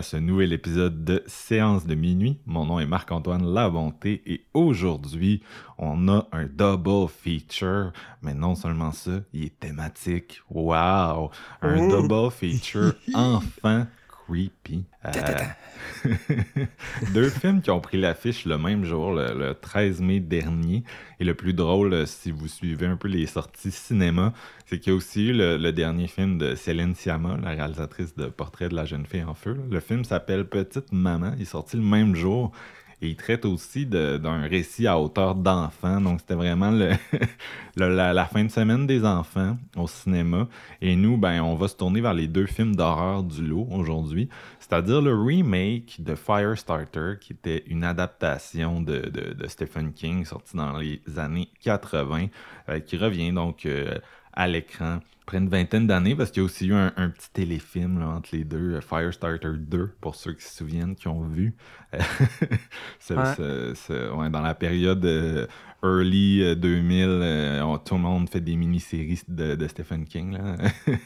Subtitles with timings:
[0.00, 2.38] À ce nouvel épisode de Séance de minuit.
[2.46, 5.42] Mon nom est Marc-Antoine Labonté et aujourd'hui,
[5.76, 7.92] on a un double feature.
[8.22, 10.40] Mais non seulement ça, il est thématique.
[10.48, 11.30] Wow!
[11.60, 13.88] Un double feature enfin
[14.30, 14.84] creepy.
[15.04, 15.10] Euh,
[17.14, 20.84] deux films qui ont pris l'affiche le même jour, le, le 13 mai dernier.
[21.18, 24.32] Et le plus drôle, euh, si vous suivez un peu les sorties cinéma,
[24.66, 28.14] c'est qu'il y a aussi eu le, le dernier film de Céline Sciamma, la réalisatrice
[28.14, 29.56] de Portrait de la jeune fille en feu.
[29.70, 31.32] Le film s'appelle Petite Maman.
[31.36, 32.52] Il est sorti le même jour.
[33.02, 36.00] Et il traite aussi d'un récit à hauteur d'enfant.
[36.00, 36.70] Donc, c'était vraiment
[37.76, 40.48] la, fin de semaine des enfants au cinéma.
[40.82, 44.28] Et nous, ben, on va se tourner vers les deux films d'horreur du lot aujourd'hui.
[44.58, 49.10] C'est-à-dire le remake de Firestarter, qui était une adaptation de
[49.48, 52.26] Stephen King, sorti dans les années 80,
[52.68, 53.98] euh, qui revient donc euh,
[54.32, 57.30] à l'écran après une vingtaine d'années, parce qu'il y a aussi eu un, un petit
[57.32, 61.22] téléfilm là, entre les deux, euh, Firestarter 2, pour ceux qui se souviennent, qui ont
[61.22, 61.54] vu.
[61.94, 61.98] Euh,
[62.98, 63.34] ce- Ouais.
[63.36, 65.46] ce- ce- ouais, dans la période euh,
[65.84, 70.32] early euh, 2000, euh, on- tout le monde fait des mini-séries de, de Stephen King.
[70.32, 70.56] Là.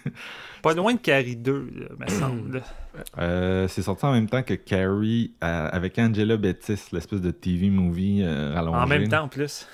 [0.62, 2.62] Pas loin de Carrie 2, là, me semble.
[3.18, 7.68] Euh, c'est sorti en même temps que Carrie euh, avec Angela Bettis, l'espèce de TV
[7.68, 8.78] movie euh, rallongé.
[8.78, 9.66] En même temps, en plus.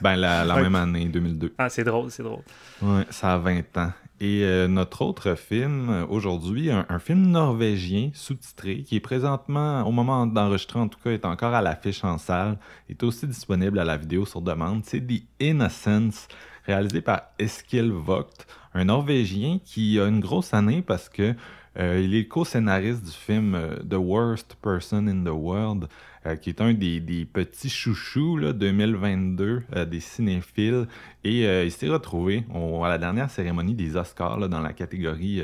[0.00, 1.54] Ben, la, même année, 2002.
[1.58, 2.42] Ah, c'est drôle, c'est drôle.
[2.82, 3.85] Ouais, ça a 20 ans.
[4.18, 9.92] Et euh, notre autre film, euh, aujourd'hui, un, film norvégien sous-titré, qui est présentement, au
[9.92, 13.84] moment d'enregistrer en tout cas, est encore à l'affiche en salle, est aussi disponible à
[13.84, 14.84] la vidéo sur demande.
[14.84, 16.28] C'est The Innocence,
[16.64, 21.34] réalisé par Eskil Vogt, un Norvégien qui a une grosse année parce que
[21.78, 25.88] euh, il est co-scénariste du film euh, The Worst Person in the World,
[26.26, 30.86] euh, qui est un des, des petits chouchous là, 2022 euh, des cinéphiles.
[31.22, 32.44] Et euh, il s'est retrouvé
[32.82, 35.42] à la dernière cérémonie des Oscars là, dans la catégorie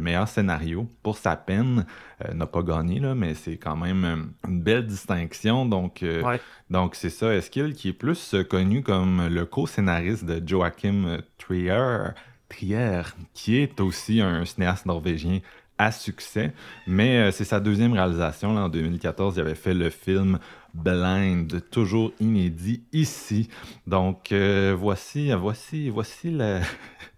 [0.00, 1.86] meilleur scénario pour sa peine.
[2.34, 5.64] N'a pas gagné, là, mais c'est quand même une belle distinction.
[5.66, 6.40] Donc, Ouais.
[6.70, 12.08] donc c'est ça, Eskil, qui est plus connu comme le co-scénariste de Joachim Trier,
[12.48, 13.02] Trier,
[13.34, 15.40] qui est aussi un cinéaste norvégien
[15.78, 16.52] à succès.
[16.86, 18.54] Mais euh, c'est sa deuxième réalisation.
[18.54, 20.38] Là, en 2014, il avait fait le film
[20.76, 23.48] Blind, toujours inédit ici.
[23.86, 26.60] Donc euh, voici, voici, voici le,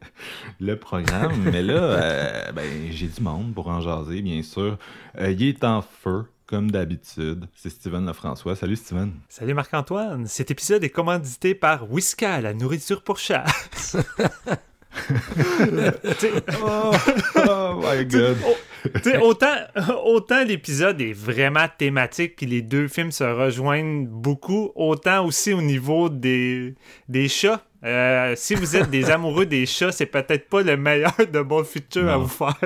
[0.61, 1.43] le programme.
[1.51, 4.79] Mais là, euh, ben, j'ai du monde pour en jaser, bien sûr.
[5.19, 6.27] Euh, il est en feu.
[6.47, 8.57] Comme d'habitude, c'est Steven Lefrançois.
[8.57, 9.13] Salut Steven.
[9.29, 10.27] Salut Marc-Antoine.
[10.27, 13.45] Cet épisode est commandité par Whisca, la nourriture pour chat.
[16.63, 16.93] Oh,
[17.37, 18.37] oh my god.
[20.05, 25.63] Autant l'épisode est vraiment thématique, puis les deux films se rejoignent beaucoup, autant aussi au
[25.63, 26.75] niveau des,
[27.09, 27.63] des chats.
[27.85, 31.63] Euh, si vous êtes des amoureux des chats, c'est peut-être pas le meilleur de bon
[31.63, 32.57] futur à vous faire.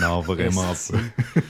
[0.00, 1.44] Non, vraiment pas.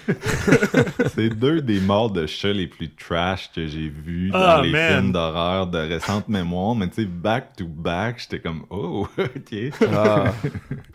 [1.14, 4.70] c'est deux des morts de chats les plus trash que j'ai vus dans Ah, les
[4.72, 4.92] man.
[5.00, 6.74] films d'horreur de récente mémoire.
[6.74, 9.58] Mais tu sais, back to back, j'étais comme, oh, ok.
[9.92, 10.32] Ah.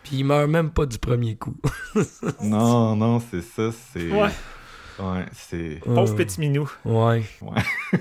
[0.04, 1.56] Puis il meurt même pas du premier coup.
[2.42, 4.10] non, non, c'est ça, c'est.
[4.10, 4.28] Ouais.
[5.00, 5.80] Ouais, c'est.
[5.84, 6.70] Pauvre Euh, petit minou.
[6.84, 7.22] Ouais.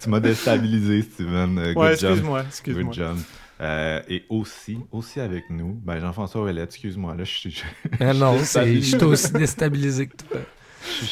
[0.00, 1.58] tu m'as déstabilisé, Steven.
[1.58, 2.10] Euh, Ouais, good job.
[2.10, 2.92] excuse-moi, Good excuse-moi.
[2.92, 3.16] job.
[3.60, 7.50] Euh, et aussi, aussi avec nous, ben Jean-François Ouellette, excuse-moi, là, je suis.
[7.50, 7.62] je-
[8.00, 10.40] Ah non, je suis aussi déstabilisé que toi.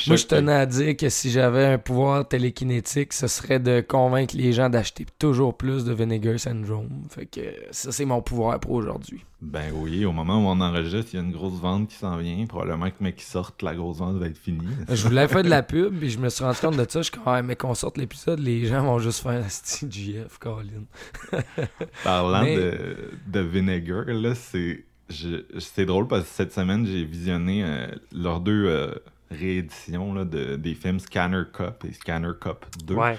[0.07, 4.37] Moi, je tenais à dire que si j'avais un pouvoir télékinétique, ce serait de convaincre
[4.37, 6.89] les gens d'acheter toujours plus de Vinegar Syndrome.
[7.11, 7.41] Fait que
[7.71, 9.25] ça, c'est mon pouvoir pour aujourd'hui.
[9.41, 12.17] Ben oui, au moment où on enregistre, il y a une grosse vente qui s'en
[12.17, 12.47] vient.
[12.47, 14.61] Probablement que mec qui sorte, la grosse vente va être finie.
[14.89, 17.01] Je voulais faire de la pub, puis je me suis rendu compte de ça.
[17.01, 20.39] Je suis comme, Ah, mais qu'on sorte l'épisode, les gens vont juste faire Asti GF,
[20.39, 20.85] Colin.
[22.05, 22.97] Parlant Mais- de,
[23.27, 24.85] de Vinegar, là, c'est.
[25.59, 28.95] C'est drôle parce que cette semaine, j'ai visionné euh, leurs deux euh,
[29.33, 32.95] rééditions là, de, des films Scanner Cup et Scanner Cup 2.
[32.95, 33.19] Ouais.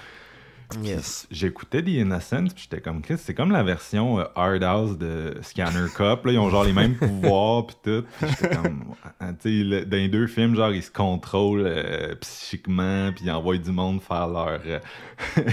[0.81, 1.27] Yes.
[1.29, 5.37] J'écoutais The Innocents, puis j'étais comme, Chris, c'est comme la version euh, Hard House de
[5.43, 6.25] Scanner Cup.
[6.25, 8.03] Là, ils ont genre les mêmes pouvoirs, puis tout.
[8.19, 12.15] Puis j'étais comme, tu sais, le- dans les deux films, genre, ils se contrôlent euh,
[12.21, 14.79] psychiquement, puis ils envoient du monde faire leur, euh,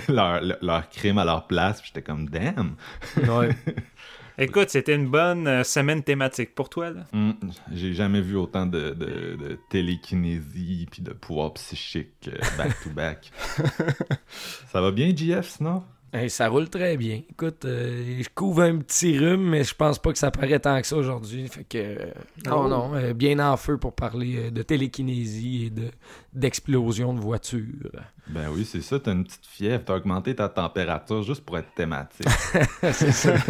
[0.09, 1.83] leur, leur, leur crime à leur place.
[1.83, 2.77] Puis j'étais comme, damn.
[3.19, 3.51] Ouais.
[4.41, 7.07] Écoute, c'était une bonne euh, semaine thématique pour toi, là.
[7.13, 7.33] Hmm,
[7.73, 13.31] J'ai jamais vu autant de, de, de télékinésie puis de pouvoir psychique euh, back-to-back.
[14.73, 15.83] Ça va bien, JF, sinon?
[16.13, 17.21] Hey, ça roule très bien.
[17.31, 20.81] Écoute, euh, je couvre un petit rhume, mais je pense pas que ça paraît tant
[20.81, 21.47] que ça aujourd'hui.
[21.47, 21.79] Fait que.
[21.79, 22.11] euh,
[22.47, 22.69] non, Oh.
[22.69, 25.85] non, euh, bien en feu pour parler euh, de télékinésie et de
[26.33, 27.93] d'explosion de voitures.
[28.33, 31.73] Ben oui, c'est ça, t'as une petite fièvre, t'as augmenté ta température juste pour être
[31.75, 32.27] thématique.
[32.93, 33.35] C'est ça.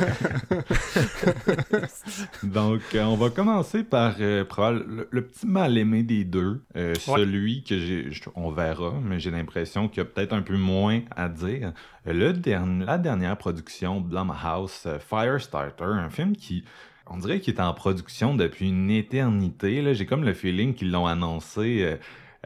[2.42, 6.62] Donc, euh, on va commencer par euh, probable- le, le petit mal-aimé des deux.
[6.76, 8.10] Euh, Celui que j'ai.
[8.34, 11.72] On verra, mais j'ai l'impression qu'il y a peut-être un peu moins à dire.
[12.06, 16.64] Le dernier, la dernière production, Blumhouse, euh, Firestarter, un film qui.
[17.12, 19.82] On dirait qu'il est en production depuis une éternité.
[19.82, 19.94] là.
[19.94, 21.96] J'ai comme le feeling qu'ils l'ont annoncé euh,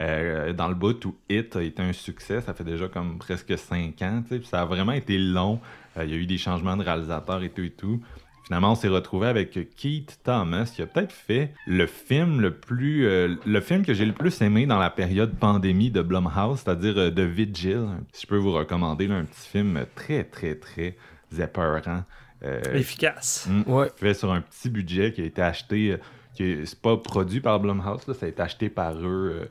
[0.01, 2.41] euh, dans le bout où It a été un succès.
[2.41, 4.23] Ça fait déjà comme presque cinq ans.
[4.23, 5.61] tu sais, puis Ça a vraiment été long.
[5.97, 8.01] Euh, Il y a eu des changements de réalisateurs et tout et tout.
[8.47, 13.07] Finalement, on s'est retrouvé avec Keith Thomas, qui a peut-être fait le film le plus,
[13.07, 16.99] euh, le film que j'ai le plus aimé dans la période pandémie de Blumhouse, c'est-à-dire
[16.99, 17.87] euh, The Vigil.
[18.13, 20.95] Si je peux vous recommander là, un petit film très très très
[21.39, 22.05] épeurant,
[22.45, 23.49] euh, Efficace.
[23.51, 23.89] mm, Ouais.
[23.97, 25.97] fait sur un petit budget qui a été acheté, euh,
[26.35, 29.47] qui est- c'est pas produit par Blumhouse, là, ça a été acheté par eux euh,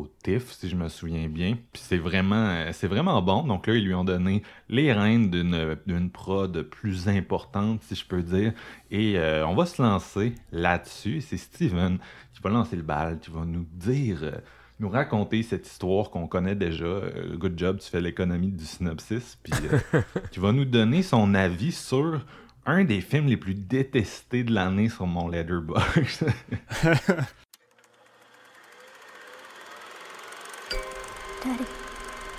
[0.00, 1.56] au TIFF, si je me souviens bien.
[1.72, 3.42] Puis c'est vraiment, euh, c'est vraiment bon.
[3.42, 8.06] Donc là, ils lui ont donné les rênes d'une, d'une prod plus importante, si je
[8.06, 8.52] peux dire.
[8.90, 11.20] Et euh, on va se lancer là-dessus.
[11.20, 11.98] C'est Steven
[12.36, 14.32] qui va lancer le bal, qui va nous dire, euh,
[14.78, 16.84] nous raconter cette histoire qu'on connaît déjà.
[16.84, 19.38] Euh, good job, tu fais l'économie du synopsis.
[19.42, 22.20] Puis euh, qui va nous donner son avis sur
[22.66, 26.26] un des films les plus détestés de l'année sur mon Letterboxd.
[31.46, 31.62] Daddy,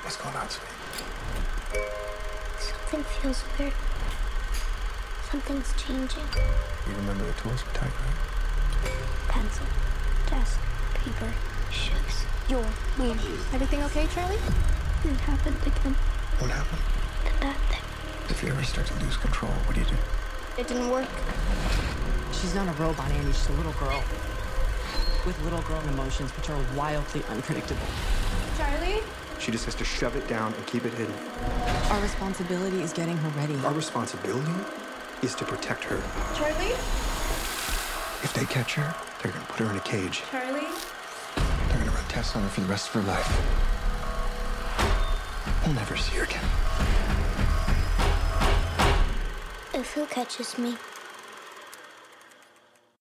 [0.03, 0.67] What's going on, sweetie?
[2.59, 3.71] something feels weird.
[5.31, 6.27] Something's changing.
[6.85, 8.91] You remember the tools we talked about?
[9.29, 9.65] Pencil,
[10.29, 10.59] desk,
[10.93, 11.31] paper,
[11.71, 12.25] shoes.
[12.49, 12.67] You're
[12.99, 13.17] weird.
[13.55, 14.35] Everything okay, Charlie?
[15.05, 15.95] It happened again.
[16.39, 16.81] What happened?
[17.23, 17.83] The bad thing.
[18.27, 19.95] If you ever start to lose control, what do you do?
[20.57, 21.07] It didn't work.
[22.33, 23.31] She's not a robot, Andy.
[23.31, 24.03] She's a little girl.
[25.25, 27.87] With little girl emotions, which are wildly unpredictable.
[28.57, 29.01] Charlie?
[29.39, 31.13] She just has to shove it down and keep it hidden.
[31.91, 33.55] Our responsibility is getting her ready.
[33.63, 34.51] Our responsibility
[35.21, 36.01] is to protect her.
[36.35, 36.73] Charlie?
[38.23, 40.23] If they catch her, they're gonna put her in a cage.
[40.31, 40.65] Charlie?
[41.69, 43.29] They're gonna run tests on her for the rest of her life.
[45.63, 46.43] We'll never see her again.
[49.73, 50.75] If who catches me?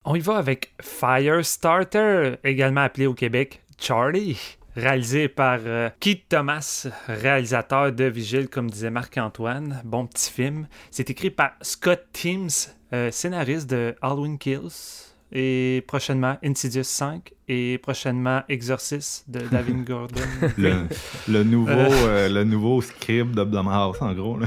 [0.05, 6.87] On y va avec Firestarter, également appelé au Québec Charlie, réalisé par euh, Keith Thomas,
[7.09, 9.81] réalisateur de Vigile, comme disait Marc-Antoine.
[9.85, 10.69] Bon petit film.
[10.91, 12.51] C'est écrit par Scott Teams,
[12.93, 20.21] euh, scénariste de Halloween Kills, et prochainement Insidious 5, et prochainement Exorcist de David Gordon.
[20.57, 20.85] le,
[21.29, 24.39] le nouveau, euh, le nouveau script de Blumhouse, en gros.
[24.39, 24.47] là.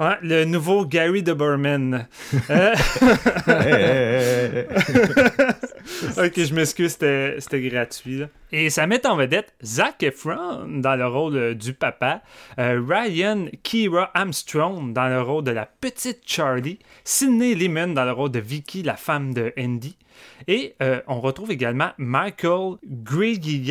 [0.00, 2.06] Ouais, le nouveau Gary de Berman.
[3.48, 4.64] Euh,
[6.16, 8.18] ok, je m'excuse, c'était c'était gratuit.
[8.18, 8.26] là.
[8.52, 12.22] Et ça met en vedette Zac Efron dans le rôle euh, du papa,
[12.58, 18.12] euh, Ryan Kira Armstrong dans le rôle de la petite Charlie, Sidney Lehman dans le
[18.12, 19.96] rôle de Vicky, la femme de Andy.
[20.48, 23.64] Et euh, on retrouve également Michael Griggy.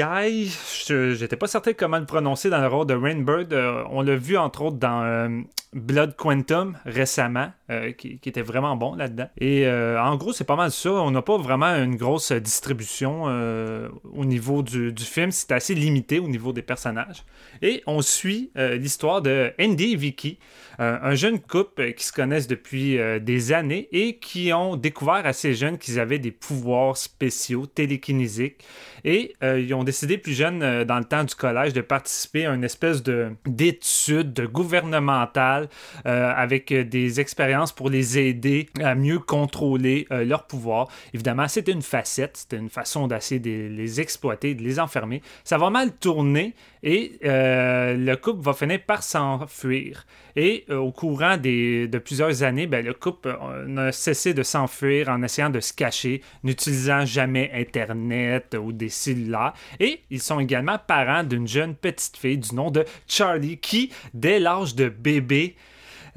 [0.88, 3.54] Je J'étais pas certain comment le prononcer dans le rôle de Rainbird.
[3.54, 5.42] Euh, on l'a vu entre autres dans euh,
[5.74, 7.52] Blood Quantum récemment,
[7.98, 9.28] qui, était vraiment bon là-dedans.
[9.38, 10.92] Et en gros, c'est pas mal ça.
[10.92, 15.30] On n'a pas vraiment une grosse distribution au niveau du, film.
[15.30, 17.24] C'est assez limité au niveau des personnages.
[17.62, 20.40] Et on suit l'histoire de Andy et Vicky,
[20.80, 25.78] un jeune couple qui se connaissent depuis des années et qui ont découvert assez jeunes
[25.78, 28.64] qu'ils avaient des pouvoirs spéciaux télékinésiques.
[29.04, 32.46] Et euh, ils ont décidé plus jeunes, euh, dans le temps du collège, de participer
[32.46, 35.70] à une espèce de d'étude gouvernementale
[36.06, 40.88] euh, avec des expériences pour les aider à mieux contrôler euh, leur pouvoir.
[41.14, 45.22] Évidemment, c'était une facette, c'était une façon d'essayer de les exploiter, de les enfermer.
[45.44, 50.06] Ça va mal tourner et euh, le couple va finir par s'enfuir.
[50.36, 54.44] Et euh, au courant des, de plusieurs années, ben, le couple euh, n'a cessé de
[54.44, 59.54] s'enfuir en essayant de se cacher, n'utilisant jamais Internet ou des cellulaires.
[59.80, 64.40] Et ils sont également parents d'une jeune petite fille du nom de Charlie qui, dès
[64.40, 65.56] l'âge de bébé,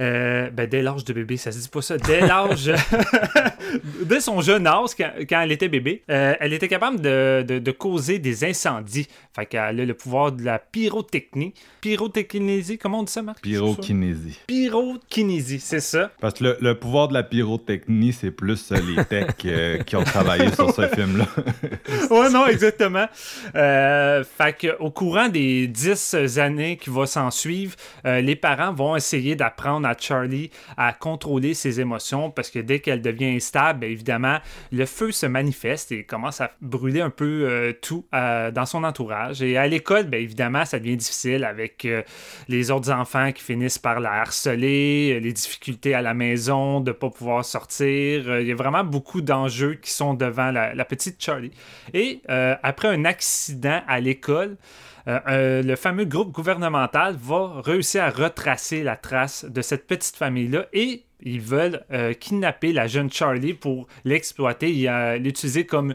[0.00, 1.96] euh, ben, dès l'âge de bébé, ça se dit pas ça.
[1.98, 2.70] Dès l'âge.
[4.04, 7.70] dès son jeune âge, quand, elle était bébé, euh, elle était capable de, de- de
[7.70, 9.06] causer des incendies.
[9.34, 11.54] Fait qu'elle a le pouvoir de la pyrotechnie.
[11.80, 13.40] Pyrotechnésie, comment on dit ça, Marc?
[13.40, 14.38] Pyrokinésie.
[14.46, 16.10] Pyrokinésie, c'est ça.
[16.20, 20.04] Parce que le, le pouvoir de la pyrotechnie, c'est plus les techs euh, qui ont
[20.04, 21.26] travaillé sur ce film-là.
[22.10, 23.06] ouais, non, exactement.
[23.54, 28.96] Euh, fait que, au courant des dix années qui vont s'en suivre, les parents vont
[28.96, 33.88] essayer d'apprendre à Charlie à contrôler ses émotions parce que dès qu'elle devient instable, bien
[33.88, 34.38] évidemment,
[34.70, 38.84] le feu se manifeste et commence à brûler un peu euh, tout euh, dans son
[38.84, 39.42] entourage.
[39.42, 42.02] Et à l'école, bien évidemment, ça devient difficile avec euh,
[42.48, 46.96] les autres enfants qui finissent par la harceler, les difficultés à la maison, de ne
[46.96, 48.40] pas pouvoir sortir.
[48.40, 51.52] Il y a vraiment beaucoup d'enjeux qui sont devant la, petite Charlie.
[51.94, 54.56] Et après un accident à l'école,
[55.08, 60.16] euh, euh, le fameux groupe gouvernemental va réussir à retracer la trace de cette petite
[60.16, 65.94] famille-là et ils veulent euh, kidnapper la jeune Charlie pour l'exploiter et l'utiliser comme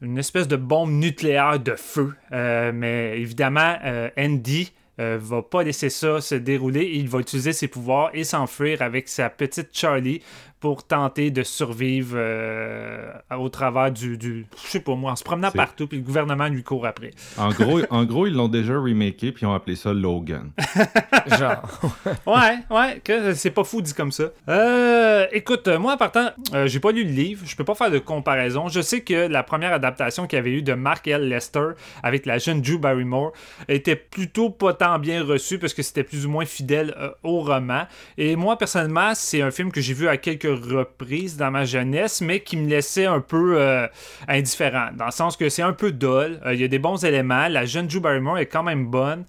[0.00, 2.14] une espèce de bombe nucléaire de feu.
[2.32, 3.76] Mais évidemment,
[4.18, 6.92] Andy euh, va pas laisser ça se dérouler.
[6.94, 10.22] Il va utiliser ses pouvoirs et s'enfuir avec sa petite Charlie
[10.64, 15.22] pour tenter de survivre euh, au travers du, du- Je sais pas moi, en se
[15.22, 17.10] promenant partout, puis le gouvernement lui court après.
[17.36, 20.52] En gros, en gros ils l'ont déjà remaké puis ils ont appelé ça Logan.
[21.38, 21.80] Genre.
[22.26, 24.24] Ouais, ouais, que c'est pas fou dit comme ça.
[24.48, 27.74] Euh, écoute, euh, moi en partant, euh, j'ai pas lu le livre, je peux pas
[27.74, 28.68] faire de comparaison.
[28.68, 31.28] Je sais que la première adaptation qu'il y avait eu de Mark L.
[31.28, 33.32] Lester avec la jeune Drew Barrymore
[33.68, 37.40] était plutôt pas tant bien reçue parce que c'était plus ou moins fidèle euh, au
[37.40, 37.82] roman.
[38.16, 42.20] Et moi personnellement, c'est un film que j'ai vu à quelques reprises dans ma jeunesse,
[42.20, 43.86] mais qui me laissait un peu euh,
[44.28, 46.40] indifférent, dans le sens que c'est un peu dull.
[46.44, 47.48] Euh, Il y a des bons éléments.
[47.48, 49.24] La jeune Drew Barrymore est quand même bonne.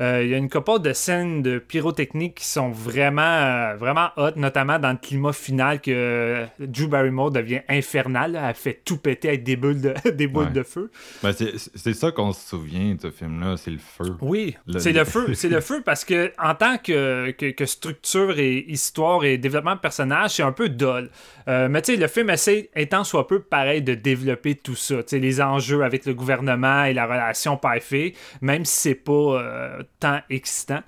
[0.00, 4.08] Euh, Il y a une couple de scènes de pyrotechnique qui sont vraiment, euh, vraiment
[4.16, 8.32] hot, notamment dans le climat final que euh, Drew Barrymore devient infernale.
[8.32, 8.48] là.
[8.48, 10.50] Elle fait tout péter avec des boules de, des boules Ouais.
[10.52, 10.90] de feu.
[11.22, 14.14] Ben, c'est ça qu'on se souvient de ce film-là, c'est le feu.
[14.20, 15.34] Oui, c'est le feu.
[15.34, 19.74] C'est le feu parce que en tant que, que, que structure et histoire et développement
[19.74, 21.10] de personnage, c'est un peu dull.
[21.48, 24.96] Euh, mais tu sais, le film essaie, étant soit peu pareil, de développer tout ça.
[25.02, 29.12] Tu sais, les enjeux avec le gouvernement et la relation père-fille, même si c'est pas
[29.12, 30.82] euh, tant excitant.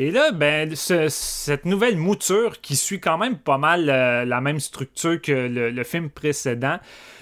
[0.00, 4.40] Et là, ben, ce- cette nouvelle mouture qui suit quand même pas mal euh, la
[4.40, 6.78] même structure que le, film précédent,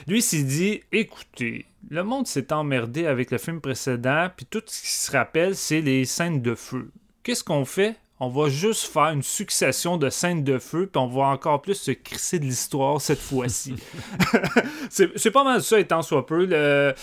[0.07, 4.83] lui s'est dit écoutez, le monde s'est emmerdé avec le film précédent, puis tout ce
[4.83, 6.91] qui se rappelle, c'est les scènes de feu.
[7.23, 7.97] Qu'est-ce qu'on fait?
[8.21, 11.75] On va juste faire une succession de scènes de feu, puis on va encore plus
[11.75, 13.75] se crisser de l'histoire cette fois-ci.
[14.91, 16.45] c'est c'est pas mal ça, étant soit peu.
[16.45, 16.95] Le-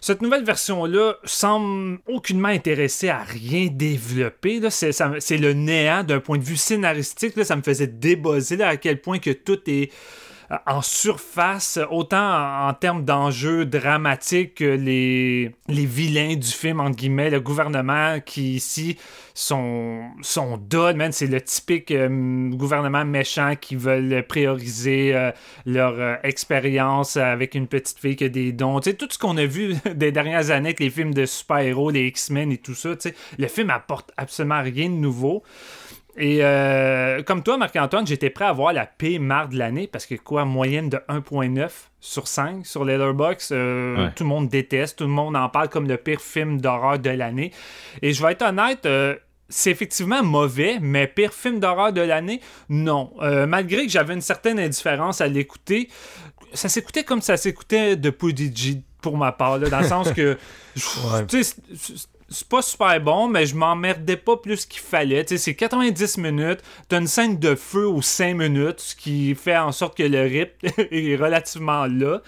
[0.00, 4.60] cette nouvelle version-là semble aucunement intéressée à rien développer.
[4.70, 7.36] C'est le néant d'un point de vue scénaristique.
[7.36, 7.44] là.
[7.44, 9.90] ça me faisait débosser à quel point que tout est
[10.66, 17.30] en surface, autant en, termes d'enjeux dramatiques que les, les vilains du film, entre guillemets,
[17.30, 18.96] le gouvernement qui ici
[19.34, 20.58] sont, sont
[20.96, 21.12] man.
[21.12, 25.30] C'est le typique euh, gouvernement méchant qui veulent prioriser euh,
[25.66, 28.80] leur euh, expérience avec une petite fille qui a des dons.
[28.80, 32.52] Tout ce qu'on a vu des dernières années avec les films de super-héros, les X-Men
[32.52, 32.90] et tout ça,
[33.38, 35.42] le film apporte absolument rien de nouveau.
[36.20, 40.04] Et euh, comme toi, Marc-Antoine, j'étais prêt à voir la pire marre de l'année parce
[40.04, 41.68] que quoi, moyenne de 1.9
[42.00, 44.12] sur 5 sur Letterboxd, euh, Ouais.
[44.16, 47.10] tout le monde déteste, tout le monde en parle comme le pire film d'horreur de
[47.10, 47.52] l'année.
[48.02, 49.14] Et je vais être honnête, euh,
[49.48, 53.12] c'est effectivement mauvais, mais pire film d'horreur de l'année, non.
[53.22, 55.88] Euh, malgré que j'avais une certaine indifférence à l'écouter,
[56.52, 60.36] ça s'écoutait comme ça s'écoutait de Prodigy pour ma part, là, dans le sens que
[60.76, 61.26] Ouais.
[62.28, 65.24] C'est pas super bon, mais je m'emmerdais pas plus qu'il fallait.
[65.24, 69.34] Tu sais, c'est 90 minutes, t'as une scène de feu aux 5 minutes, ce qui
[69.34, 72.20] fait en sorte que le rythme est relativement là.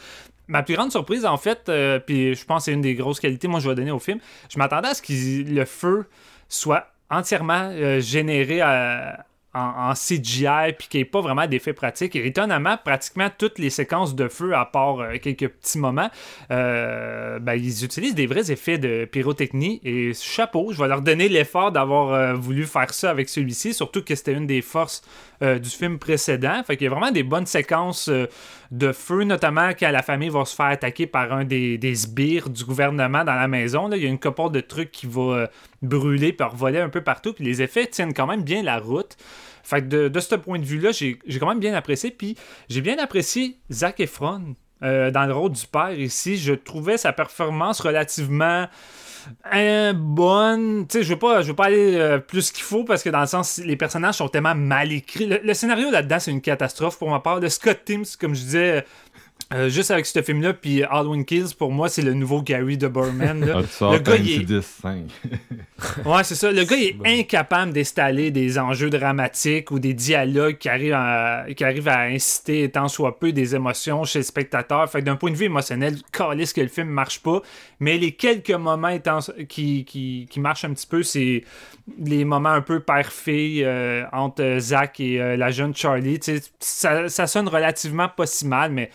[0.49, 3.21] Ma plus grande surprise, en fait, euh, puis je pense que c'est une des grosses
[3.21, 4.19] qualités, moi, je vais donner au film,
[4.53, 6.07] je m'attendais à ce que le feu
[6.49, 12.15] soit entièrement euh, généré à- en, CGI puis qui n'est pas vraiment d'effets pratiques.
[12.17, 16.11] Et étonnamment, pratiquement toutes les séquences de feu, à part euh, quelques petits moments,
[16.51, 19.81] euh, ben, ils utilisent des vrais effets de pyrotechnie.
[19.85, 24.03] Et chapeau, je vais leur donner l'effort d'avoir euh, voulu faire ça avec celui-ci, surtout
[24.03, 25.03] que c'était une des forces
[25.43, 26.63] euh, du film précédent.
[26.67, 28.27] Fait qu'il y a vraiment des bonnes séquences euh,
[28.71, 32.63] de feu, notamment quand la famille va se faire attaquer par un des, sbires du
[32.63, 33.91] gouvernement dans la maison.
[33.91, 35.47] Il y a une couple de trucs qui va euh,
[35.81, 37.33] brûler puis voler un peu partout.
[37.33, 39.17] Puis les effets tiennent quand même bien la route.
[39.63, 42.11] Fait que de, ce point de vue-là, j'ai quand même bien apprécié.
[42.11, 42.37] Puis
[42.69, 46.37] j'ai bien apprécié Zac Efron dans le rôle du père ici.
[46.37, 48.67] Je trouvais sa performance relativement
[49.55, 50.87] euh, bonne.
[50.87, 53.11] Tu sais, je veux pas, je veux pas aller euh, plus qu'il faut parce que
[53.11, 55.27] dans le sens, les personnages sont tellement mal écrits.
[55.27, 57.41] Le, le scénario là-dedans, c'est une catastrophe pour ma part.
[57.41, 58.85] Le Scott Teams, comme je disais.
[59.53, 62.87] Euh, juste avec ce film-là, puis Halloween Kills, pour moi, c'est le nouveau Gary de
[62.89, 63.45] Burman.
[63.45, 63.63] là.
[63.81, 65.05] Ah, le gars, il est- to 10, 5.
[66.05, 66.53] Ouais, c'est ça.
[66.53, 71.47] Le gars il est incapable d'installer des enjeux dramatiques ou des dialogues qui arrivent à,
[71.57, 74.89] qui arrivent à inciter tant soit peu des émotions chez le spectateur.
[74.91, 77.41] Fait que d'un point de vue émotionnel, calisse que le film marche pas.
[77.81, 81.45] Mais les quelques moments étant- qui, qui, qui marchent un petit peu, c'est
[81.99, 86.21] les moments un peu père-fille euh, entre Zach et euh, la jeune Charlie.
[86.61, 88.91] Ça, ça sonne relativement pas si mal, mais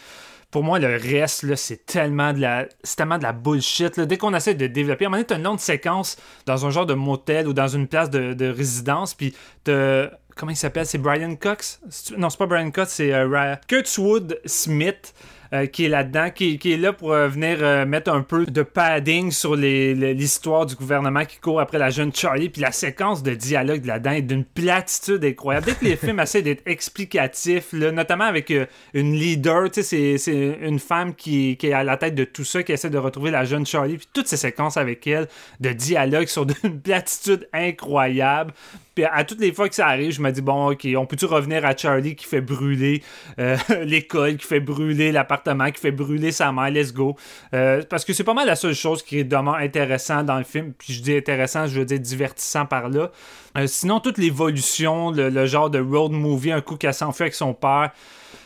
[0.56, 4.00] pour moi, le reste, c'est tellement de la, tellement de la bullshit.
[4.00, 6.70] Dès qu'on essaie de développer, à un moment donné, t'as une longue séquence dans un
[6.70, 9.36] genre de motel ou dans une place de, de résidence, puis
[9.66, 10.86] t'as- Comment il s'appelle?
[10.86, 11.82] C'est Brian Cox?
[12.18, 15.14] Non, c'est pas Brian Cox, c'est euh, Ra- Kurtzwood Smith.
[15.56, 18.46] Euh, qui est là-dedans, qui, qui est là pour euh, venir euh, mettre un peu
[18.46, 22.50] de padding sur l'histoire du gouvernement qui court après la jeune Charlie.
[22.50, 25.66] Puis la séquence de dialogue là-dedans est d'une platitude incroyable.
[25.68, 28.54] Dès que les films essaient d'être explicatifs, là, notamment avec
[28.94, 32.24] une leader, tu sais, c'est- c'est une femme qui, qui est à la tête de
[32.26, 33.98] tout ça, qui essaie de retrouver la jeune Charlie.
[33.98, 35.28] Puis toutes ces séquences avec elle
[35.60, 38.54] de dialogue sont d'une platitude incroyable.
[38.96, 41.26] Puis à toutes les fois que ça arrive, je me dis, bon, ok, on peut-tu
[41.26, 43.04] revenir à Charlie qui fait brûler
[43.40, 47.18] euh, l'école, qui fait brûler l'appartement, qui fait brûler sa mère, let's go.
[47.54, 50.46] Euh, parce que c'est pas mal la seule chose qui est vraiment intéressant dans le
[50.46, 50.72] film.
[50.78, 53.12] Puis je dis intéressant, je veux dire divertissant par là.
[53.58, 57.54] Euh, sinon, toute l'évolution, le, genre de road movie, un coup qu'elle s'enfuit avec son
[57.54, 57.92] père,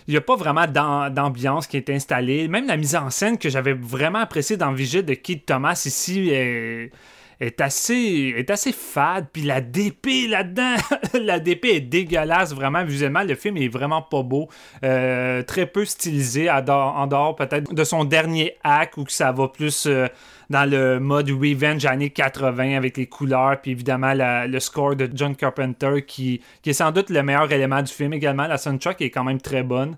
[0.08, 2.48] il n'y a pas vraiment d'am- d'ambiance qui est installée.
[2.48, 6.29] Même la mise en scène que j'avais vraiment appréciée dans Vigile de Keith Thomas ici
[6.32, 6.91] est,
[7.39, 9.27] est assez, est assez fade.
[9.31, 10.75] Puis la DP là-dedans,
[11.13, 13.24] la DP est dégueulasse vraiment visuellement.
[13.24, 14.50] Le film est vraiment pas beau.
[14.84, 16.62] Euh, très peu stylisé, en
[17.08, 20.08] dehors, peut-être de son dernier acte où que ça va plus euh,
[20.49, 23.62] dans le mode revenge années 80 avec les couleurs.
[23.62, 27.82] Puis évidemment le score de John Carpenter qui, qui est sans doute le meilleur élément
[27.82, 28.47] du film également.
[28.47, 29.95] La soundtrack est quand même très bonne.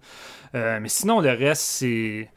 [0.56, 2.30] Euh, mais sinon, le reste, c'est.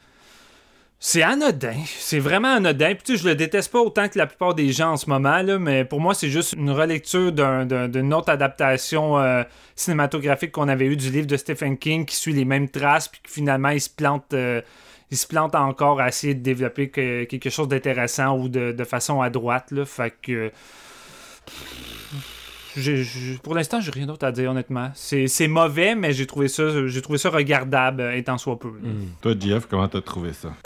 [0.99, 1.75] C'est anodin.
[1.99, 2.95] C'est vraiment anodin.
[2.95, 5.07] Puis tu sais, je le déteste pas autant que la plupart des gens en ce
[5.09, 9.43] moment, là, mais pour moi, c'est juste une relecture d'un- d'un- d'une autre adaptation euh,
[9.75, 13.21] cinématographique qu'on avait eu du livre de Stephen King qui suit les mêmes traces, puis
[13.21, 14.33] que finalement, il se plante.
[14.33, 14.61] euh,
[15.11, 18.83] il se plante encore à essayer de développer que- quelque chose d'intéressant ou de, de
[18.83, 19.69] façon à droite.
[19.71, 19.85] Là.
[19.85, 20.51] Fait que.
[23.43, 24.91] Pour l'instant, j'ai rien d'autre à dire, honnêtement.
[24.95, 28.69] C'est mauvais, mais j'ai trouvé ça j'ai trouvé ça regardable, euh, étant soit peu.
[28.81, 28.89] là.
[29.21, 30.53] Toi, JF, comment t'as trouvé ça?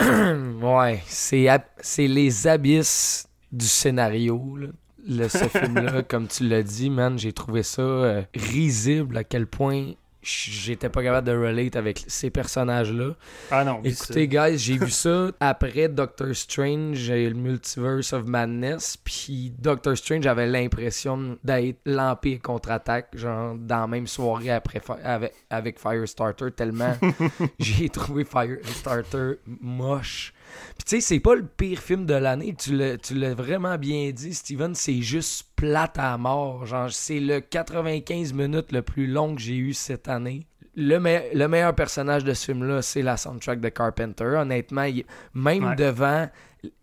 [0.60, 4.56] Ouais, c'est les abysses du scénario.
[4.56, 4.68] Là.
[5.08, 9.46] Le, ce film-là, comme tu l'as dit, man, j'ai trouvé ça euh, risible à quel
[9.46, 13.14] point j'étais pas capable de relate avec ces personnages-là.
[13.50, 18.96] Ah non, Écoutez, guys, j'ai vu ça après Doctor Strange et le Multiverse of Madness.
[19.02, 24.80] Puis Doctor Strange avait l'impression d'être l'Empire contre-attaque, genre dans la même soirée après
[25.50, 26.96] avec Firestarter, tellement
[27.58, 30.32] j'ai trouvé Firestarter moche.
[30.76, 32.54] Puis tu sais, c'est pas le pire film de l'année.
[32.58, 34.74] Tu l'as vraiment bien dit, Steven.
[34.74, 36.66] C'est juste plate à mort.
[36.66, 40.46] Genre, c'est le 95 minutes le plus long que j'ai eu cette année.
[40.76, 44.24] Le, me- le meilleur personnage de ce film-là, c'est la soundtrack de Carpenter.
[44.24, 45.76] Honnêtement, il- même Ouais.
[45.76, 46.28] devant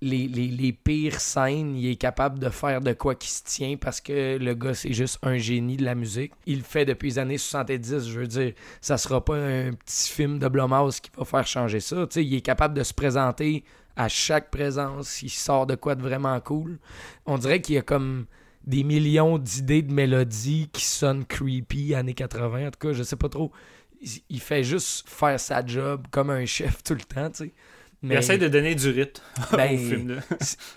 [0.02, 4.38] les, pires scènes, il est capable de faire de quoi qui se tient parce que
[4.38, 6.34] le gars, c'est juste un génie de la musique.
[6.46, 8.54] Il le fait depuis les années 70, je veux dire.
[8.82, 12.08] Ça sera pas un petit film de Blumhouse qui va faire changer ça.
[12.16, 13.64] Il est capable de se présenter
[13.96, 15.22] à chaque présence.
[15.22, 16.80] Il sort de quoi de vraiment cool.
[17.26, 18.26] On dirait qu'il y a comme
[18.66, 22.68] des millions d'idées de mélodies qui sonnent creepy années 80.
[22.68, 23.52] En tout cas, je sais pas trop.
[24.30, 27.54] Il fait juste faire sa job comme un chef tout le temps, tu sais.
[28.04, 29.22] Il essaie de donner du rythme
[29.54, 30.22] Ben, au film.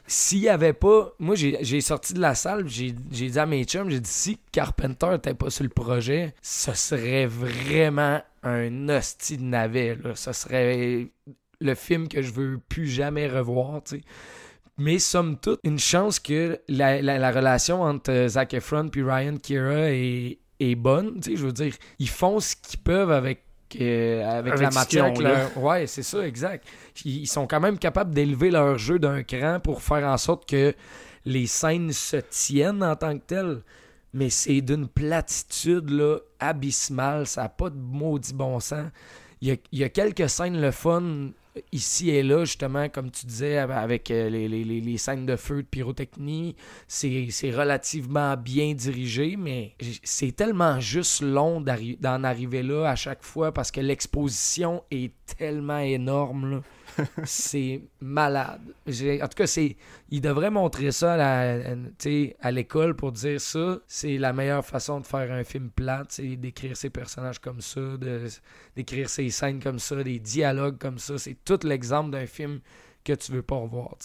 [0.07, 1.13] S'il y avait pas.
[1.19, 5.09] Moi, j'ai sorti de la salle, j'ai dit à mes chums, j'ai dit si Carpenter
[5.11, 9.99] n'était pas sur le projet, ce serait vraiment un hostie de navet.
[10.03, 10.15] Là.
[10.15, 11.09] Ce serait
[11.61, 13.83] le film que je veux plus jamais revoir.
[14.79, 19.37] Mais somme toute, une chance que la, la- la relation entre Zac Efron puis Ryan
[19.37, 21.21] Kira est, est bonne.
[21.23, 23.43] Je veux dire, ils font ce qu'ils peuvent avec,
[23.81, 25.13] euh, avec, Avec la matière.
[25.13, 26.67] ont, leur- Ouais, c'est ça, exact.
[27.05, 30.49] Ils ils sont quand même capables d'élever leur jeu d'un cran pour faire en sorte
[30.49, 30.75] que
[31.25, 33.63] les scènes se tiennent en tant que telles.
[34.13, 37.27] Mais c'est d'une platitude là, abyssale.
[37.27, 38.87] Ça n'a pas de maudit bon sens.
[39.41, 41.31] Il y a, il y a quelques scènes le fun
[41.73, 45.37] ici et là, justement, comme tu disais, av- avec euh, les, les- les- scènes de
[45.37, 46.55] feu, de pyrotechnie.
[46.87, 53.53] C'est relativement bien dirigé, mais c'est tellement juste long d'en arriver là à chaque fois
[53.53, 56.63] parce que l'exposition est tellement énorme.
[57.25, 58.61] c'est malade.
[58.87, 59.59] En tout cas,
[60.11, 63.79] il devrait montrer ça à l'école pour dire ça.
[63.87, 67.81] C'est la meilleure façon de faire un film plate, c'est d'écrire ses personnages comme ça,
[68.77, 71.19] d'écrire ses scènes comme ça, des dialogues comme ça.
[71.19, 72.61] C'est tout l'exemple d'un film
[73.05, 73.97] que tu veux pas revoir.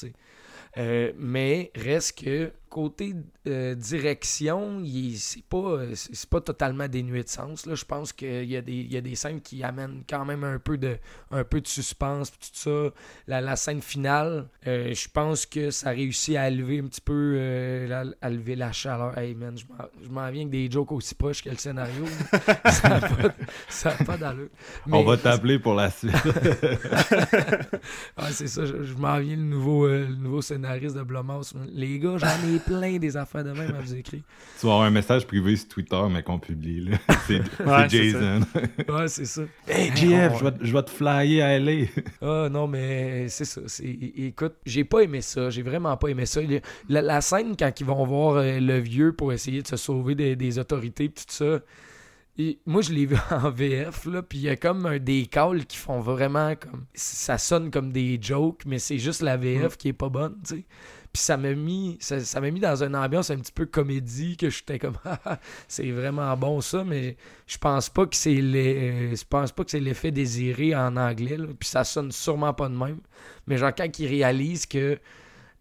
[0.78, 3.14] Euh, mais reste que côté
[3.48, 4.82] euh, direction,
[5.16, 7.66] c'est pas, euh, c'est pas totalement dénué de sens.
[7.66, 7.76] Là.
[7.76, 10.44] Je pense qu'il y, a des- il y a des scènes qui amènent quand même
[10.44, 10.98] un peu de,
[11.32, 12.90] un peu de suspense, tout ça.
[13.28, 17.36] La, la scène finale, euh, je pense que ça réussit à élever un petit peu,
[17.38, 19.18] euh, la- à lever la chaleur.
[19.18, 19.66] Hey man, je
[20.10, 22.06] m'en- viens avec des jokes aussi proches que le scénario.
[22.66, 24.50] ça n'a pas, pas d'allure.
[24.92, 26.12] On va t'appeler pour la suite.
[28.32, 31.54] c'est ça, je, je m'en viens le nouveau, le nouveau scénariste de Blumhouse.
[31.72, 34.22] Les gars, j'en ai plein des affaires de même à vous écrire.
[34.60, 36.86] tu vas avoir un message privé sur Twitter, mais qu'on publie.
[36.90, 36.98] là.
[37.28, 38.40] C'est c'est Ouais, c'est Jason.
[38.90, 39.42] Ouais, c'est ça.
[39.68, 41.86] Hey, Hey, JF, on- je vais te- je vais te flyer à LA.
[42.22, 43.62] Ah non, mais c'est ça.
[43.68, 45.50] c'est- Écoute, j'ai pas aimé ça.
[45.50, 46.42] J'ai vraiment pas aimé ça.
[46.90, 50.16] La, la scène, quand ils vont voir euh, le vieux pour essayer de se sauver
[50.16, 51.60] des, des autorités, tout ça.
[52.38, 55.26] et moi, je l'ai vu en VF, là, puis il y a comme un des
[55.26, 56.86] calls qui font vraiment comme.
[56.94, 60.56] Ça sonne comme des jokes, mais c'est juste la VF qui est pas bonne, tu
[60.58, 60.66] sais.
[61.16, 64.50] Puis ça m'a mis, ça, m'a mis dans une ambiance un petit peu comédie que
[64.50, 67.16] j'étais comme, Ah, c'est vraiment bon ça, mais
[67.48, 70.98] je pense pas que c'est les, euh, je pense pas que c'est l'effet désiré en
[70.98, 71.38] anglais.
[71.38, 71.46] là.
[71.58, 73.00] Puis ça sonne sûrement pas de même.
[73.48, 75.00] Mais genre quand ils réalisent que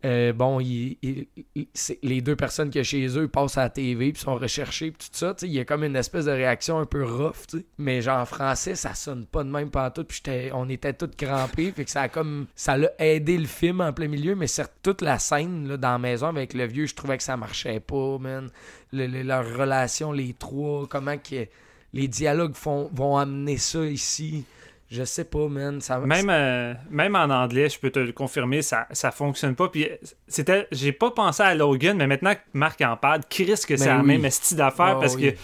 [0.04, 4.90] euh, bon, les deux personnes qui chez eux passent à la TV puis sont recherchées
[4.90, 7.56] puis tout ça, il y a comme une espèce de réaction un peu rough.
[7.78, 11.10] Mais genre en français, ça sonne pas de même pantoute puis j'étais- on était tous
[11.16, 14.46] crampés, fait que ça a comme ça l'a aidé le film en plein milieu, mais
[14.46, 17.36] certes toute la scène là, dans la maison avec le vieux, je trouvais que ça
[17.36, 18.50] marchait pas, man.
[18.92, 21.46] Le- le- leur relation les trois, comment que
[21.92, 24.44] les dialogues font, vont amener ça ici.
[24.90, 25.80] Je sais pas, man.
[25.80, 29.68] Ça, Même, euh, même en anglais, je peux te le confirmer, ça, ça fonctionne pas.
[29.68, 29.88] Puis
[30.28, 33.86] c'était, j'ai pas pensé à Logan, mais maintenant que Marc en parle, Chris que c'est
[33.86, 34.18] Ben la oui.
[34.18, 35.32] même style d'affaire Ah parce oui.
[35.32, 35.36] que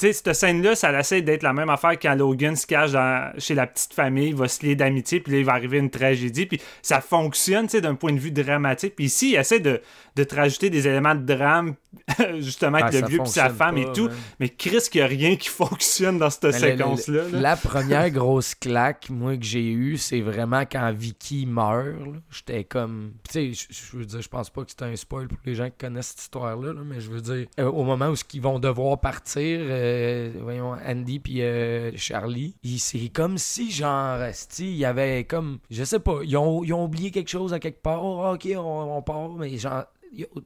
[0.00, 3.32] tu sais, cette scène-là, ça essaie d'être la même affaire quand Logan se cache dans-
[3.38, 5.90] chez la petite famille, il va se lier d'amitié, puis là, il va arriver une
[5.90, 8.94] tragédie, puis ça fonctionne, tu sais, d'un point de vue dramatique.
[8.94, 9.80] Puis ici, il essaie de,
[10.14, 11.74] de te rajouter des éléments de drame,
[12.38, 14.08] justement, Ah, avec ça le vieux puis sa femme pas, et tout.
[14.40, 17.22] Mais Chris, qu'il n'y a rien qui fonctionne dans cette séquence-là.
[17.28, 17.40] là.
[17.40, 21.96] La première grosse claque, moi, que j'ai eue, c'est vraiment quand Vicky meurt.
[22.30, 23.12] J'étais comme.
[23.30, 25.66] Tu sais, je- veux dire, je pense pas que c'est un spoil pour les gens
[25.66, 28.58] qui connaissent cette histoire-là, là, mais je veux dire, euh, au moment où ils vont
[28.58, 34.18] devoir partir, euh, voyons, Andy puis euh, Charlie, c'est comme si, genre,
[34.58, 35.58] il y avait comme.
[35.70, 38.04] Je sais pas, ils ont, ils ont oublié quelque chose à quelque part.
[38.04, 39.84] Oh, ok, on, on part, mais genre.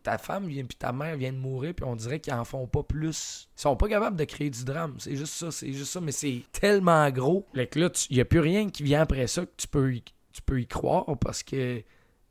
[0.02, 2.66] Ta femme vient puis ta mère vient de mourir puis on dirait qu'ils en font
[2.66, 3.48] pas plus.
[3.56, 4.94] Ils sont pas capables de créer du drame.
[4.98, 7.46] C'est juste ça, c'est juste ça, mais c'est tellement gros.
[7.54, 9.94] Fait que là, il y a plus rien qui vient après ça que tu peux
[9.94, 11.82] y, tu peux y croire parce que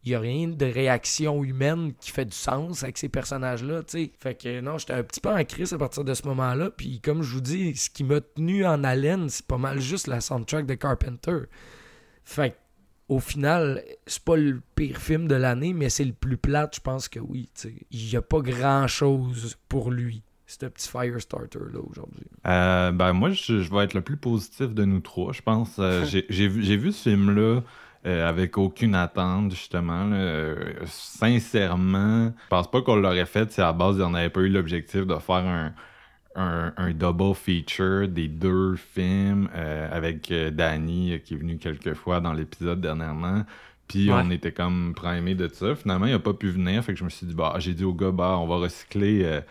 [0.04, 4.06] il y a rien de réaction humaine qui fait du sens avec ces personnages-là, tu
[4.06, 4.12] sais.
[4.20, 6.72] Fait que non, j'étais un petit peu en crise à partir de ce moment-là.
[6.72, 10.08] Puis comme je vous dis, ce qui m'a tenu en haleine, c'est pas mal juste
[10.08, 11.42] la soundtrack de Carpenter.
[12.24, 12.56] Fait que
[13.12, 16.80] au final, c'est pas le pire film de l'année, mais c'est le plus plate, je
[16.82, 17.50] pense que oui.
[17.92, 22.26] Il y a pas grand-chose pour lui, ce petit Firestarter-là, aujourd'hui.
[22.48, 25.76] Euh, ben moi, je, je vais être le plus positif de nous trois, je pense.
[25.80, 27.62] Euh, j'ai- vu, vu ce film-là
[28.06, 30.06] euh, avec aucune attente, justement.
[30.06, 30.56] là.
[30.86, 34.50] Sincèrement, je pense pas qu'on l'aurait fait si à la base, on n'avait pas eu
[34.50, 35.74] l'objectif de faire un,
[36.36, 41.58] un, un double feature des deux films euh, avec euh, Danny euh, qui est venu
[41.58, 43.44] quelques fois dans l'épisode dernièrement.
[43.88, 44.22] Puis Ouais.
[44.24, 45.76] on était comme primé de ça.
[45.76, 46.84] Finalement, il a pas pu venir.
[46.84, 49.24] Fait que je me suis dit, bah, j'ai dit au gars, bah, on va recycler.
[49.26, 49.42] euh,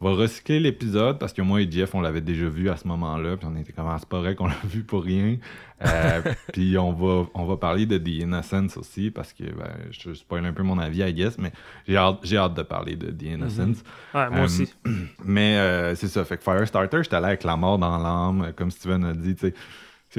[0.00, 3.36] va recycler l'épisode parce que moi et Jeff, on l'avait déjà vu à ce moment-là.
[3.36, 5.36] Puis on était comme, ah, c'est pas vrai qu'on l'a vu pour rien.
[5.84, 10.14] Euh, puis on va, on va parler de The Innocence aussi parce que ben, je
[10.14, 11.52] spoil un peu mon avis, I guess, mais
[11.86, 13.82] j'ai hâte, j'ai hâte de parler de The Innocence.
[14.14, 14.72] Ouais, moi Euh, aussi.
[15.24, 18.70] Mais euh, c'est ça, fait que Firestarter, j'étais allé avec la mort dans l'âme, comme
[18.70, 19.54] Steven a dit, tu sais.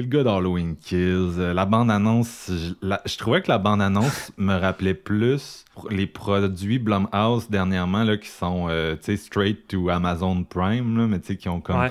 [0.00, 1.34] Le gars d'Halloween Kills.
[1.38, 8.06] Euh, La bande-annonce, je, trouvais que la bande-annonce me rappelait plus les produits Blumhouse dernièrement
[8.16, 11.90] qui sont euh, straight to Amazon Prime, là, mais qui ont comme.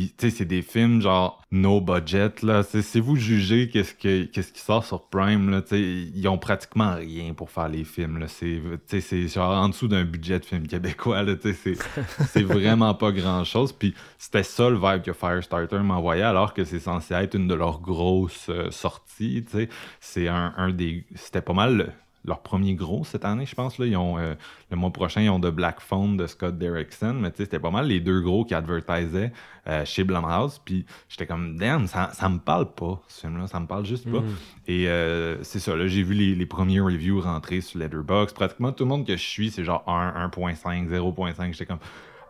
[0.00, 2.62] Ils- Tu sais, c'est des films genre no budget, là.
[2.62, 5.62] C'est c'est vous juger qu'est-ce que- qu'est-ce qui sort sur Prime, là.
[5.72, 8.26] Ils ont pratiquement rien pour faire les films, là.
[8.28, 11.34] C'est genre en dessous d'un budget de film québécois, là.
[11.40, 11.54] C'est
[12.28, 13.72] c'est vraiment pas grand-chose.
[13.72, 17.54] Puis c'était ça le vibe que Firestarter m'envoyait, alors que c'est censé être une de
[17.54, 19.68] leurs grosses euh, sorties, tu sais.
[20.00, 21.04] C'est un, un des...
[21.14, 21.94] C'était pas mal
[22.26, 23.78] leur premier gros cette année, je pense.
[23.78, 23.86] Là.
[23.86, 24.34] Ils ont, euh,
[24.70, 27.60] le mois prochain, ils ont The Black Phone de Scott Derrickson, mais tu sais, c'était
[27.60, 29.32] pas mal les deux gros qui advertisaient
[29.68, 30.60] euh, chez Blumhouse.
[30.64, 34.10] Puis j'étais comme, damn, ça, ça me parle pas, ce film-là, ça me parle juste
[34.10, 34.22] pas.
[34.66, 38.34] Et euh, c'est ça, là, j'ai vu les, les premiers reviews rentrer sur Letterboxd.
[38.34, 41.52] Pratiquement tout le monde que je suis, c'est genre 1, 1.5, 0.5.
[41.52, 41.78] J'étais comme,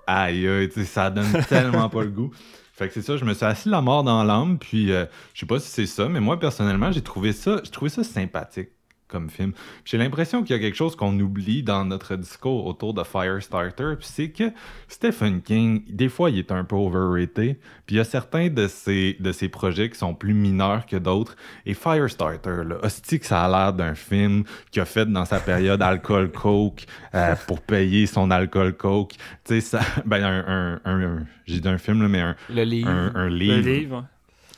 [0.07, 2.31] aïe, aïe, tu sais, ça donne tellement pas le goût.
[2.73, 5.41] Fait que c'est ça, je me suis assis la mort dans l'âme, puis euh, je
[5.41, 8.69] sais pas si c'est ça, mais moi personnellement, j'ai trouvé ça, j'ai trouvé ça sympathique
[9.09, 9.53] comme film.
[9.85, 13.95] J'ai l'impression qu'il y a quelque chose qu'on oublie dans notre discours autour de Firestarter,
[13.99, 14.51] puis c'est que
[14.88, 18.66] Stephen King, des fois, il est un peu overrated, puis il y a certains de
[18.69, 23.27] ses, de ses projets qui sont plus mineurs que d'autres, et Firestarter, là, hostie que
[23.27, 27.61] ça a l'air d'un film qu'il a fait dans sa période alcool coke euh, pour
[27.61, 31.79] payer son alcool coke, tu sais, ça, ben un, un, un- un- j'ai dit un
[31.79, 32.88] film, là, mais un, Le livre.
[32.90, 33.69] un, un Le livre.
[33.71, 34.07] livre.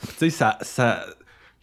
[0.00, 1.04] Tu sais, ça, ça,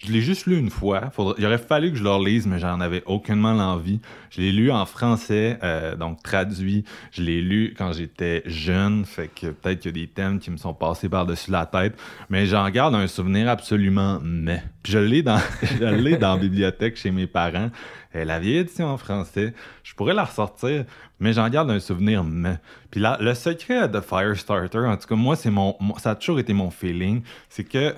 [0.06, 1.12] je l'ai juste lu une fois.
[1.38, 4.00] Il aurait fallu que je le relise, mais j'en avais aucunement l'envie.
[4.30, 6.84] Je l'ai lu en français, euh, donc traduit.
[7.12, 10.52] Je l'ai lu quand j'étais jeune, fait que peut-être qu'il y a des thèmes qui
[10.52, 11.96] me sont passés par-dessus la tête,
[12.30, 14.64] mais j'en garde un souvenir absolument mais.
[14.84, 17.70] Puis je l'ai dans, je l'ai dans la bibliothèque chez mes parents.
[18.14, 20.86] La vieille édition en français, je pourrais la ressortir,
[21.20, 22.56] mais j'en garde un souvenir mais.
[22.90, 26.40] Puis là, le secret de Firestarter, en tout cas, moi, c'est mon- ça a toujours
[26.40, 27.94] été mon feeling, c'est que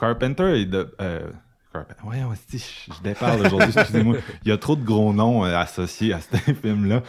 [0.00, 0.92] Carpenter est de.
[1.00, 1.20] Euh,
[1.72, 2.02] Carpenter.
[2.50, 4.16] Je, je déparle aujourd'hui, excusez-moi.
[4.44, 7.02] Il y a trop de gros noms euh, associés à ce film-là.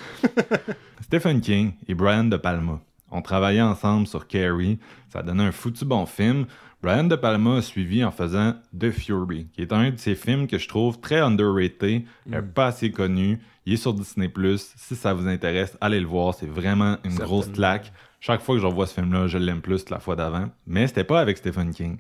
[1.02, 2.80] Stephen King et Brian De Palma
[3.12, 4.80] ont travaillé ensemble sur Carrie.
[5.10, 6.46] Ça a donné un foutu bon film.
[6.82, 10.48] Brian De Palma a suivi en faisant The Fury, qui est un de ces films
[10.48, 13.40] que je trouve très underrated, euh, pas assez connu.
[13.66, 14.30] Il est sur Disney+.
[14.58, 16.34] Si ça vous intéresse, allez le voir.
[16.34, 17.94] C'est vraiment une grosse claque.
[18.20, 20.50] Chaque fois que je revois ce film-là, je l'aime plus que la fois d'avant.
[20.68, 21.98] Mais c'était pas avec Stephen King.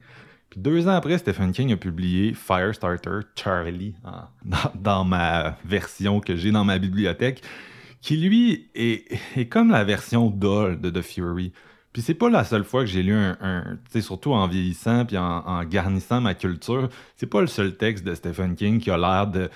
[0.55, 4.27] Deux ans après, Stephen King a publié Firestarter Charlie en-
[4.75, 7.41] dans, ma version que j'ai dans ma bibliothèque,
[8.01, 11.53] qui lui est, comme la version doll de The Fury.
[11.93, 14.47] Puis c'est pas la seule fois que j'ai lu un, un- tu sais, surtout en
[14.47, 18.79] vieillissant puis en, en garnissant ma culture, c'est pas le seul texte de Stephen King
[18.79, 19.49] qui a l'air de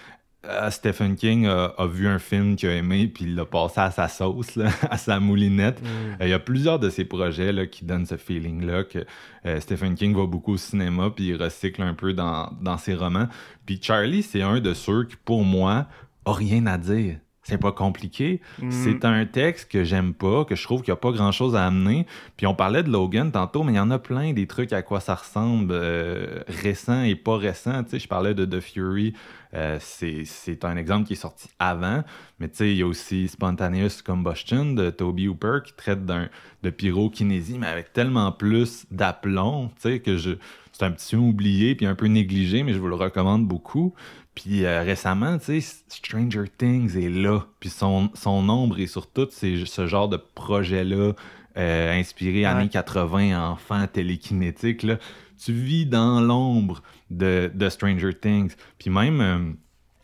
[0.47, 3.79] euh, Stephen King a, a vu un film qu'il a aimé puis il l'a passé
[3.79, 5.81] à sa sauce, là, à sa moulinette.
[5.83, 9.05] Euh, Il y a plusieurs de ces projets là, qui donnent ce feeling-là que
[9.45, 12.95] euh, Stephen King va beaucoup au cinéma puis il recycle un peu dans, dans ses
[12.95, 13.27] romans.
[13.65, 15.88] Puis Charlie, c'est un de ceux qui, pour moi,
[16.25, 17.17] a rien à dire.
[17.49, 18.41] C'est pas compliqué.
[18.69, 21.55] C'est un texte que j'aime pas, que je trouve qu'il y a pas grand chose
[21.55, 22.05] à amener.
[22.36, 24.81] Puis on parlait de Logan tantôt, mais il y en a plein des trucs à
[24.81, 27.83] quoi ça ressemble, euh, récents et pas récents.
[27.83, 29.13] Tu sais, je parlais de The Fury.
[29.53, 32.03] euh, c'est un exemple qui est sorti avant.
[32.39, 36.29] Mais tu sais, il y a aussi Spontaneous Combustion de Toby Hooper qui traite d'un
[36.63, 40.31] de pyrokinésie, mais avec tellement plus d'aplomb, tu sais, que je.
[40.73, 43.95] C'est un petit film oublié puis un peu négligé, mais je vous le recommande beaucoup.
[44.38, 47.39] Puis euh, récemment, tu sais, Stranger Things est là.
[47.60, 51.13] Puis son, son ombre est sur tout ces- ce genre de projet-là,
[51.58, 54.84] euh, inspiré années 80, enfants télékinétiques.
[54.84, 54.97] Là.
[55.43, 58.54] Tu vis dans l'ombre de, de Stranger Things.
[58.78, 59.39] Puis même euh,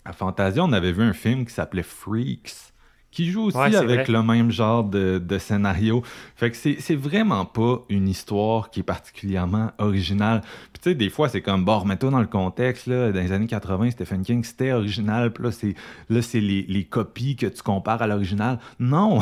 [0.03, 2.72] à Fantasia, on avait vu un film qui s'appelait Freaks,
[3.13, 4.11] qui joue aussi Ouais, avec vrai.
[4.11, 6.01] le même genre de, de scénario.
[6.35, 10.41] Fait que c'est vraiment pas une histoire qui est particulièrement originale.
[10.73, 13.31] Puis tu sais, des fois, c'est comme, bon, remets-toi dans le contexte, là, dans les
[13.31, 15.43] années 80, Stephen King, c'était original, puis
[16.09, 18.59] là, c'est les, les copies que tu compares à l'original.
[18.79, 19.19] Non!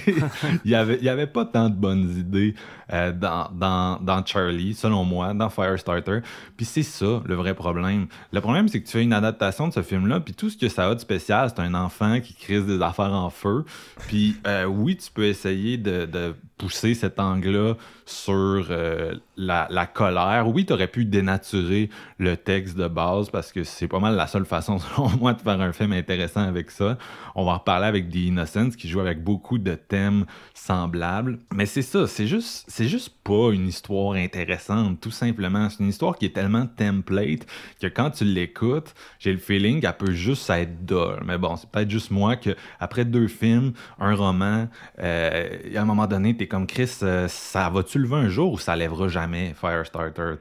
[0.64, 2.54] Il y avait, y avait pas tant de bonnes idées
[2.92, 6.20] euh, dans, dans, dans Charlie, selon moi, dans Firestarter.
[6.56, 8.06] Puis c'est ça, le vrai problème.
[8.32, 10.68] Le problème, c'est que tu fais une adaptation de ce film-là, puis tout ce que
[10.68, 13.64] ça a de spécial, c'est un enfant qui crise des affaires en feu.
[14.08, 17.74] Puis euh, oui, tu peux essayer de, de pousser cet angle-là
[18.10, 20.46] sur euh, la, colère.
[20.48, 24.26] Oui, tu aurais pu dénaturer le texte de base parce que c'est pas mal la
[24.26, 26.98] seule façon, selon moi, de faire un film intéressant avec ça.
[27.34, 31.38] On va en reparler avec The Innocents qui joue avec beaucoup de thèmes semblables.
[31.54, 35.68] Mais c'est ça, c'est juste, c'est juste pas une histoire intéressante, tout simplement.
[35.70, 37.46] C'est une histoire qui est tellement template
[37.80, 41.22] que quand tu l'écoutes, j'ai le feeling qu'elle peut juste être dull.
[41.24, 44.68] Mais bon, c'est peut-être juste moi que après deux films, un roman.
[44.98, 48.76] Euh, à un moment donné, t'es comme Chris, euh, ça va-tu un jour ou ça
[48.76, 50.34] lèvera jamais Firestarter.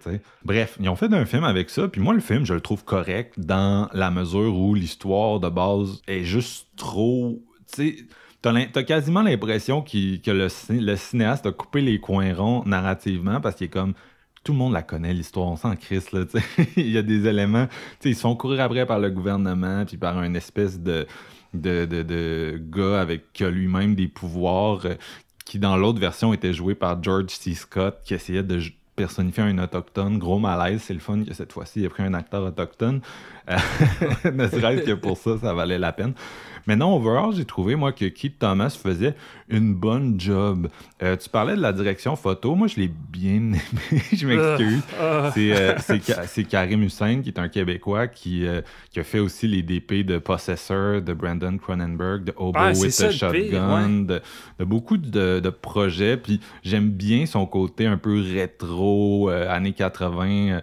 [0.44, 2.84] Bref, ils ont fait un film avec ça, puis moi, le film, je le trouve
[2.84, 7.42] correct dans la mesure où l'histoire de base est juste trop.
[7.74, 7.96] Tu sais,
[8.42, 13.42] T'as quasiment l'impression qu'il- que le, cin- le cinéaste a coupé les coins ronds narrativement
[13.42, 13.94] parce qu'il est comme
[14.46, 16.24] tout le monde la connaît l'histoire, on s'en crisse là,
[16.78, 17.68] il y a des éléments,
[18.06, 21.06] ils se font courir après par le gouvernement puis par un espèce de
[21.54, 24.94] de, de, de gars avec lui-même des pouvoirs euh,
[25.50, 27.56] qui dans l'autre version était joué par George C.
[27.56, 28.62] Scott qui essayait de
[28.96, 32.14] personnifier un autochtone, gros malaise, c'est le fun que cette fois-ci il a pris un
[32.14, 33.02] acteur autochtone,
[33.50, 33.58] Euh,
[34.32, 36.14] ne serait-ce que pour ça, ça valait la peine.
[36.70, 39.16] Mais non, overall, j'ai trouvé, moi, que Keith Thomas faisait
[39.50, 40.68] une bonne job.
[41.02, 42.54] Euh, tu parlais de la direction photo.
[42.54, 43.60] Moi, je l'ai bien aimé.
[44.14, 44.84] je m'excuse.
[45.02, 45.32] Ah.
[45.34, 49.18] C'est euh, c'est c'est Karim Hussein, qui est un Québécois, qui, euh, qui a fait
[49.18, 54.22] aussi les DP de Possessor, de Brandon Cronenberg, de Hobo Ah, with a Shotgun, de
[54.60, 56.18] beaucoup de, de projets.
[56.18, 60.62] Puis j'aime bien son côté un peu rétro, euh, années 80.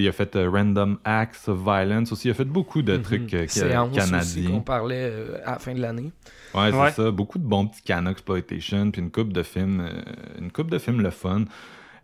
[0.00, 2.28] Il a fait euh, Random Acts of Violence aussi.
[2.28, 4.50] Il a fait beaucoup de trucs euh, ca- canadiens.
[4.50, 6.12] qu'on parlait euh, à la fin de l'année.
[6.54, 6.90] Ouais, c'est Ouais.
[6.90, 7.10] ça.
[7.10, 10.02] Beaucoup de bons petits can exploitation, puis une coupe de films, euh,
[10.40, 11.44] une coupe de films le fun.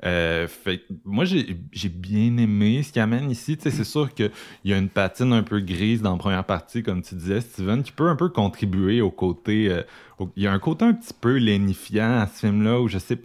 [0.05, 3.59] Euh, fait que moi j'ai bien aimé ce qu'il amène ici.
[3.61, 4.31] C'est sûr qu'il
[4.64, 7.83] y a une patine un peu grise dans la première partie, comme tu disais, Steven,
[7.83, 9.68] qui peut un peu contribuer au côté.
[9.68, 9.83] euh,
[10.20, 12.98] au- Il y a un côté un petit peu lénifiant à ce film-là où je
[12.98, 13.18] sais.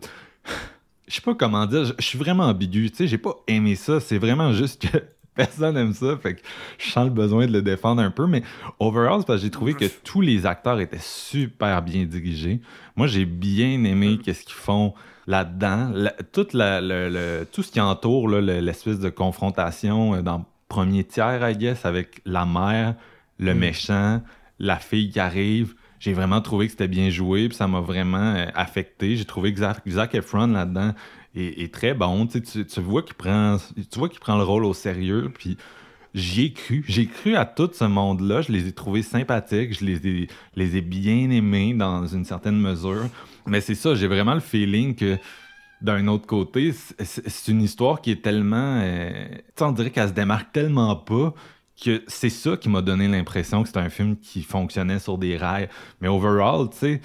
[1.07, 2.89] Je sais pas comment dire, je, suis vraiment ambigu.
[2.89, 3.99] Tu sais, j'ai pas aimé ça.
[3.99, 4.97] C'est vraiment juste que
[5.35, 6.17] personne aime ça.
[6.17, 6.41] Fait que
[6.77, 8.25] je sens le besoin de le défendre un peu.
[8.27, 8.43] Mais
[8.79, 12.61] overall, c'est parce que j'ai trouvé que tous les acteurs étaient super bien dirigés.
[12.95, 14.93] Moi, j'ai bien aimé qu'est-ce qu'ils font
[15.27, 15.91] là-dedans.
[15.93, 20.43] La- toute la- le- le- tout ce qui entoure l'espèce de confrontation euh, dans le
[20.69, 22.95] premier tiers, I guess, avec la mère,
[23.39, 24.21] le méchant,
[24.59, 25.75] la fille qui arrive.
[26.03, 29.15] J'ai vraiment trouvé que c'était bien joué, puis ça m'a vraiment euh, affecté.
[29.15, 30.93] J'ai trouvé que Zac, Efron là-dedans
[31.33, 32.27] est, très bon.
[32.27, 32.41] Tu,
[32.81, 33.55] vois qu'il prend,
[33.89, 35.55] tu vois qu'il prend le rôle au sérieux, puis
[36.13, 36.83] j'y ai cru.
[36.89, 38.41] J'ai cru à tout ce monde-là.
[38.41, 39.79] Je les ai trouvés sympathiques.
[39.79, 43.05] Je les ai, les ai bien aimés dans une certaine mesure.
[43.47, 45.17] Mais c'est ça, j'ai vraiment le feeling que
[45.79, 48.81] d'un autre côté, c'est une histoire qui est tellement.
[48.83, 49.27] euh,
[49.61, 51.33] on dirait qu'elle se démarque tellement pas
[51.81, 55.38] que c'est ça qui m'a donné l'impression que c'était un film qui fonctionnait sur des
[55.38, 55.69] rails.
[56.01, 57.01] Mais overall, tu sais,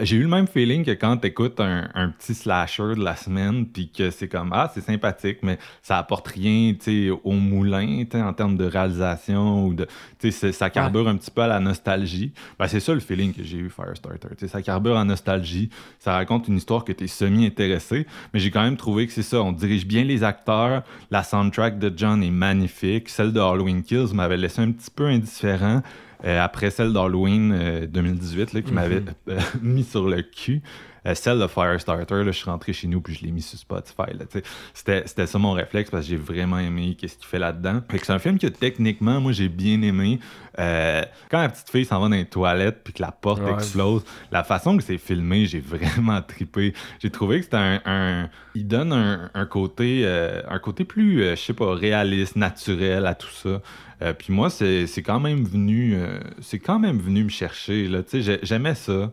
[0.00, 3.66] j'ai eu le même feeling que quand t'écoutes un, un petit slasher de la semaine,
[3.66, 8.04] puis que c'est comme, ah, c'est sympathique, mais ça apporte rien, tu sais, au moulin,
[8.04, 9.86] tu sais, en termes de réalisation, ou de,
[10.18, 12.32] tu sais, ça carbure un petit peu à la nostalgie.
[12.58, 15.68] Ben, c'est ça le feeling que j'ai eu Firestarter, tu sais, ça carbure à nostalgie,
[15.98, 19.42] ça raconte une histoire que t'es semi-intéressé, mais j'ai quand même trouvé que c'est ça,
[19.42, 24.14] on dirige bien les acteurs, la soundtrack de John est magnifique, celle de Halloween Kills
[24.14, 25.82] m'avait laissé un petit peu indifférent,
[26.22, 30.62] après celle d'Halloween euh, 2018 là, qui m'avait euh, mis sur le cul.
[31.06, 33.58] Euh, celle de Firestarter, là, je suis rentré chez nous puis je l'ai mis sur
[33.58, 34.12] Spotify.
[34.16, 34.42] Là, tu sais.
[34.72, 37.80] c'était, c'était ça mon réflexe parce que j'ai vraiment aimé qu'est-ce qu'il fait là-dedans.
[37.90, 40.20] C'est un film que techniquement, moi j'ai bien aimé.
[40.58, 43.52] Euh, quand la petite fille s'en va dans les toilettes puis que la porte Ouais.
[43.54, 46.72] explose, la façon que c'est filmé, j'ai vraiment trippé.
[47.00, 51.22] J'ai trouvé que c'était un, un- il donne un, un côté, euh, un côté plus,
[51.22, 53.60] euh, je sais pas, réaliste, naturel à tout ça.
[54.02, 57.88] Euh, puis moi, c'est c'est quand même venu, euh, c'est quand même venu me chercher.
[57.88, 59.10] Là, Tu sais, j'ai- j'aimais ça.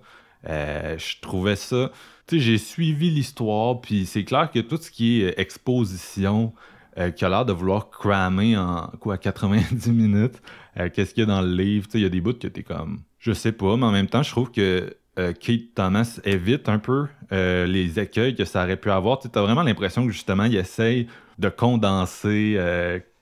[0.48, 1.92] Euh, je trouvais ça.
[2.28, 6.54] Tu sais, j'ai suivi l'histoire, puis c'est clair que tout ce qui est euh, exposition,
[6.98, 10.42] euh, qui a l'air de vouloir cramer en quoi 90 minutes,
[10.78, 12.34] euh, qu'est-ce qu'il y a dans le livre, tu sais, il y a des bouts
[12.34, 14.96] que t'es comme, je sais pas, mais en même temps, je trouve que
[15.42, 19.20] Kate Thomas évite un peu les écueils que ça aurait pu avoir.
[19.20, 21.08] Tu as vraiment l'impression que justement, il essaye
[21.40, 22.58] de condenser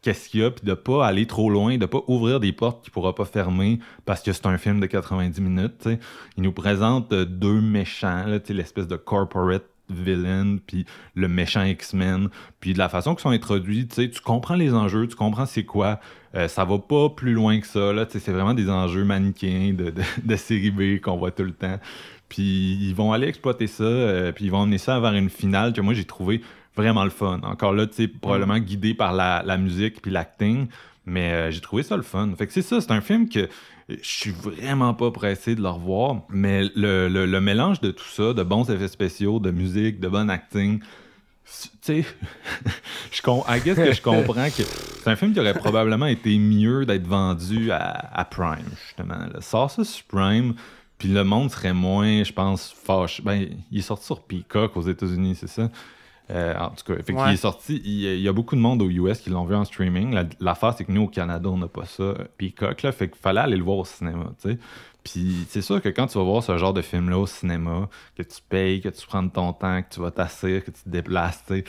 [0.07, 2.81] qu'est-ce qu'il y a, puis de pas aller trop loin, de pas ouvrir des portes
[2.81, 5.73] qu'il pourra pas fermer parce que c'est un film de 90 minutes.
[5.81, 5.99] tu sais.
[6.37, 12.29] Il nous présente euh, deux méchants, l'espèce de corporate villain, puis le méchant X-Men,
[12.61, 15.99] puis de la façon qu'ils sont introduits, tu comprends les enjeux, tu comprends c'est quoi,
[16.35, 19.93] euh, ça va pas plus loin que ça, c'est vraiment des enjeux de, de,
[20.23, 21.79] de série B qu'on voit tout le temps.
[22.29, 25.73] Puis ils vont aller exploiter ça, euh, puis ils vont emmener ça vers une finale
[25.73, 26.41] que moi j'ai trouvé
[26.77, 27.39] vraiment le fun.
[27.43, 30.67] Encore là, tu sais, probablement guidé par la, la musique puis l'acting,
[31.05, 32.29] mais euh, j'ai trouvé ça le fun.
[32.37, 33.49] Fait que c'est ça, c'est un film que
[33.89, 38.03] je suis vraiment pas pressé de le revoir, mais le, le, le mélange de tout
[38.07, 42.05] ça, de bons effets spéciaux, de musique, de bon acting, tu sais,
[43.11, 46.37] je com- I guess que je comprends que c'est un film qui aurait probablement été
[46.37, 49.15] mieux d'être vendu à, à Prime, justement.
[49.33, 49.39] là.
[49.39, 50.55] Sors ça sur Prime,
[50.97, 53.23] puis le monde serait moins, je pense, fâché.
[53.23, 55.69] Ben, il est sorti sur Peacock aux États-Unis, c'est ça?
[56.29, 57.33] Euh, en tout cas, fait Ouais.
[57.33, 57.81] est sorti.
[57.85, 59.63] Il, y a- il y a beaucoup de monde aux US qui l'ont vu en
[59.63, 60.13] streaming.
[60.13, 62.03] La- L'affaire, c'est que nous, au Canada, on n'a pas ça.
[62.03, 64.57] euh, Peacock, là, fait qu'il fallait aller le voir au cinéma, tu sais.
[65.05, 67.87] Puis c'est sûr que quand tu vas voir ce genre de film-là au cinéma,
[68.17, 70.81] que tu payes, que tu prends de ton temps, que tu vas t'asseoir, que tu
[70.83, 71.63] te déplaces, tu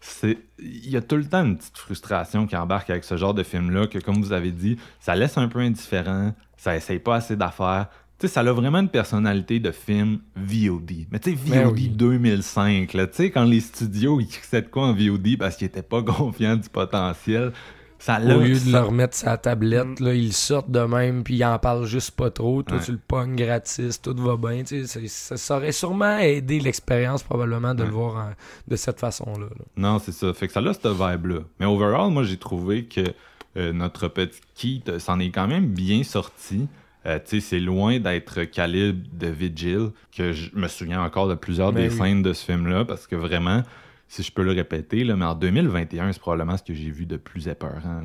[0.00, 3.34] sais, il y a tout le temps une petite frustration qui embarque avec ce genre
[3.34, 7.16] de film-là, que comme vous avez dit, ça laisse un peu indifférent, ça essaye pas
[7.16, 7.88] assez d'affaires.
[8.28, 11.06] Sais, ça a vraiment une personnalité de film VOD.
[11.10, 11.88] Mais tu sais, Ben VOD oui.
[11.88, 15.66] 2005, là, tu sais, quand les studios, ils crissent de quoi en VOD parce qu'ils
[15.66, 17.52] étaient pas confiants du potentiel,
[17.98, 21.36] ça Au lieu de ça- le remettre sa tablette, là, ils sortent de même, puis
[21.36, 22.62] ils en parlent juste pas trop.
[22.62, 22.84] Toi, Ouais.
[22.84, 24.62] tu le pognes gratis, tout va bien.
[24.62, 28.32] tu sais, c'est- Ça, ça aurait sûrement aidé l'expérience, probablement, de le voir en-
[28.68, 29.46] de cette façon-là.
[29.46, 29.64] là.
[29.76, 30.32] Non, c'est ça.
[30.34, 31.40] Fait que ça a cette vibe-là.
[31.60, 33.00] Mais overall, moi, j'ai trouvé que
[33.56, 36.66] euh, notre petit Keith euh, s'en est quand même bien sorti.
[37.06, 41.88] Euh, c'est loin d'être calibre de Vigil, que je me souviens encore de plusieurs Mais
[41.88, 41.98] des oui.
[42.08, 43.62] scènes de ce film-là, parce que vraiment,
[44.08, 47.04] si je peux le répéter, là, mais en 2021, c'est probablement ce que j'ai vu
[47.06, 48.02] de plus épeurant.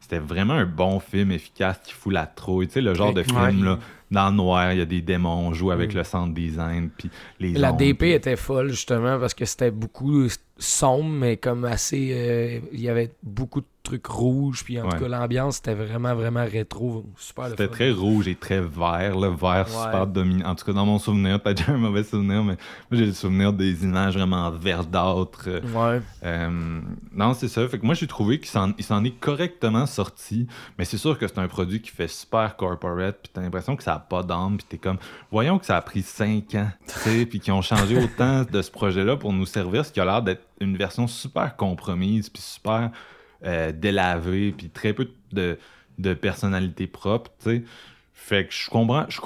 [0.00, 2.66] C'était vraiment un bon film efficace qui fout la trouille.
[2.68, 3.50] Tu sais, le genre de Ouais.
[3.50, 3.78] film, là,
[4.10, 5.96] dans le noir, il y a des démons, on joue avec Mm.
[5.98, 7.10] le sound design, puis
[7.40, 10.26] les La DP était folle, justement, parce que c'était beaucoup
[10.58, 12.10] sombre, mais comme assez.
[12.12, 14.96] euh, Il y avait beaucoup de trucs rouges, puis en Ouais.
[14.96, 17.04] tout cas, l'ambiance, c'était vraiment, vraiment rétro.
[17.16, 19.84] Super C'était très rouge et très vert, le vert Ouais.
[19.84, 20.48] super dominant.
[20.48, 22.54] En tout cas, dans mon souvenir, peut-être j'ai un mauvais souvenir, mais
[22.90, 25.48] moi j'ai le souvenir des images vraiment verdâtres.
[25.72, 26.00] Ouais.
[26.24, 26.80] euh,
[27.12, 27.68] non, c'est ça.
[27.68, 30.48] Fait que moi j'ai trouvé qu'il s'en est correctement sorti,
[30.78, 33.84] mais c'est sûr que c'est un produit qui fait super corporate, puis t'as l'impression que
[33.84, 34.98] ça a pas d'âme, puis t'es comme,
[35.30, 38.62] voyons que ça a pris 5 ans, tu sais, puis qu'ils ont changé autant de
[38.62, 42.42] ce projet-là pour nous servir, ce qui a l'air d'être une version super compromise, puis
[42.42, 42.90] super
[43.44, 45.58] euh, délavée, puis très peu de,
[45.98, 47.64] de personnalité propre, tu sais.
[48.14, 49.20] Fait que je comprends, je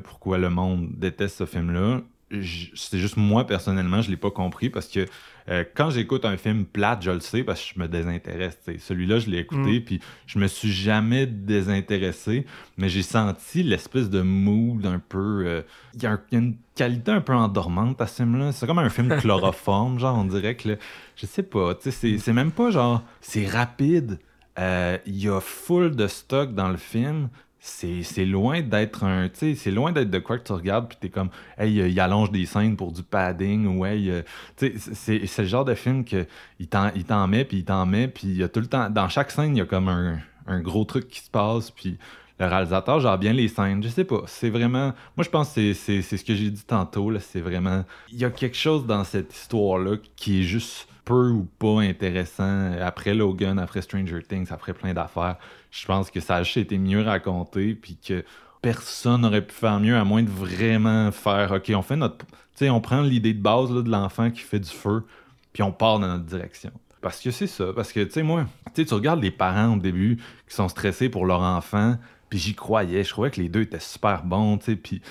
[0.00, 2.00] pourquoi le monde déteste ce film-là.
[2.30, 5.06] C'est juste moi, personnellement, je l'ai pas compris parce que
[5.48, 8.58] euh, quand j'écoute un film plate, je le sais parce que je me désintéresse.
[8.78, 14.22] Celui-là, je l'ai écouté, puis je me suis jamais désintéressé, mais j'ai senti l'espèce de
[14.22, 15.42] mood un peu.
[15.46, 15.62] euh,
[15.94, 18.52] Il y, a y une qualité un peu endormante à ce film-là.
[18.52, 20.68] C'est comme un film chloroforme, genre, on dirait que.
[20.70, 20.74] là,
[21.16, 23.02] je sais pas, tu sais, c'est- c'est même pas genre.
[23.20, 24.18] C'est rapide.
[24.58, 27.28] Euh, Il y a full de stock dans le film.
[27.62, 29.28] C'est loin d'être un.
[29.28, 32.30] Tu c'est loin d'être de quoi que tu regardes, puis t'es comme, hey, il allonge
[32.30, 34.10] des scènes pour du padding, ou hey.
[34.10, 34.22] euh,
[34.56, 36.26] tu c'est le genre de film que
[36.58, 38.88] il t'en met, puis il t'en met, puis il y a tout le temps.
[38.88, 41.98] Dans chaque scène, il y a comme un, un gros truc qui se passe, puis
[42.38, 43.82] le réalisateur gère bien les scènes.
[43.82, 44.22] Je sais pas.
[44.26, 44.94] C'est vraiment.
[45.16, 47.20] Moi, je pense c'est- c'est ce que j'ai dit tantôt, là.
[47.20, 47.84] C'est vraiment.
[48.10, 52.72] Il y a quelque chose dans cette histoire-là qui est juste peu ou pas intéressant.
[52.80, 55.38] Après Logan, après Stranger Things, après plein d'affaires,
[55.72, 58.24] je pense que ça a été mieux raconté, puis que
[58.62, 62.18] personne n'aurait pu faire mieux à moins de vraiment faire OK, on fait notre.
[62.18, 65.04] Tu sais, on prend l'idée de base là, de l'enfant qui fait du feu,
[65.52, 66.70] puis on part dans notre direction.
[67.00, 67.72] Parce que c'est ça.
[67.74, 71.26] Parce que, tu sais, moi, tu regardes les parents au début qui sont stressés pour
[71.26, 71.96] leur enfant,
[72.28, 73.02] puis j'y croyais.
[73.02, 75.02] Je trouvais que les deux étaient super bons, tu sais, puis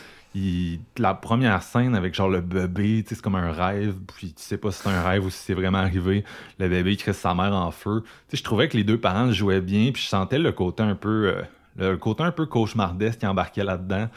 [0.98, 4.72] la première scène avec genre le bébé, c'est comme un rêve, puis tu sais pas
[4.72, 6.24] si c'est un rêve ou si c'est vraiment arrivé.
[6.60, 8.04] Le bébé qui sa mère en feu.
[8.32, 11.34] Je trouvais que les deux parents jouaient bien, puis je sentais le côté un peu,
[11.34, 11.42] euh,
[11.78, 14.08] le côté un peu cauchemardesque qui embarquait là-dedans.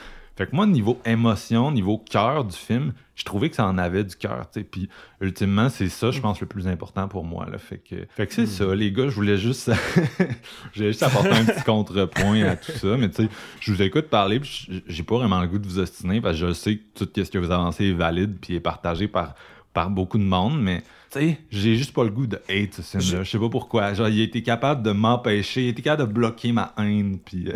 [0.43, 4.03] Fait que moi, niveau émotion, niveau cœur du film, je trouvais que ça en avait
[4.03, 4.67] du cœur, tu sais.
[4.69, 4.89] Puis
[5.21, 7.59] ultimement, c'est ça, je pense, le plus important pour moi, là.
[7.59, 9.71] Fait que, fait que c'est ça, les gars, je voulais juste,
[10.73, 12.97] je voulais juste apporter un petit contrepoint à tout ça.
[12.97, 13.29] Mais tu sais,
[13.61, 16.49] je vous écoute parler, puis j'ai pas vraiment le goût de vous ostiner, parce que
[16.49, 19.37] je sais que tout ce que vous avancez est valide, puis est partagé par,
[19.73, 20.83] par beaucoup de monde, mais
[21.13, 23.23] tu sais, j'ai juste pas le goût de hate ce film-là.
[23.23, 23.95] Je sais pas pourquoi.
[23.95, 27.21] Genre, il a été capable de m'empêcher, il a été capable de bloquer ma haine,
[27.25, 27.47] puis.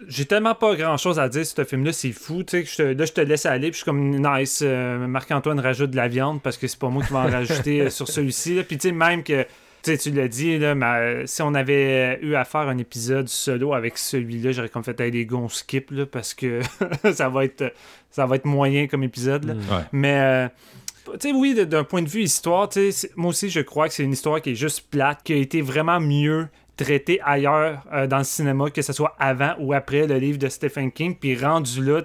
[0.00, 2.42] euh, J'ai tellement pas grand chose à dire sur ce film-là, c'est fou.
[2.42, 4.60] Tu sais, que je te- là, je te laisse aller, puis je suis comme nice.
[4.62, 7.80] euh, Marc-Antoine rajoute de la viande parce que c'est pas moi qui vais en rajouter
[7.82, 8.62] euh, sur celui-ci.
[8.66, 9.46] Puis tu sais, même que,
[9.82, 13.72] tu l'as dit, là, mais, euh, si on avait eu à faire un épisode solo
[13.72, 16.60] avec celui-là, j'aurais comme fait, les gars, on skip, là, parce que
[17.12, 17.72] ça va être
[18.10, 19.44] ça va être moyen comme épisode.
[19.44, 19.54] là.
[19.54, 19.58] Mm.
[19.58, 19.82] Ouais.
[19.92, 20.48] Mais, euh,
[21.20, 23.86] tu sais, oui, d'un point de vue histoire, tu sais, c'est- moi aussi, je crois
[23.88, 27.82] que c'est une histoire qui est juste plate, qui a été vraiment mieux traitée ailleurs
[27.92, 31.16] euh, dans le cinéma, que ce soit avant ou après le livre de Stephen King.
[31.18, 32.02] Puis rendu là,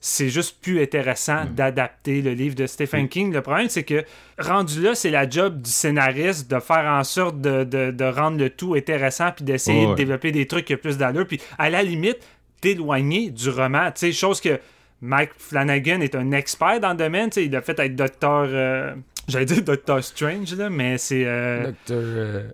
[0.00, 3.32] c'est juste plus intéressant d'adapter le livre de Stephen King.
[3.32, 4.04] Le problème, c'est que
[4.38, 8.36] rendu là, c'est la job du scénariste de faire en sorte de, de- de rendre
[8.38, 11.26] le tout intéressant puis d'essayer Ouais, de développer des trucs qui ont plus d'allure.
[11.26, 12.18] Puis à la limite,
[12.60, 13.88] d'éloigner du roman.
[14.12, 14.60] Chose que
[15.00, 17.30] Mike Flanagan est un expert dans le domaine.
[17.30, 18.46] Tu sais, il a fait être docteur.
[18.50, 18.94] euh,
[19.28, 21.24] J'allais dire Doctor Strange, là, mais c'est.
[21.26, 22.02] euh, Docteur.
[22.02, 22.50] euh.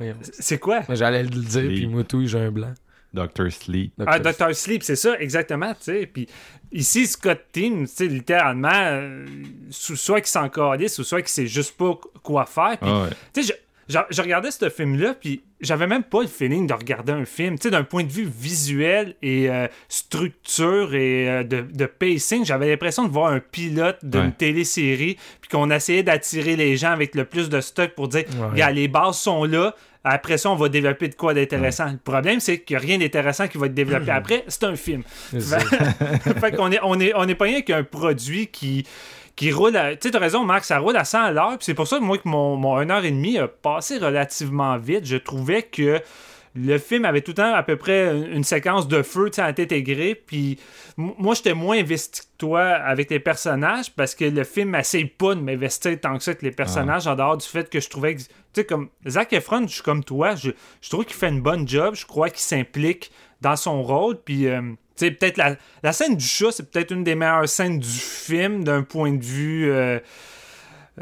[0.22, 0.82] C'est quoi?
[0.90, 2.72] J'allais le dire, Les- puis Moutou, j'ai un blanc.
[3.14, 3.50] Dr.
[3.50, 3.94] Sleep.
[4.06, 4.54] Ah, Dr.
[4.54, 6.06] Sleep, c'est ça, exactement, tu sais.
[6.06, 6.28] Puis
[6.70, 9.24] ici, Scott Team, tu sais, littéralement, euh,
[9.70, 12.76] soit qu'il s'en calisse ou soit qu'il sait juste pas quoi faire.
[12.78, 13.10] Puis, Ah ouais.
[13.32, 13.54] tu sais,
[13.88, 17.56] je, regardais ce film-là, puis j'avais même pas le feeling de regarder un film.
[17.58, 22.44] Tu sais, d'un point de vue visuel et euh, structure et euh, de, de pacing,
[22.44, 24.32] j'avais l'impression de voir un pilote d'une Ouais.
[24.36, 28.24] télésérie, puis qu'on essayait d'attirer les gens avec le plus de stock pour dire,
[28.54, 28.72] Ouais.
[28.72, 29.74] les bases sont là.
[30.08, 31.86] Après ça, on va développer de quoi d'intéressant.
[31.90, 34.44] Le problème, c'est qu'il n'y a rien d'intéressant qui va être développé après.
[34.46, 35.02] C'est un film.
[36.40, 38.84] Fait qu'on est, on est, on est pas rien qu'un produit qui,
[39.36, 39.94] qui roule à.
[39.94, 41.58] Tu sais, t'as raison, Marc, ça roule à 100 à l'heure.
[41.58, 45.04] Puis c'est pour ça, moi, que mon, mon 1h30 a passé relativement vite.
[45.04, 46.00] Je trouvais que
[46.54, 49.42] le film avait tout le temps à peu près une, séquence de feu, tu sais,
[49.42, 50.14] intégrée.
[50.14, 50.58] Puis
[50.96, 55.34] moi, j'étais moins investi que toi avec les personnages parce que le film essaye pas
[55.34, 58.14] de m'investir tant que ça avec les personnages en dehors du fait que je trouvais
[58.16, 58.22] que.
[58.22, 61.42] Tu sais, comme Zac Efron, je suis comme toi, je, je trouve qu'il fait une
[61.42, 61.94] bonne job.
[61.94, 63.12] Je crois qu'il s'implique
[63.42, 64.16] dans son rôle.
[64.24, 64.46] Puis.
[64.48, 64.62] euh,
[64.96, 68.64] sais, peut-être la, la scène du chat, c'est peut-être une des meilleures scènes du film
[68.64, 69.70] d'un point de vue.
[69.70, 69.98] euh,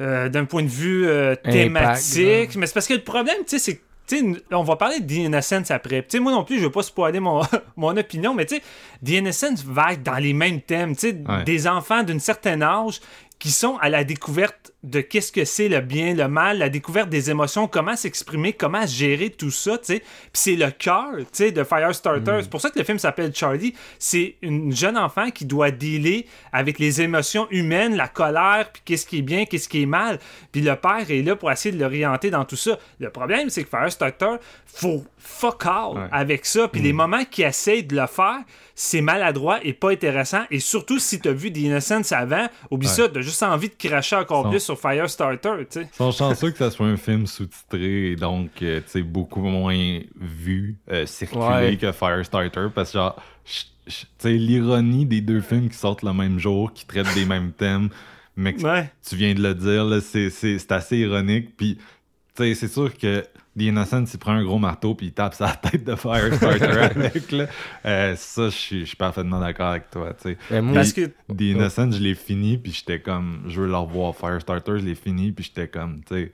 [0.01, 2.57] euh, d'un point de vue euh, thématique.
[2.57, 3.83] Mais c'est parce que le problème, tu sais, c'est que.
[4.09, 6.05] tu sais, on va parler de The Innocence après.
[6.21, 7.43] Moi non plus, je veux pas spoiler mon,
[7.77, 8.63] mon opinion, mais tu sais,
[9.05, 10.95] The Innocence va être dans les mêmes thèmes.
[11.01, 11.45] Ouais.
[11.45, 13.01] des enfants d'un certain âge
[13.39, 17.09] qui sont à la découverte de qu'est-ce que c'est le bien, le mal, la découverte
[17.09, 19.99] des émotions, comment s'exprimer, comment gérer tout ça, tu sais.
[20.01, 22.39] Puis c'est le cœur, tu sais, de Firestarter.
[22.43, 23.75] C'est pour ça que le film s'appelle Charlie.
[23.99, 29.07] C'est une jeune enfant qui doit dealer avec les émotions humaines, la colère, puis qu'est-ce
[29.07, 30.19] qui est bien, qu'est-ce qui est mal.
[30.53, 32.79] Puis le père est là pour essayer de l'orienter dans tout ça.
[33.01, 36.09] Le problème, c'est que Firestarter, faut fuck all Ouais.
[36.13, 36.69] avec ça.
[36.69, 38.39] Puis les moments qu'il essaie de le faire,
[38.75, 40.43] c'est maladroit et pas intéressant.
[40.51, 42.93] Et surtout, si t'as vu The Innocence avant, oublie Ouais.
[42.93, 45.89] ça, t'as juste envie de cracher encore Son- plus sur Firestarter, tu sais.
[45.93, 49.43] Ils sont chanceux que ça soit un film sous-titré et donc, euh, tu sais, beaucoup
[49.43, 51.77] moins vu, euh, circulé Ouais.
[51.77, 56.39] que Firestarter parce que, genre, tu sais, l'ironie des deux films qui sortent le même
[56.39, 57.89] jour, qui traitent des mêmes thèmes,
[58.37, 58.91] mais que Ouais.
[59.07, 61.57] tu viens de le dire, c'est assez ironique.
[61.57, 63.23] Puis, tu sais, c'est sûr que
[63.57, 67.31] The Innocent, il prend un gros marteau puis il tape sa tête de Firestarter avec,
[67.31, 67.47] là.
[67.85, 70.13] Euh, ça, je suis je suis parfaitement d'accord avec toi,
[70.51, 74.15] moi, Parce que The Innocent, je l'ai fini, puis j'étais comme, je veux le revoir.
[74.17, 76.33] Firestarter, je l'ai fini, puis j'étais comme, tu sais,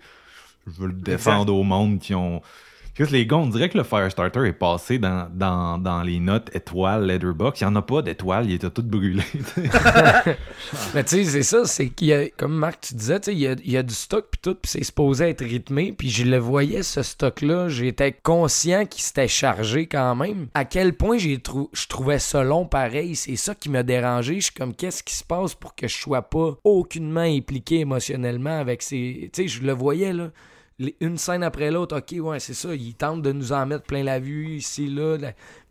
[0.67, 2.41] je veux le défendre au monde qui ont.
[2.99, 7.63] Les gars, on dirait que le Firestarter est passé dans, les notes étoiles, Letterboxd.
[7.63, 9.23] Il n'y en a pas d'étoiles, il était tout brûlé.
[10.95, 13.33] Mais tu sais, c'est ça, c'est qu'il y a, comme Marc, tu disais, tu sais,
[13.33, 15.93] il y a, il y a du stock puis tout, puis c'est supposé être rythmé,
[15.97, 20.49] puis je le voyais, ce stock-là, j'étais conscient qu'il s'était chargé quand même.
[20.53, 24.37] À quel point j'ai trou- je trouvais ça long pareil, c'est ça qui m'a dérangé.
[24.37, 28.59] Je suis comme, qu'est-ce qui se passe pour que je sois pas aucunement impliqué émotionnellement
[28.59, 29.31] avec ces...
[29.33, 30.31] Tu sais, je le voyais, là.
[30.81, 32.75] Les- Une scène après l'autre, ok, ouais, c'est ça.
[32.75, 35.17] Il tente de nous en mettre plein la vue ici, là.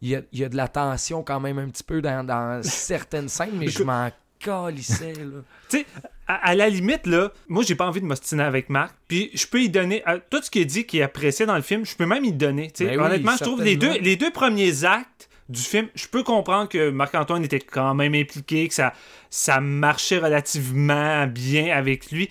[0.02, 2.24] Il y a, il y a de la tension quand même un petit peu dans,
[2.26, 5.42] dans certaines scènes, mais je m'en calissais, là.
[5.70, 5.86] Tu sais,
[6.28, 8.96] à, à la limite, là, moi, j'ai pas envie de m'ostiner avec Marc.
[9.08, 10.02] Puis, je peux y donner.
[10.08, 12.24] euh, tout ce qui est dit qui est apprécié dans le film, je peux même
[12.26, 12.72] y donner.
[12.80, 16.22] Ben oui, Honnêtement, je trouve les deux, les deux premiers actes du film, je peux
[16.24, 18.94] comprendre que Marc-Antoine était quand même impliqué, que ça,
[19.32, 22.30] ça marchait relativement bien avec lui.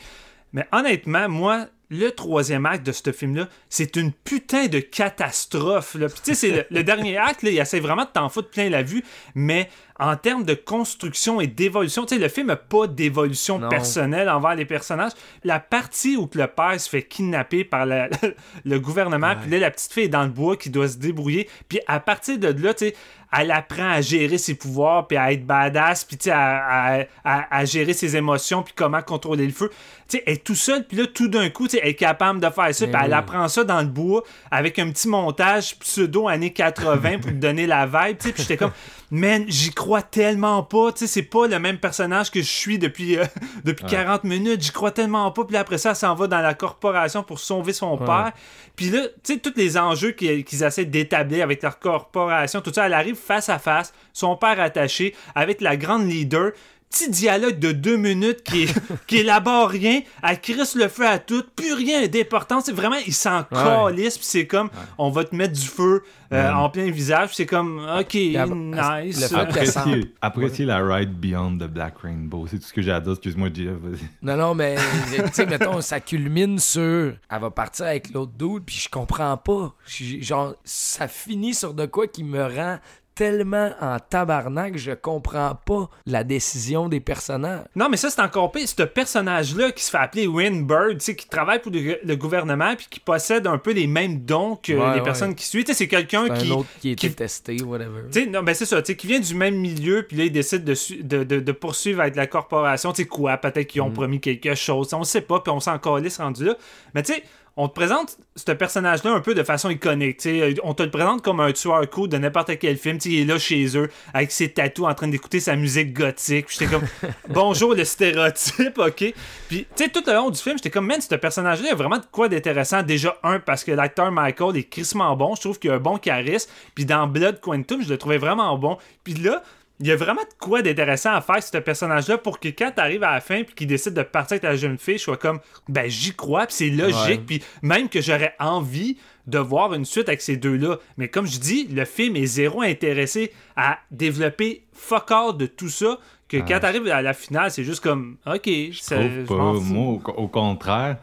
[0.53, 5.95] Mais honnêtement, moi, le troisième acte de ce film-là, c'est une putain de catastrophe.
[5.95, 6.09] Là.
[6.09, 8.83] Puis c'est le, le dernier acte, là, il essaie vraiment de t'en foutre plein la
[8.83, 9.03] vue,
[9.35, 9.71] mais
[10.01, 14.55] en termes de construction et d'évolution, tu sais, le film n'a pas d'évolution personnelle envers
[14.55, 15.13] les personnages.
[15.45, 18.09] La partie où le père se fait kidnapper par la-
[18.65, 21.49] le gouvernement, puis là, la petite fille est dans le bois qui doit se débrouiller,
[21.69, 22.95] puis à partir de là, tu sais,
[23.37, 27.05] elle apprend à gérer ses pouvoirs, puis à être badass, puis tu sais, à, à-
[27.25, 29.69] à- à gérer ses émotions, puis comment contrôler le feu.
[30.09, 31.95] Tu sais, elle est tout seule, puis là, tout d'un coup, tu sais, elle est
[31.95, 35.77] capable de faire ça, puis elle apprend ça dans le bois avec un petit montage
[35.81, 38.73] pseudo années 80 pour lui donner la vibe, tu sais, puis j'étais comme,
[39.11, 42.79] man, j'y crois tellement pas, tu sais, c'est pas le même personnage que je suis
[42.79, 43.25] depuis, euh,
[43.65, 46.41] depuis 40 minutes, j'y crois tellement pas, puis là, après ça, elle s'en va dans
[46.41, 48.33] la corporation pour sauver son père,
[48.77, 52.73] puis là, tu sais, tous les enjeux qu'ils qu'ils essaient d'établir avec leur corporation, tout
[52.73, 56.53] ça, elle arrive face à face, son père attaché, avec la grande leader,
[56.91, 61.19] petit dialogue de deux minutes qui, est- qui élabore rien, elle crisse le feu à
[61.19, 65.35] tout, plus rien d'important, c'est vraiment, il s'en calisse, puis c'est comme, on va te
[65.35, 69.33] mettre du feu euh, en plein visage, c'est comme, ok, ab- nice.
[69.33, 72.47] Apprécier, apprécier la ride Beyond the Black Rainbow.
[72.51, 73.13] C'est tout ce que j'ai à dire.
[73.13, 73.73] Excuse-moi, Jeff.
[74.21, 74.77] Non, non, mais,
[75.11, 76.83] tu sais, mettons, ça culmine sur.
[77.31, 79.75] Elle va partir avec l'autre dude, puis je comprends pas.
[79.87, 82.79] Genre, ça finit sur de quoi qui me rend
[83.19, 87.65] tellement en tabarnak, je comprends pas la décision des personnages.
[87.75, 88.69] Non, mais ça, c'est encore pire.
[88.69, 92.77] Ce personnage-là qui se fait appeler Winbird, tu sais, qui travaille pour le, le gouvernement
[92.77, 95.03] puis qui possède un peu les mêmes dons que Ouais, les ouais.
[95.03, 95.65] personnes qui suivent.
[95.73, 96.47] C'est quelqu'un qui.
[96.49, 98.03] un autre qui qui- testé, whatever.
[98.31, 100.63] Non, ben c'est ça, tu sais, qui vient du même milieu, puis là, il décide
[100.63, 102.93] de, su- de, de, de poursuivre avec la corporation.
[102.93, 103.87] Tu sais, quoi, peut-être qu'ils Mm.
[103.87, 104.95] ont promis quelque chose.
[104.95, 106.55] On sait pas, puis on s'en calisse rendu là.
[106.95, 107.25] Mais tu sais,
[107.61, 110.21] on te présente ce personnage-là un peu de façon iconique.
[110.63, 112.99] On te le présente comme un tueur cool de n'importe quel film.
[112.99, 115.93] Tu sais, il est là chez eux, avec ses tatous, en train d'écouter sa musique
[115.93, 116.47] gothique.
[116.47, 116.87] Puis j'étais comme,
[117.29, 119.13] bonjour le stéréotype, ok.
[119.49, 121.73] Puis, tu sais, tout le long du film, j'étais comme, man, ce personnage-là, il y
[121.73, 122.85] a vraiment de quoi d'intéressant.
[122.85, 125.35] Déjà, un, parce que l'acteur Michael est crissement bon.
[125.35, 126.49] Je trouve qu'il a un bon charisme.
[126.77, 128.79] Puis dans Blood Quantum, je le trouvais vraiment bon.
[129.03, 129.43] Puis là,
[129.81, 133.03] il y a vraiment de quoi d'intéressant à faire ce personnage-là pour que quand t'arrives
[133.05, 135.39] à la fin puis qu'il décide de partir avec la jeune fille, je sois comme
[135.69, 137.19] ben j'y crois puis c'est logique Ouais.
[137.27, 140.79] puis même que j'aurais envie de voir une suite avec ces deux-là.
[140.97, 145.69] Mais comme je dis, le film est zéro intéressé à développer fuck all de tout
[145.69, 145.99] ça
[146.29, 149.53] que quand t'arrives à la finale, c'est juste comme OK, ça- trouve je pas.
[149.53, 150.97] Moi, au, au contraire,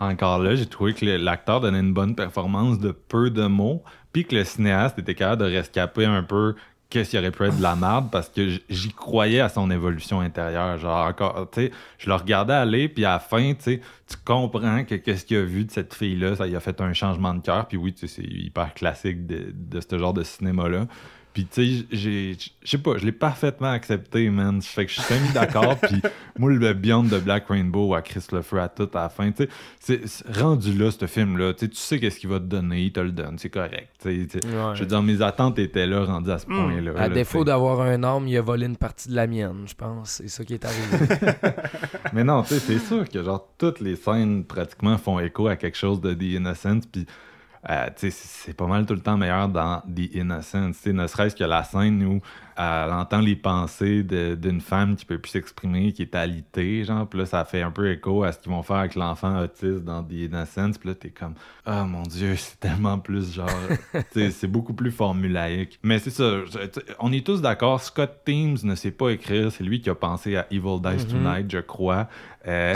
[0.00, 4.24] encore là, j'ai trouvé que l'acteur donnait une bonne performance de peu de mots, puis
[4.24, 6.54] que le cinéaste était capable de rescaper un peu
[6.92, 10.20] qu'est-ce qui aurait pu être de la merde parce que j'y croyais à son évolution
[10.20, 10.76] intérieure.
[10.76, 14.16] Genre, encore, tu sais, je le regardais aller, puis à la fin, tu sais, tu
[14.22, 17.32] comprends que qu'est-ce qu'il a vu de cette fille-là, ça lui a fait un changement
[17.32, 20.86] de cœur, puis oui, tu sais, c'est hyper classique de, de ce genre de cinéma-là.
[21.32, 24.60] Puis, tu sais, j'ai, je sais pas, je l'ai parfaitement accepté, man.
[24.60, 25.76] Fait que je suis semi d'accord.
[25.78, 26.02] Puis,
[26.38, 29.30] moi, le Beyond de Black Rainbow à Chris le feu à tout à la fin,
[29.30, 29.48] tu
[29.80, 30.00] sais,
[30.38, 31.54] rendu là, ce film-là.
[31.54, 33.88] Tu sais, tu sais qu'est-ce qu'il va te donner, il te le donne, c'est correct.
[34.00, 34.54] tu sais, tu sais.
[34.54, 34.74] Ouais.
[34.74, 36.92] Je veux dire, mes attentes étaient là, rendues à ce point-là.
[36.96, 39.74] À là, défaut d'avoir un arme, il a volé une partie de la mienne, je
[39.74, 40.10] pense.
[40.10, 41.06] C'est ça qui est arrivé.
[42.12, 45.56] Mais non, tu sais, c'est sûr que genre toutes les scènes pratiquement font écho à
[45.56, 47.06] quelque chose de The Innocent, puis
[47.70, 50.72] euh, c'est pas mal tout le temps meilleur dans The Innocent.
[50.72, 52.20] Tu sais, ne serait-ce que la scène où
[52.56, 57.18] elle entend les pensées d'une femme qui peut plus s'exprimer, qui est alitée, genre, puis
[57.18, 60.02] là, ça fait un peu écho à ce qu'ils vont faire avec l'enfant autiste dans
[60.02, 61.34] The Innocent, puis là, t'es comme,
[61.66, 63.48] oh mon dieu, c'est tellement plus genre,
[64.12, 65.78] c'est beaucoup plus formulaïque.
[65.82, 66.40] Mais c'est ça,
[66.98, 70.36] on est tous d'accord, Scott Teams ne sait pas écrire, c'est lui qui a pensé
[70.36, 72.08] à Evil Dies Tonight, je crois.
[72.46, 72.74] Euh,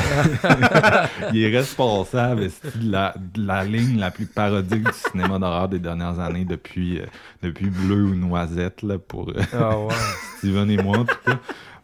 [1.32, 5.80] il est responsable de la, de la ligne la plus parodique du cinéma d'horreur des
[5.80, 7.06] dernières années depuis, euh,
[7.42, 9.42] depuis Bleu ou Noisette là, pour euh,
[9.76, 9.94] Ah ouais.
[10.38, 11.38] Steven et moi en tout cas.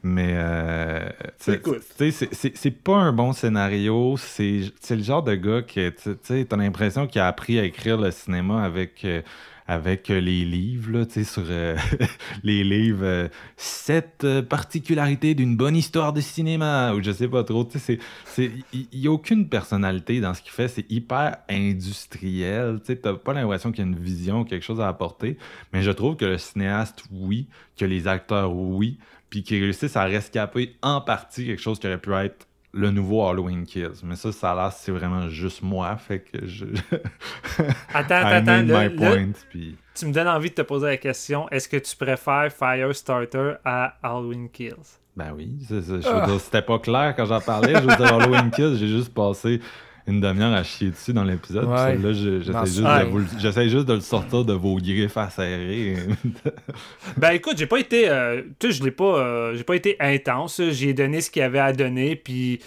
[0.05, 4.17] Mais euh, c'est- pas un bon scénario.
[4.19, 7.99] C'est le genre de gars que tu sais, t'as l'impression qu'il a appris à écrire
[7.99, 9.23] le cinéma avec euh,
[9.67, 11.77] avec euh, les livres, là, tu sais, sur euh,
[12.43, 13.29] les livres.
[13.57, 17.65] Cette euh, particularité d'une bonne histoire de cinéma, ou je sais pas trop.
[17.65, 17.99] Tu sais,
[18.39, 20.69] il il y, a aucune personnalité dans ce qu'il fait.
[20.69, 22.81] C'est hyper industriel.
[22.85, 25.37] Tu t'as pas l'impression qu'il y a une vision, quelque chose à apporter.
[25.73, 28.99] Mais je trouve que le cinéaste, oui, que les acteurs, oui,
[29.31, 33.27] puis qu'ils réussissent à rescaper en partie quelque chose qui aurait pu être le nouveau
[33.27, 34.03] Halloween Kills.
[34.03, 36.65] Mais ça, ça a l'air, c'est vraiment juste moi, fait que je...
[37.95, 38.63] Attends, I attends, attends.
[38.63, 39.17] là,
[39.51, 39.77] puis...
[39.95, 43.97] tu me donnes envie de te poser la question est-ce que tu préfères Firestarter à
[44.03, 44.99] Halloween Kills?
[45.15, 46.01] Ben oui, c'est ça.
[46.01, 47.75] Je veux dire, c'était pas clair quand j'en parlais.
[47.75, 49.61] Je veux dire, Halloween Kills, j'ai juste passé
[50.07, 51.67] une demi-heure à chier dessus dans l'épisode.
[51.67, 51.97] Ouais.
[52.13, 53.05] Je- j'essaie juste, de Ouais.
[53.05, 55.97] le- j'essaie juste de le sortir de vos griffes serrer.
[57.17, 59.97] Ben écoute, j'ai pas été, euh, tu sais, je l'ai pas, euh, j'ai pas été
[60.01, 60.61] intense.
[60.71, 62.61] J'ai donné ce qu'il y avait à donner, puis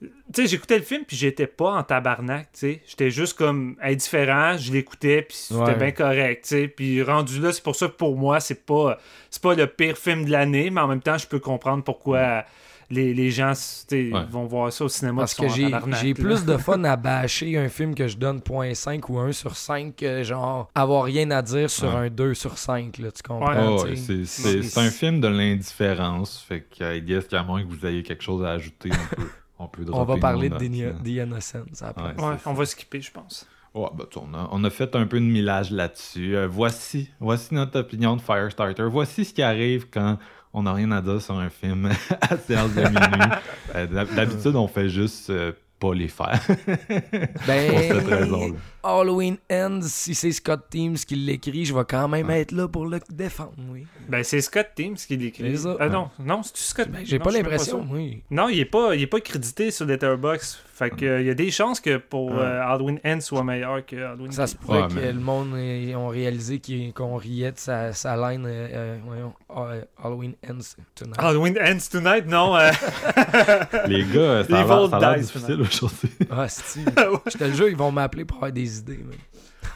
[0.00, 0.08] tu
[0.42, 4.56] sais, j'écoutais le film, puis j'étais pas en tabarnak, tu sais, j'étais juste comme indifférent,
[4.56, 5.74] je l'écoutais, puis c'était Ouais.
[5.76, 8.98] bien correct, tu sais, puis rendu là, c'est pour ça que pour moi, c'est pas,
[9.30, 12.44] c'est pas le pire film de l'année, mais en même temps, je peux comprendre pourquoi
[12.90, 13.52] les, les gens,
[13.92, 14.10] Ouais.
[14.30, 15.22] vont voir ça au cinéma.
[15.22, 19.18] Parce que j'ai plus de fun à bâcher un film que je donne 0.5 ou
[19.18, 22.06] 1 sur 5 que genre avoir rien à dire sur Ouais.
[22.06, 23.76] un 2 sur 5, là, tu comprends?
[23.76, 26.44] Oh, c'est- un film de l'indifférence.
[26.46, 29.28] Fait que, I guess qu'à moins que vous ayez quelque chose à ajouter, on peut,
[29.58, 30.56] on peut On va parler de.
[30.56, 32.14] The Innocents après.
[32.14, 32.24] Ouais.
[32.30, 33.46] Ouais, c'est on va skipper, je pense.
[33.72, 36.34] Ouais, ben, tu sais, on, a, on a fait un peu de millage là-dessus.
[36.36, 38.82] Euh, voici, voici notre opinion de Firestarter.
[38.90, 40.18] Voici ce qui arrive quand
[40.52, 41.90] on n'a rien à dire sur un film
[42.20, 43.30] à séance de minuit.
[43.76, 46.40] Euh, d'hab- D'habitude, on fait juste euh, pas les faire.
[46.46, 48.56] Pour cette Ben, raison-là.
[48.82, 52.86] Halloween Ends, si c'est Scott Teams qui l'écrit, je vais quand même être là pour
[52.86, 53.86] le défendre, oui.
[54.08, 55.54] Ben, c'est Scott Teams qui l'écrit.
[55.78, 56.88] Ah non, non, c'est Scott.
[56.90, 58.22] Ben, J'ai pas l'impression, oui.
[58.30, 60.58] Non, il est pas, il est pas crédité sur Letterboxd.
[60.80, 62.38] Fait que euh, il y a des chances que pour Ouais.
[62.40, 65.94] euh, Halloween End soit meilleur que Halloween Ça se pourrait Ouais, que le monde ait-
[65.94, 70.74] ont réalisé qu'il- qu'on riait de sa, sa line euh, euh, voyons, euh, Halloween Ends
[70.94, 71.16] Tonight.
[71.18, 72.56] Halloween Ends Tonight, non.
[72.56, 72.70] euh,
[73.88, 76.10] Les gars, euh, ça a Evil l'air- ça a l'air dies difficile aujourd'hui.
[76.30, 76.80] Ah, c'est
[77.30, 78.98] Je te le jure, ils vont m'appeler pour avoir des idées.
[79.04, 79.16] man.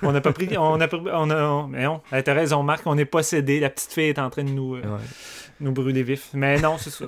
[0.03, 0.49] On n'a pas pris.
[0.59, 3.61] On a, pris- on a, on- mais non, t'as raison, Marc, on n'est pas cédé.
[3.61, 4.99] La petite fille est en train de nous, euh, Ouais.
[5.61, 6.31] nous brûler vif.
[6.33, 7.05] Mais non, c'est ça.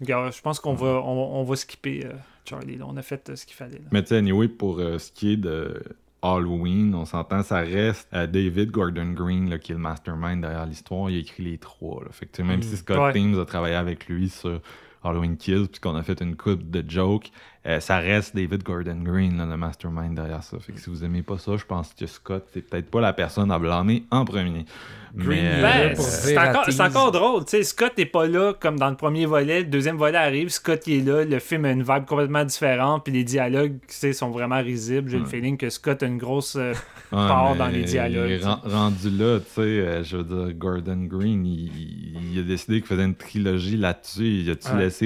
[0.00, 2.12] Regarde, je pense qu'on va, on, on va skipper euh,
[2.48, 2.76] Charlie.
[2.76, 2.84] là.
[2.88, 3.78] On a fait euh, ce qu'il fallait.
[3.78, 3.84] là.
[3.92, 5.82] Mais tu sais, anyway, pour euh, ce qui est de
[6.22, 10.66] Halloween, on s'entend, ça reste euh, David Gordon Green, là, qui est le mastermind derrière
[10.66, 11.10] l'histoire.
[11.10, 12.02] Il a écrit les trois.
[12.02, 12.10] Là.
[12.10, 12.62] Fait que, même Mm.
[12.62, 13.12] si Scott Ouais.
[13.12, 14.60] Teams a travaillé avec lui sur
[15.08, 17.30] Halloween Kills, puis qu'on a fait une coupe de jokes,
[17.66, 20.58] euh, ça reste David Gordon Green, là, le mastermind derrière ça.
[20.58, 23.12] Fait que si vous aimez pas ça, je pense que Scott, c'est peut-être pas la
[23.12, 24.64] personne à blâmer en premier.
[25.16, 27.44] Green, est Ben, c'est encore, encore drôle.
[27.44, 29.60] Tu sais, Scott n'est pas là comme dans le premier volet.
[29.60, 31.24] Le deuxième volet arrive, Scott il est là.
[31.24, 33.04] Le film a une vibe complètement différente.
[33.04, 35.10] Puis les dialogues tu sais, sont vraiment risibles.
[35.10, 36.56] J'ai le feeling que Scott a une grosse.
[36.56, 36.74] euh,
[37.10, 41.46] Ouais, part dans les dialogues, rendu là, tu sais, euh, je veux dire, Gordon Green,
[41.46, 44.26] il, il a décidé qu'il faisait une trilogie là-dessus.
[44.42, 44.78] Il a-tu Ouais.
[44.80, 44.97] laissé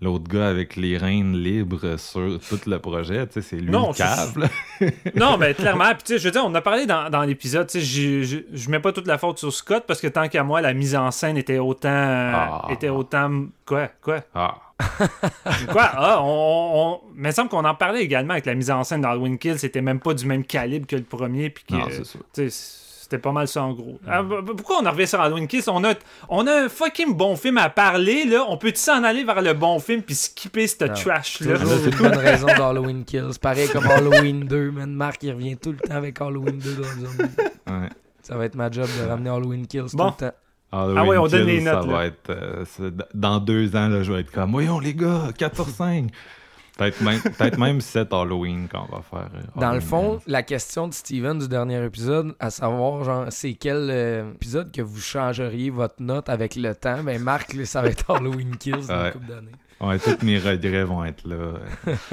[0.00, 3.26] l'autre gars avec les rênes libres sur tout le projet?
[3.28, 4.48] Tu sais, c'est lui Non, le cave,
[5.16, 5.90] non, mais clairement.
[5.94, 7.66] Puis, tu sais, je veux dire, on a parlé dans, dans l'épisode.
[7.68, 10.28] Tu sais, j'ai- je je mets pas toute la faute sur Scott parce que tant
[10.28, 11.88] qu'à moi, la mise en scène était autant.
[11.92, 12.66] Ah.
[12.70, 13.44] était autant.
[13.64, 14.20] Quoi Quoi?
[14.34, 14.56] Ah,
[15.70, 15.82] Quoi?
[15.94, 18.82] Ah, on, on- Mais il me semble qu'on en parlait également avec la mise en
[18.84, 19.58] scène d'Halloween Kill.
[19.58, 21.50] C'était même pas du même calibre que le premier.
[21.50, 22.20] Puis que, non, c'est sûr.
[23.12, 24.00] C'était pas mal ça en gros.
[24.08, 25.64] Ah, b- b- pourquoi on en revient sur Halloween Kills?
[25.68, 25.92] On a,
[26.30, 28.46] on a un fucking bon film à parler, là.
[28.48, 30.94] On peut-tu s'en aller vers le bon film puis skipper cette Non.
[30.94, 31.58] trash-là?
[31.58, 33.38] Toujours une bonne raison d'Halloween Kills.
[33.38, 34.94] Pareil comme Halloween 2, man.
[34.94, 37.30] Marc, il revient tout le temps avec Halloween 2 dans le zombie.
[37.66, 37.88] Ouais.
[38.22, 40.08] Ça va être ma job de ramener Halloween Kills Bon.
[40.10, 40.34] tout le temps.
[40.72, 41.92] Halloween Ah ouais, on donne Kills, les notes, Ça là.
[41.92, 42.30] va être.
[42.30, 45.68] euh, c'est- dans deux ans, là, je vais être comme, voyons les gars, 4 sur
[45.68, 46.06] 5.
[46.82, 49.28] Peut-être même, peut même 7 Halloween qu'on va faire.
[49.34, 53.54] euh, Dans le fond, la question de Steven du dernier épisode, à savoir, genre, c'est
[53.54, 57.88] quel euh, épisode que vous changeriez votre note avec le temps, ben Marc, ça va
[57.88, 59.06] être Halloween Kills dans Ouais.
[59.06, 59.52] une couple d'années.
[59.82, 61.54] Ouais, tous mes regrets vont être là.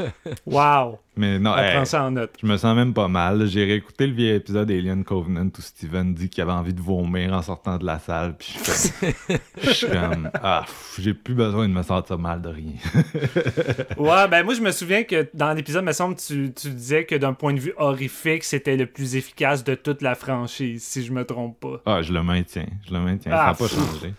[0.45, 0.97] Wow!
[1.15, 2.33] Mais non, On hey, prend ça en note.
[2.41, 3.45] Je me sens même pas mal.
[3.47, 7.33] J'ai réécouté le vieil épisode d'Alien Covenant où Steven dit qu'il avait envie de vomir
[7.33, 8.35] en sortant de la salle.
[8.37, 10.65] Puis je suis comme, je suis comme, ah,
[10.97, 12.73] j'ai plus besoin de me sentir mal de rien.
[13.97, 17.15] Ouais, ben moi je me souviens que dans l'épisode, me semble, tu, tu disais que
[17.15, 21.11] d'un point de vue horrifique, c'était le plus efficace de toute la franchise, si je
[21.11, 21.81] me trompe pas.
[21.85, 22.67] Ah, je le maintiens.
[22.87, 23.31] Je le maintiens.
[23.33, 24.13] Ah, ça n'a pas changé.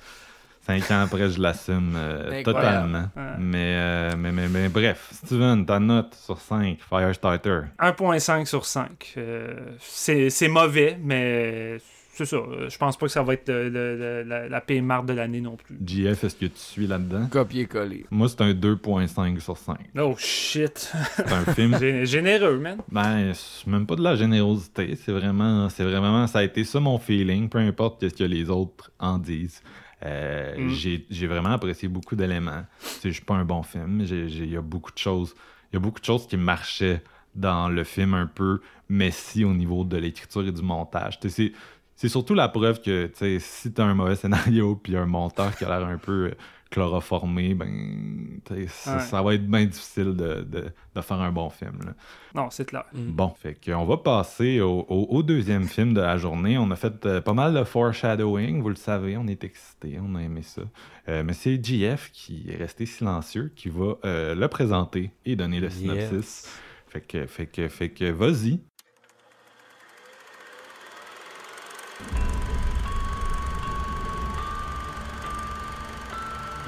[0.78, 3.08] Cinq ans après, je l'assume euh, totalement.
[3.16, 3.22] Ouais.
[3.38, 7.60] Mais, euh, mais, mais, mais bref, Steven, ta note sur 5, Firestarter.
[7.80, 9.14] 1.5 sur 5.
[9.16, 11.78] Euh, c'est c'est mauvais, mais
[12.12, 12.36] c'est ça.
[12.68, 15.14] Je pense pas que ça va être le- le- le- la, la pire marque de
[15.14, 15.76] l'année non plus.
[15.84, 17.26] JF, est-ce que tu suis là-dedans?
[17.30, 18.04] Copier-coller.
[18.10, 19.76] Moi, c'est un 2.5 sur 5.
[19.98, 20.92] Oh shit!
[21.16, 22.78] C'est un film Gé- Généreux, man.
[22.92, 26.78] Ben, c'est même pas de la générosité, c'est vraiment, c'est vraiment, ça a été ça
[26.78, 29.62] mon feeling, peu importe ce que les autres en disent.
[30.04, 31.04] Euh, Mm.
[31.10, 32.64] j'ai, vraiment apprécié beaucoup d'éléments.
[32.78, 35.34] C'est juste pas un bon film, mais il y a beaucoup de choses,
[35.70, 37.02] il y a beaucoup de choses qui marchaient
[37.34, 41.20] dans le film un peu messy au niveau de l'écriture et du montage.
[41.20, 45.54] Tu C'est, surtout la preuve que tu si t'as un mauvais scénario puis un monteur
[45.56, 46.32] qui a l'air un peu
[46.70, 49.02] chloroformé, ben, ça, Ouais.
[49.02, 51.78] ça va être bien difficile de, de, de faire un bon film.
[51.84, 51.94] là.
[52.34, 52.84] Non, c'est clair.
[52.94, 56.56] Bon, fait qu'on va passer au, au- au deuxième film de la journée.
[56.58, 60.14] On a fait euh, pas mal de foreshadowing, vous le savez, on est excités, on
[60.14, 60.62] a aimé ça.
[61.08, 65.60] Euh, mais c'est JF qui est resté silencieux, qui va euh, le présenter et donner
[65.60, 66.12] le synopsis.
[66.12, 66.48] Yes.
[66.86, 68.60] Fait que, fait que, fait que, vas-y.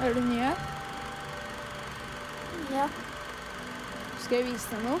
[0.03, 0.51] Er du nye?
[2.71, 2.87] Ja.
[4.19, 4.99] Skal jeg vise deg noe?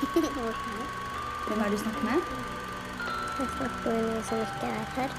[1.46, 2.18] Hvem er det du snakker med?
[3.38, 5.10] Jeg snakker med noen som ikke er her.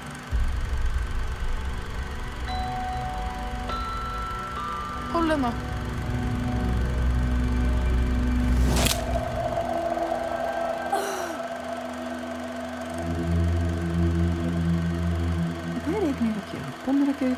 [5.14, 5.50] Hold den nå.
[15.80, 16.00] Hva er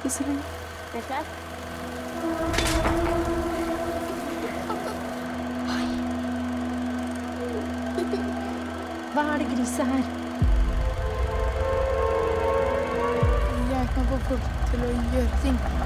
[0.02, 0.63] det
[0.94, 1.26] spesielt.
[5.74, 5.86] Oi.
[9.14, 10.04] Hva er det griset her?
[13.72, 15.83] Jeg kan få folk til å gjøre ting.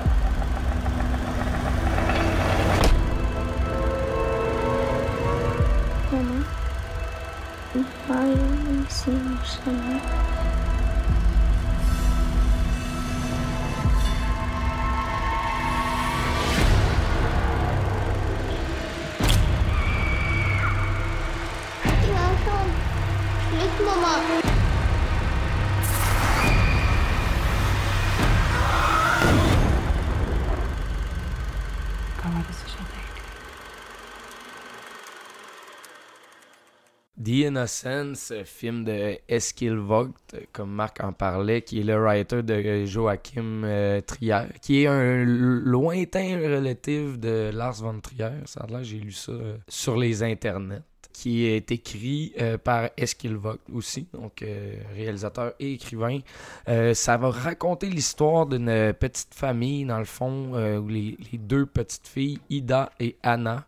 [37.48, 43.62] Innocence, film de Eskil Vogt, comme Marc en parlait, qui est le writer de Joachim
[43.64, 48.30] euh, Trier, qui est un lointain relatif de Lars von Trier.
[48.44, 50.82] Ça l'air, j'ai lu ça euh, sur les internets
[51.18, 56.20] qui est écrit euh, par Eskil Vogt aussi, donc euh, réalisateur et écrivain.
[56.68, 62.06] Euh, ça va raconter l'histoire d'une petite famille, dans le fond, où les, deux petites
[62.06, 63.66] filles, Ida et Anna.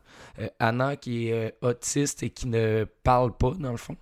[0.59, 3.97] Anna qui est autiste et qui ne parle pas, dans le fond.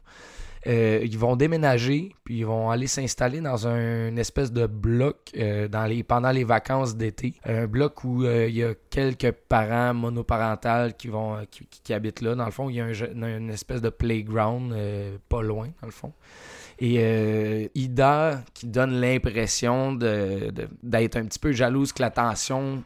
[0.66, 5.68] Euh, ils vont déménager, puis ils vont aller s'installer dans un espèce de bloc euh,
[5.68, 7.34] dans les, pendant les vacances d'été.
[7.44, 12.34] Un bloc où euh, il y a quelques parents monoparentales qui, vont, qui, habitent là.
[12.34, 14.74] Dans le fond, il y a une espèce de playground
[15.28, 16.12] pas loin, dans le fond.
[16.80, 22.84] Et Ida, qui donne l'impression d'être de, un petit peu jalouse que l'attention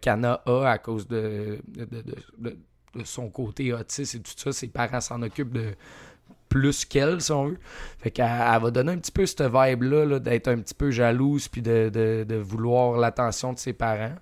[0.00, 1.58] qu'Anna a à cause de,
[3.04, 5.74] son côté autiste et tout ça, ses parents s'en occupent de
[6.50, 7.54] plus qu'elle, si on
[8.04, 12.98] va donner un petit peu cette vibe-là, d'être un petit peu jalouse puis de, vouloir
[12.98, 14.16] l'attention de ses parents.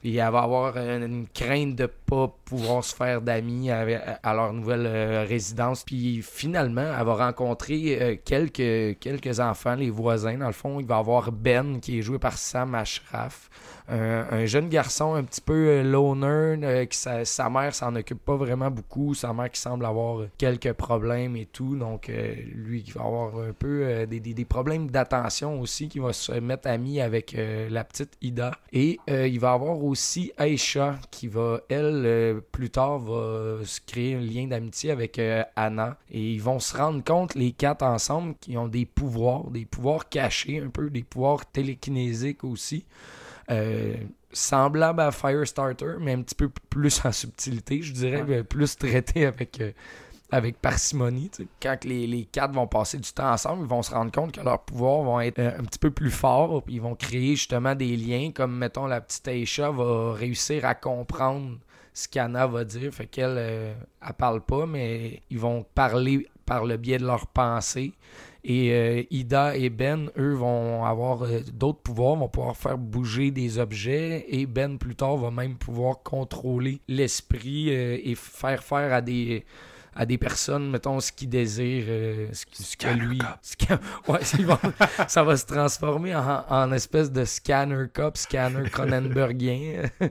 [0.00, 4.86] Puis elle va avoir une, crainte de pas pouvoir se faire d'amis à, leur nouvelle
[4.86, 5.84] euh, résidence.
[5.84, 10.36] Puis finalement, elle va rencontrer euh, quelques, quelques enfants, les voisins.
[10.38, 13.48] Dans le fond, il va avoir Ben qui est joué par Sam Ashraf
[13.88, 18.36] un, jeune garçon un petit peu euh, loner, euh, qui sa, mère s'en occupe pas
[18.36, 22.92] vraiment beaucoup, sa mère qui semble avoir quelques problèmes et tout, donc euh, lui qui
[22.92, 27.36] va avoir un peu des, problèmes d'attention aussi, qui va se mettre ami avec
[27.70, 28.52] la petite Ida.
[28.72, 34.20] Et il va avoir aussi Aisha qui va, elle, plus tard, va se créer un
[34.20, 35.20] lien d'amitié avec
[35.56, 35.96] Anna.
[36.10, 40.08] Et ils vont se rendre compte, les quatre ensemble, qui ont des pouvoirs, des pouvoirs
[40.08, 42.84] cachés un peu, des pouvoirs télékinésiques aussi.
[43.50, 43.96] Euh,
[44.32, 49.60] semblable à Firestarter, mais un petit peu plus en subtilité, je dirais, plus traité avec,
[49.60, 49.72] euh,
[50.30, 51.30] avec parcimonie.
[51.60, 54.40] Quand les, les, quatre vont passer du temps ensemble, ils vont se rendre compte que
[54.40, 57.96] leurs pouvoirs vont être euh, un petit peu plus forts, ils vont créer justement des
[57.96, 61.58] liens, comme mettons la petite Aisha va réussir à comprendre
[61.92, 66.78] ce qu'Anna va dire, fait qu'elle elle parle pas, mais ils vont parler par le
[66.78, 67.92] biais de leurs pensées.
[68.44, 73.30] Et euh, Ida et Ben, eux, vont avoir euh, d'autres pouvoirs, vont pouvoir faire bouger
[73.30, 74.24] des objets.
[74.28, 79.44] Et Ben, plus tard, va même pouvoir contrôler l'esprit euh, et faire faire à des
[79.94, 83.20] à des personnes, mettons, ce qu'ils désirent, ce, que lui.
[84.08, 84.20] ouais,
[85.08, 89.90] ça va se transformer en, en espèce de scanner cop, scanner Cronenbergien.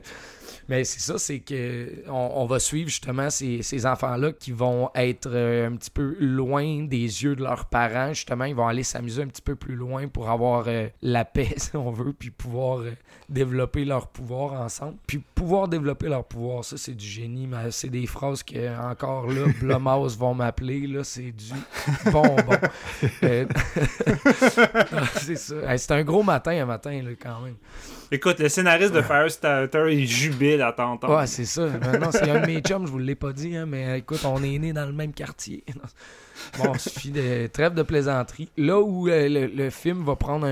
[0.68, 5.68] Mais c'est ça, c'est que on, va suivre justement ces, enfants-là qui vont être euh,
[5.68, 8.12] un petit peu loin des yeux de leurs parents.
[8.12, 11.48] Justement, ils vont aller s'amuser un petit peu plus loin pour avoir euh, la paix,
[11.56, 12.92] si on veut, puis pouvoir euh,
[13.28, 14.96] développer leur pouvoir ensemble.
[15.06, 17.46] Puis pouvoir développer leur pouvoir, ça, c'est du génie.
[17.46, 20.86] Mais c'est des phrases que, encore là, Blumhouse vont m'appeler.
[20.86, 21.52] Là, c'est du
[22.10, 22.36] bonbon.
[25.20, 25.76] c'est ça.
[25.76, 27.56] c'est un gros matin, un matin, là, quand même.
[28.10, 31.16] Écoute, le scénariste de Firestarter, il jubile à t'entendre.
[31.16, 31.66] Ouais, c'est ça.
[31.66, 34.42] Maintenant, c'est un de mes chums, je vous l'ai pas dit, hein, mais écoute, on
[34.42, 35.64] est né dans le même quartier.
[36.58, 38.48] Bon, il suffit de trêve de plaisanterie.
[38.56, 40.46] Là où euh, le, film va prendre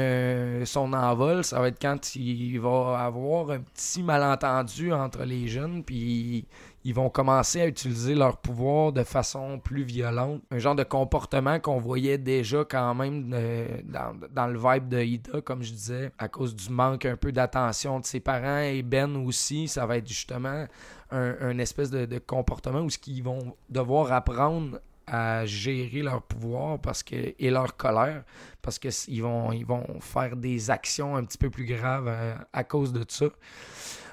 [0.64, 5.83] son envol, ça va être quand il va avoir un petit malentendu entre les jeunes,
[5.83, 6.45] puis
[6.85, 10.43] ils vont commencer à utiliser leur pouvoir de façon plus violente.
[10.51, 15.41] Un genre de comportement qu'on voyait déjà quand même euh, dans, le vibe de Ida,
[15.43, 19.14] comme je disais, à cause du manque un peu d'attention de ses parents et Ben
[19.16, 19.68] aussi.
[19.68, 20.66] Ça va être justement
[21.11, 27.03] un, espèce de, comportement où ce qu'ils vont devoir apprendre à gérer leur pouvoir parce
[27.03, 28.22] que, et leur colère
[28.62, 32.64] parce qu'ils vont, ils vont faire des actions un petit peu plus graves euh, à
[32.64, 33.26] cause de ça.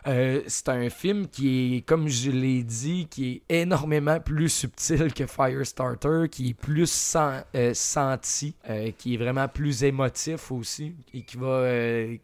[0.07, 5.13] Euh, c'est un film qui est, comme je l'ai dit, qui est énormément plus subtil
[5.13, 11.21] que Firestarter, qui est plus euh, senti, euh, qui est vraiment plus émotif aussi, et
[11.21, 11.67] qui va,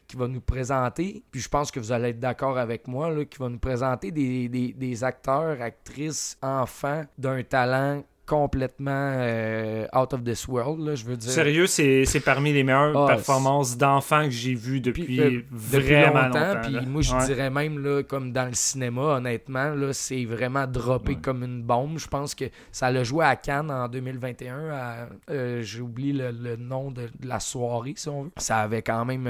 [0.07, 3.25] qui va nous présenter, puis je pense que vous allez être d'accord avec moi, là,
[3.25, 10.23] qui va nous présenter des, des acteurs, actrices, enfants d'un talent complètement euh, out of
[10.23, 11.31] this world, là, je veux dire.
[11.31, 16.61] Sérieux, c'est, parmi les meilleures ah, performances d'enfants que j'ai vues depuis, euh, vraiment longtemps.
[16.63, 21.15] Puis moi, je dirais même, là, comme dans le cinéma, honnêtement, là, c'est vraiment droppé
[21.15, 21.99] comme une bombe.
[21.99, 25.09] Je pense que ça l'a joué à Cannes en 2021.
[25.29, 28.31] Euh, j'ai oublié le, nom de, la soirée, si on veut.
[28.37, 29.27] Ça avait quand même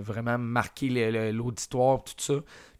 [0.00, 2.34] vraiment marqué l'auditoire, tout ça.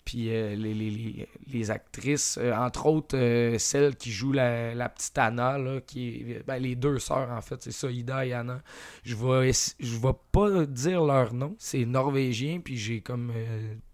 [0.05, 4.88] Puis euh, les, les, les, actrices, euh, entre autres euh, celle qui joue la, la
[4.88, 8.62] petite Anna, là, qui ben, les deux sœurs en fait, c'est ça, Ida et Anna.
[9.05, 13.32] Je vais, je vais pas dire leur nom, c'est norvégien, puis j'ai comme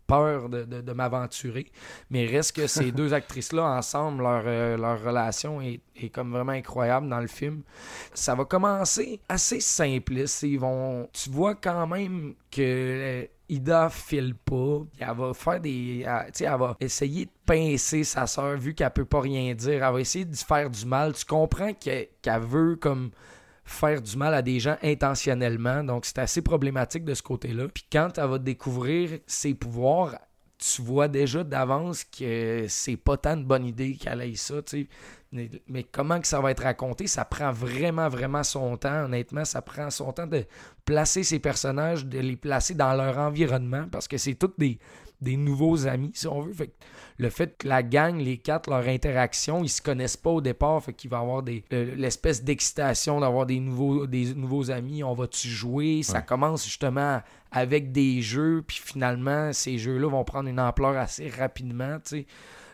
[0.08, 1.66] peur de, de- de m'aventurer.
[2.10, 6.52] Mais reste que ces deux actrices-là, ensemble, leur, euh, leur relation est, est comme vraiment
[6.52, 7.62] incroyable dans le film.
[8.14, 10.42] Ça va commencer assez simpliste.
[10.42, 14.80] Ils vont, tu vois quand même que euh, Ida file pas.
[14.98, 16.04] Elle va faire des.
[16.06, 19.54] elle- Tu sais, elle va essayer de pincer sa sœur vu qu'elle peut pas rien
[19.54, 19.84] dire.
[19.84, 21.12] Elle va essayer de faire du mal.
[21.14, 23.10] Tu comprends que- qu'elle veut comme
[23.68, 25.84] faire du mal à des gens intentionnellement.
[25.84, 27.68] Donc, c'est assez problématique de ce côté-là.
[27.68, 30.16] Puis quand elle va découvrir ses pouvoirs,
[30.58, 34.56] tu vois déjà d'avance que c'est pas tant de bonne idée qu'elle ait ça.
[35.30, 39.04] Mais, comment que ça va être raconté, ça prend vraiment, vraiment son temps.
[39.04, 40.44] Honnêtement, ça prend son temps de
[40.84, 44.78] placer ces personnages, de les placer dans leur environnement, parce que c'est tous des,
[45.36, 46.54] nouveaux amis, si on veut.
[47.18, 50.82] Le fait que la gang, les quatre, leur interaction, ils se connaissent pas au départ,
[50.82, 55.02] fait qu'il va y avoir des, l'espèce d'excitation d'avoir des nouveaux, des nouveaux amis.
[55.02, 56.02] On va-tu jouer?
[56.04, 61.28] Ça commence justement avec des jeux, puis finalement, ces jeux-là vont prendre une ampleur assez
[61.28, 62.26] rapidement, tu sais.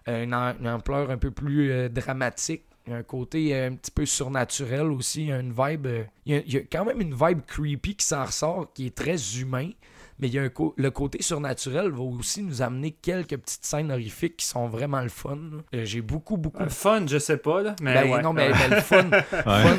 [0.09, 2.65] Euh, Une, am- une ampleur un peu plus euh, dramatique.
[2.87, 5.23] Il y a un côté euh, un petit peu surnaturel aussi.
[5.23, 5.87] Il y a une vibe.
[6.27, 8.89] il, y a, il y a quand même une vibe creepy qui s'en ressort, qui
[8.89, 9.71] est très humain.
[10.19, 13.91] Mais il y a un le côté surnaturel va aussi nous amener quelques petites scènes
[13.91, 15.39] horrifiques qui sont vraiment le fun.
[15.75, 17.75] Euh, J'ai beaucoup, beaucoup Euh, Fun, je sais pas, là.
[17.83, 18.23] Mais ben, ouais.
[18.23, 19.11] non, mais ben, le fun.
[19.45, 19.79] fun,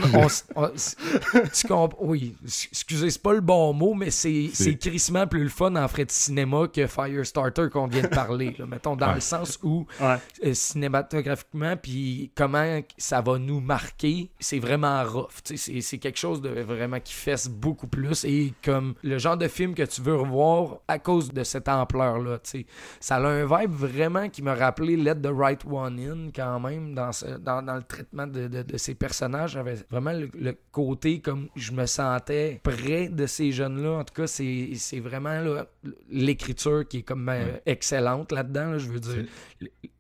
[0.56, 0.70] on on
[1.54, 5.76] tu comp- oui, excusez, c'est pas le bon mot, mais c'est crissement plus le fun
[5.76, 8.56] en frais de cinéma que Firestarter qu'on vient de parler.
[8.60, 8.66] là.
[8.66, 9.16] Mettons, dans Ouais.
[9.16, 10.18] le sens où Ouais.
[10.44, 15.28] euh, cinématographiquement, puis comment ça va nous marquer, c'est vraiment rough.
[15.44, 19.18] tu sais, C'est c'est quelque chose de vraiment qui fesse beaucoup plus et comme le
[19.18, 22.40] genre de film que tu veux revoir à cause de cette ampleur-là.
[23.00, 26.94] Ça a un vibe vraiment qui m'a rappelé Let the Right One In quand même
[26.94, 29.52] dans, ce- dans, dans le traitement de, de, de ces personnages.
[29.52, 34.00] J'avais vraiment le, le côté comme je me sentais près de ces jeunes-là.
[34.00, 35.42] En tout cas, c'est vraiment
[36.10, 37.62] l'écriture qui est comme euh, Ouais.
[37.66, 38.72] excellente là-dedans.
[38.72, 39.26] là, je veux dire,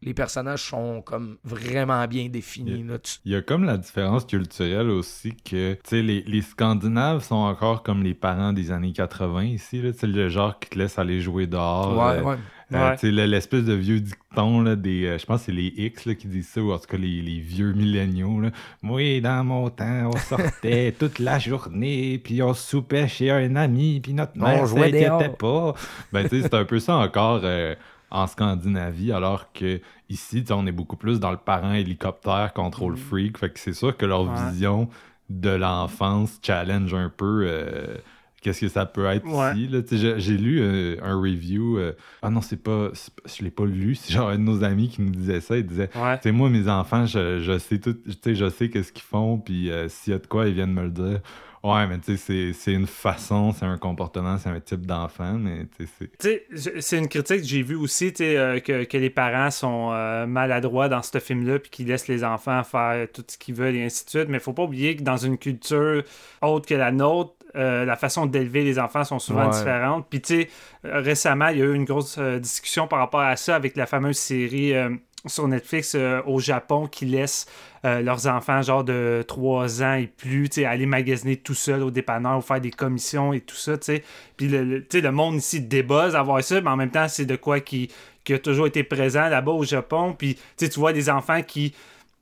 [0.05, 2.85] les, personnages sont comme vraiment bien définis.
[3.25, 7.35] Il y a comme la différence culturelle aussi que, tu sais, les, les Scandinaves sont
[7.35, 11.19] encore comme les parents des années 80 ici, là, le genre qui te laisse aller
[11.21, 11.97] jouer dehors.
[11.97, 12.35] ouais, euh, ouais.
[12.73, 13.11] euh, Ouais.
[13.27, 16.27] l'espèce de vieux dicton, là, des, euh, je pense que c'est les X là, qui
[16.27, 18.41] disent ça, ou en tout cas les, les vieux milléniaux.
[18.41, 18.49] Là.
[18.81, 23.99] Moi, dans mon temps, on sortait toute la journée, puis on soupait chez un ami,
[23.99, 25.37] puis notre On mère jouait s'inquiétait dehors.
[25.37, 25.75] pas.
[26.11, 27.75] Ben, tu sais, c'est un peu ça encore euh,
[28.11, 33.37] en Scandinavie, alors que ici, on est beaucoup plus dans le parent hélicoptère, contrôle freak.
[33.37, 34.49] Fait que c'est sûr que leur Ouais.
[34.51, 34.87] vision
[35.29, 37.45] de l'enfance challenge un peu.
[37.47, 37.97] euh,
[38.41, 39.57] Qu'est-ce que ça peut être Ouais.
[39.57, 40.17] ici?
[40.17, 41.79] J'ai lu euh, un review.
[41.79, 42.89] euh, ah non, c'est pas,
[43.25, 43.95] Je l'ai pas lu.
[43.95, 45.57] C'est genre un de nos amis qui nous disait ça.
[45.57, 46.19] Il disait Ouais.
[46.19, 47.93] Tu moi, mes enfants, je, je sais tout.
[47.95, 49.39] Tu sais, je sais qu'est-ce qu'ils font.
[49.39, 51.21] Puis s'il y a de quoi, ils viennent me le dire.
[51.65, 55.33] Ouais, mais tu sais, c'est- c'est une façon, c'est un comportement, c'est un type d'enfant.
[55.33, 56.81] Mais tu sais, c'est.
[56.81, 59.89] C'est une critique que j'ai vue aussi, tu sais, euh, que, que les parents sont
[59.93, 63.75] euh, maladroits dans ce film-là, puis qu'ils laissent les enfants faire tout ce qu'ils veulent
[63.75, 64.29] et ainsi de suite.
[64.29, 66.03] Mais il faut pas oublier que dans une culture
[66.41, 69.57] autre que la nôtre, euh, la façon d'élever les enfants sont souvent Ouais.
[69.57, 70.07] différentes.
[70.09, 70.49] Puis tu sais,
[70.85, 73.85] euh, récemment, il y a eu une grosse discussion par rapport à ça avec la
[73.85, 74.73] fameuse série
[75.27, 77.45] sur Netflix euh, au Japon qui laisse
[77.85, 82.37] euh, leurs enfants genre de 3 ans et plus, aller magasiner tout seul au dépanneur
[82.37, 84.03] ou faire des commissions et tout ça, tu sais.
[84.37, 87.25] Puis le, le- le monde ici débuzz à voir ça, mais en même temps, c'est
[87.25, 87.89] de quoi qui,
[88.23, 90.15] qui a toujours été présent là-bas au Japon.
[90.17, 91.73] Puis tu vois des enfants qui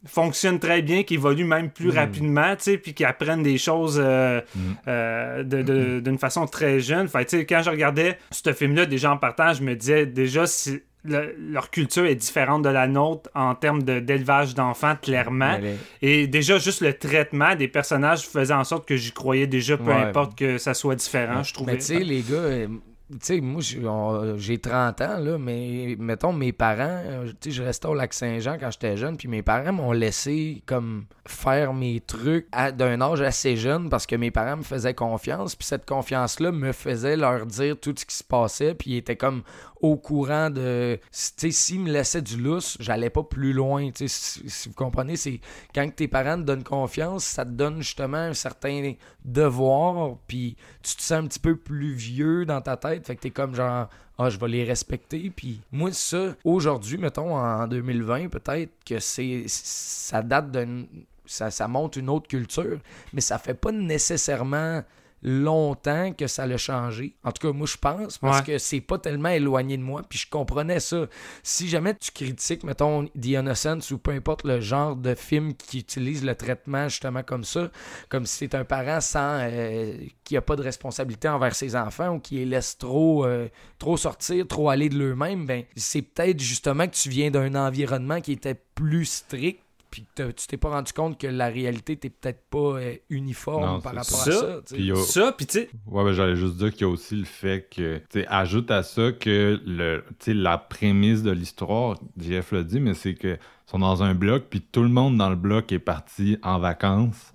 [0.06, 4.02] fonctionnent très bien, qui évoluent même plus rapidement, tu sais, puis qui apprennent des choses
[4.04, 4.42] euh,
[4.88, 7.08] euh, de- de- d'une façon très jeune.
[7.08, 10.06] Fait, que, tu sais, quand je regardais ce film-là, déjà en partant, je me disais
[10.06, 14.96] déjà si le- leur culture est différente de la nôtre en termes de- d'élevage d'enfants,
[15.02, 15.58] clairement.
[16.02, 19.84] Et déjà, juste le traitement des personnages faisait en sorte que j'y croyais déjà, peu
[19.92, 19.94] Ouais.
[19.96, 21.74] importe que ça soit différent, je trouvais.
[21.74, 22.68] Mais tu sais, les gars, euh,
[23.12, 27.50] tu sais, moi, j'ai- on- j'ai 30 ans, là, mais mettons, mes parents, euh, tu
[27.50, 31.74] sais, je restais au Lac-Saint-Jean quand j'étais jeune, puis mes parents m'ont laissé, comme, faire
[31.74, 35.86] mes trucs d'un âge assez jeune parce que mes parents me faisaient confiance, puis cette
[35.86, 39.44] confiance-là me faisait leur dire tout ce qui se passait, puis ils étaient comme
[39.84, 40.98] au courant de.
[40.98, 44.74] Tu sais, s'ils me laissaient du lousse, j'allais pas plus loin, tu sais, si, vous
[44.74, 45.42] comprenez, c'est
[45.76, 48.94] quand tes parents te donnent confiance, ça te donne justement un certain
[49.26, 53.22] devoir, puis tu te sens un petit peu plus vieux dans ta tête, fait que
[53.22, 58.30] t'es comme genre, ah, je vais les respecter, puis moi, ça, aujourd'hui, mettons, en 2020,
[58.30, 60.88] peut-être que c'est ça date d'une.
[61.26, 62.80] Ça, ça montre une autre culture,
[63.14, 64.84] mais ça fait pas nécessairement
[65.24, 67.16] longtemps que ça l'a changé.
[67.24, 68.46] En tout cas, moi, je pense, parce Ouais.
[68.46, 71.06] que c'est pas tellement éloigné de moi, puis je comprenais ça.
[71.44, 75.80] Si jamais tu critiques, mettons, The Innocence ou peu importe le genre de film qui
[75.80, 77.72] utilise le traitement justement comme ça,
[78.10, 82.16] comme si c'est un parent sans euh, qui a pas de responsabilité envers ses enfants
[82.16, 83.48] ou qui les laisse trop, euh,
[83.80, 88.20] trop sortir, trop aller de l'eux-mêmes, ben c'est peut-être justement que tu viens d'un environnement
[88.22, 89.60] qui était plus strict
[89.94, 93.80] puis tu t'es pas rendu compte que la réalité t'es peut-être pas euh, uniforme Non,
[93.80, 94.30] par rapport ça.
[94.32, 94.60] à ça.
[94.74, 97.16] Puis a- Ça, puis tu sais, Ouais, ben, j'allais juste dire qu'il y a aussi
[97.16, 101.30] le fait que, tu sais, ajoute à ça que le, tu sais, la prémisse de
[101.30, 104.90] l'histoire, Jeff l'a dit, mais c'est que ils sont dans un bloc, puis tout le
[104.90, 107.32] monde dans le bloc est parti en vacances.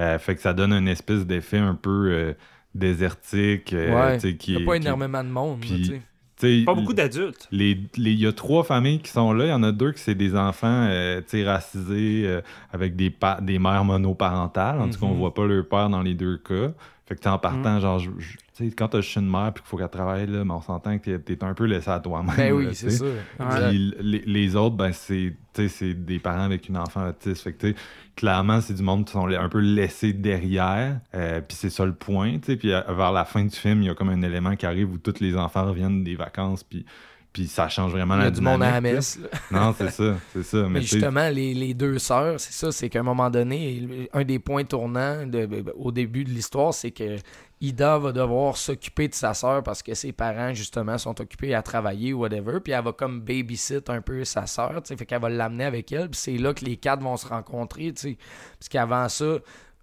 [0.00, 2.32] Euh, fait que ça donne une espèce d'effet un peu euh,
[2.74, 3.72] désertique.
[3.72, 4.18] euh, Ouais.
[4.18, 5.60] tu sais, qui Il y a pas qui- énormément de monde.
[5.60, 6.00] puis-
[6.64, 7.46] pas beaucoup d'adultes.
[7.50, 9.44] les, les- il y a trois familles qui sont là.
[9.46, 12.40] Il y en a deux qui c'est des enfants euh, racisés euh,
[12.72, 14.80] avec des, des mères monoparentales.
[14.80, 16.72] En tout cas, on voit pas leur père dans les deux cas.
[17.06, 17.80] Fait que t'es en partant, Mhm.
[17.80, 18.10] genre, je-
[18.68, 20.98] sais, quand t'as juste une mère puis qu'il faut qu'elle travaille, là, mais on s'entend
[20.98, 22.34] que t'es, t'es un peu laissé à toi-même.
[22.36, 23.04] Ben oui, c'est ça.
[23.38, 25.34] Puis les, les autres, ben, c'est,
[25.94, 27.42] des parents avec une enfant autiste.
[27.42, 27.74] Fait que,
[28.16, 31.00] clairement, c'est du monde qui sont un peu laissés derrière.
[31.14, 32.38] Euh, puis c'est ça le point.
[32.38, 34.92] Puis euh, vers la fin du film, il y a comme un élément qui arrive
[34.92, 36.62] où tous les enfants reviennent des vacances.
[36.64, 36.84] Puis,
[37.32, 39.18] puis ça change vraiment Il y la a du monde à la dynamique, messe.
[39.20, 39.28] là.
[39.66, 40.66] Non, c'est ça, c'est ça.
[40.68, 44.38] Mais justement, les, les deux sœurs, c'est ça, c'est qu'à un moment donné, un des
[44.40, 47.16] points tournants de- de- au début de l'histoire, c'est que
[47.60, 51.62] Ida va devoir s'occuper de sa sœur parce que ses parents, justement, sont occupés à
[51.62, 52.60] travailler ou whatever.
[52.60, 55.64] Puis elle va comme babysit un peu sa sœur, tu sais, fait qu'elle va l'amener
[55.64, 56.08] avec elle.
[56.08, 58.18] Puis c'est là que les quatre vont se rencontrer, tu sais.
[58.58, 59.38] Parce qu'avant ça,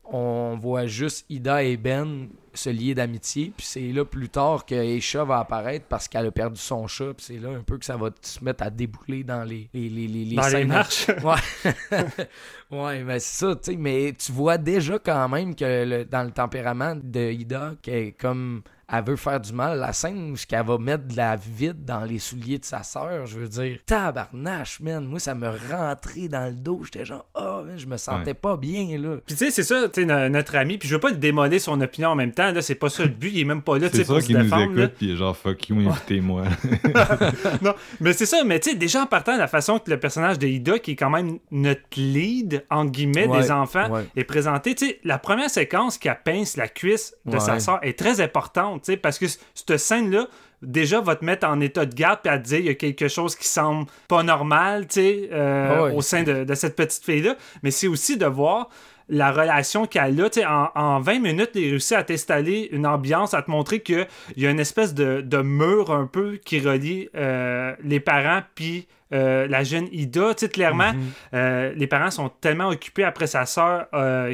[0.09, 3.51] on voit juste Ida et Ben se lier d'amitié.
[3.55, 7.13] Puis c'est là plus tard que Aisha va apparaître parce qu'elle a perdu son chat.
[7.13, 9.89] Puis c'est là un peu que ça va se mettre à débouler dans les, les,
[9.89, 11.07] les, les, les Dans les marches.
[11.23, 11.71] Ouais.
[12.71, 13.77] ouais, mais c'est ça, tu sais.
[13.77, 18.11] Mais tu vois déjà quand même que le- dans le tempérament de Ida, qu'elle est
[18.11, 18.61] comme.
[18.89, 19.79] Elle veut faire du mal.
[19.79, 23.25] La scène où elle va mettre de la vide dans les souliers de sa sœur,
[23.25, 25.05] je veux dire, tabarnache, man.
[25.05, 26.79] Moi, ça me rentrait dans le dos.
[26.85, 28.33] J'étais genre, oh, man, je me sentais Ouais.
[28.33, 29.17] pas bien, là.
[29.25, 31.81] Puis tu sais, c'est ça, tu notre ami, puis je veux pas le démoler son
[31.81, 33.89] opinion en même temps, là, c'est pas ça le but, il est même pas là,
[33.89, 34.73] tu c'est sais, pour ça se qui nous défendre.
[34.75, 34.83] là.
[34.85, 36.43] écoute, puis il est genre fuck you, invitez-moi.
[37.61, 40.39] non, mais c'est ça, mais tu sais, déjà en partant, la façon que le personnage
[40.39, 44.05] de Ida, qui est quand même notre lead, en guillemets, Ouais, des enfants, ouais.
[44.15, 44.75] est présenté.
[44.75, 48.83] Tu sais, la première séquence qui pince la cuisse de sa soeur est très importante,
[48.83, 50.27] tu sais, parce que cette scène-là,
[50.61, 52.73] déjà, va te mettre en état de garde, puis à te dire, il y a
[52.75, 55.93] quelque chose qui semble pas normal, tu sais, euh, Ouais.
[55.95, 57.35] au sein de, de cette petite fille-là.
[57.63, 58.69] Mais c'est aussi de voir
[59.09, 60.29] la relation qu'elle a.
[60.29, 63.79] Tu sais, En, en 20 minutes, il réussit à t'installer une ambiance, à te montrer
[63.81, 64.05] qu'il
[64.35, 68.87] y a une espèce de, de mur un peu qui relie euh, les parents puis
[69.13, 70.33] euh, la jeune Ida.
[70.33, 71.11] Tu sais, clairement, Mhm.
[71.33, 73.87] euh, les parents sont tellement occupés après sa sœur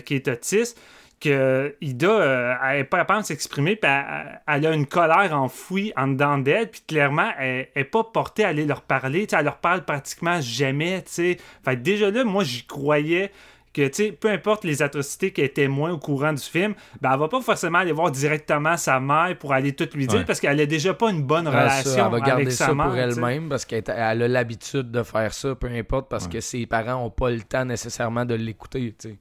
[0.05, 0.79] qui est autiste
[1.21, 5.93] que Ida, elle n'est pas capable de s'exprimer, puis elle, elle a une colère enfouie
[5.95, 9.37] en dedans d'elle, puis clairement, elle n'est pas portée à aller leur parler, tu sais,
[9.39, 11.37] elle leur parle pratiquement jamais, tu sais.
[11.63, 13.31] Fait déjà là, moi, j'y croyais
[13.73, 17.11] que, tu sais, peu importe les atrocités qu'elle est témoin au courant du film, ben,
[17.13, 20.25] elle va pas forcément aller voir directement sa mère pour aller tout lui dire, Ouais.
[20.25, 21.59] parce qu'elle a déjà pas une bonne Ah, ça,
[21.89, 24.91] relation elle va garder avec ça sa mère, pour elle-même parce qu'elle elle a l'habitude
[24.91, 26.31] de faire ça, peu importe, parce Ouais.
[26.33, 28.95] que ses parents n'ont pas le temps nécessairement de l'écouter.
[28.97, 29.17] tu sais.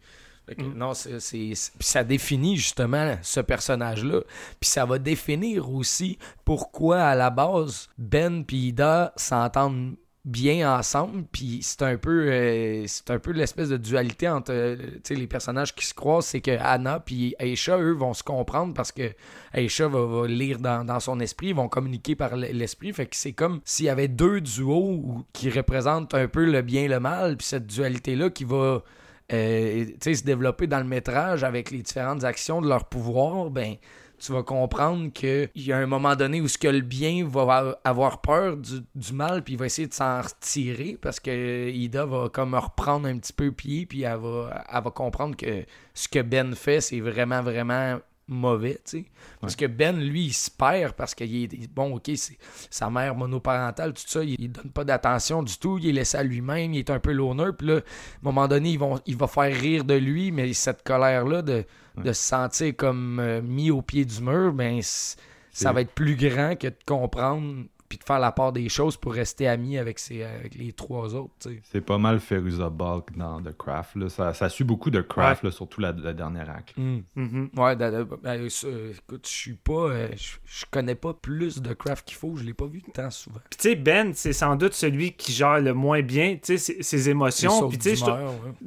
[0.47, 0.75] Fait que Mm.
[0.77, 4.23] Non, c'est, c'est- c'est- puis ça définit justement ce personnage-là.
[4.61, 9.95] Puis ça va définir aussi pourquoi à la base Ben et Ida s'entendent
[10.25, 14.77] bien ensemble puis c'est un peu euh, un peu l'espèce de dualité entre euh,
[15.11, 18.93] les personnages qui se croisent c'est que Anna puis Aisha eux vont se comprendre parce
[18.93, 19.11] que
[19.53, 23.61] Aisha va, lire dans, son esprit ils vont communiquer par l'esprit fait que c'est comme
[23.65, 27.47] s'il y avait deux duos qui représentent un peu le bien et le mal puis
[27.47, 28.85] cette dualité là qui va
[29.33, 33.77] euh, se développer dans le métrage avec les différentes actions de leur pouvoir, ben
[34.23, 37.77] tu vas comprendre qu'il y a un moment donné où ce que le bien va
[37.83, 42.07] avoir peur du, du mal, puis il va essayer de s'en retirer parce que Ida
[42.07, 46.07] va comme reprendre un petit peu pied, puis elle va, elle va comprendre que ce
[46.09, 47.99] que Ben fait, c'est vraiment, vraiment
[48.29, 49.05] mauvais, tu sais.
[49.41, 52.39] Parce que Ben, lui, il se perd parce qu'il est bon, ok, c'est
[52.71, 56.17] sa mère monoparentale, tout ça, il, il donne pas d'attention du tout, il est laissé
[56.17, 57.83] à lui-même, il est un peu loner, puis là, à un
[58.23, 61.65] moment donné, ils vont, il va faire rire de lui, mais cette colère-là de,
[61.97, 66.17] de se sentir comme euh, mis au pied du mur, ben, ça va être plus
[66.17, 69.99] grand que de comprendre puis de faire la part des choses pour rester ami avec,
[69.99, 71.35] ses, avec les trois autres.
[71.71, 73.97] C'est pas mal Feruza Balk dans The Craft.
[73.97, 74.09] Là.
[74.09, 76.75] Ça, ça suit beaucoup de Craft, là, surtout la, la dernière acte.
[76.79, 77.51] Mhm.
[77.55, 79.73] Ouais, da- da- ben, ça, écoute, je suis pas.
[79.91, 83.11] euh, je je connais pas plus de craft qu'il faut, je l'ai pas vu tant
[83.11, 83.41] souvent.
[83.51, 86.59] Puis tu sais, Ben, c'est sans doute celui qui gère le moins bien, tu sais,
[86.59, 87.69] ses, ses émotions.
[87.69, 88.17] Puis tu sais, ouais.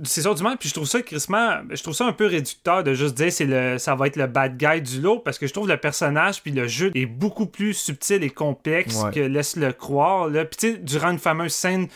[0.03, 2.83] c'est sûr du mal, puis je trouve ça crissement, je trouve ça un peu réducteur
[2.83, 5.47] de juste dire c'est le ça va être le bad guy du lot parce que
[5.47, 9.11] je trouve le personnage puis le jeu est beaucoup plus subtil et complexe Ouais.
[9.19, 10.45] Laisse le croire là.
[10.45, 11.87] Puis tu sais durant une fameuse scène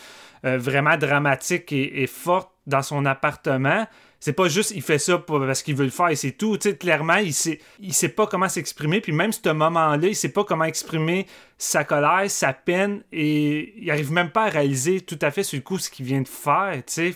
[0.44, 3.86] euh, vraiment dramatique et, forte dans son appartement,
[4.20, 6.56] c'est pas juste il fait ça parce qu'il veut le faire et c'est tout.
[6.56, 9.00] Tu sais, clairement, il sait, il sait pas comment s'exprimer.
[9.00, 11.26] Puis même ce moment-là, il sait pas comment exprimer
[11.62, 15.58] sa colère, sa peine et il arrive même pas à réaliser tout à fait sur
[15.58, 16.72] le coup ce qu'il vient de faire.
[16.86, 17.14] Tu sais,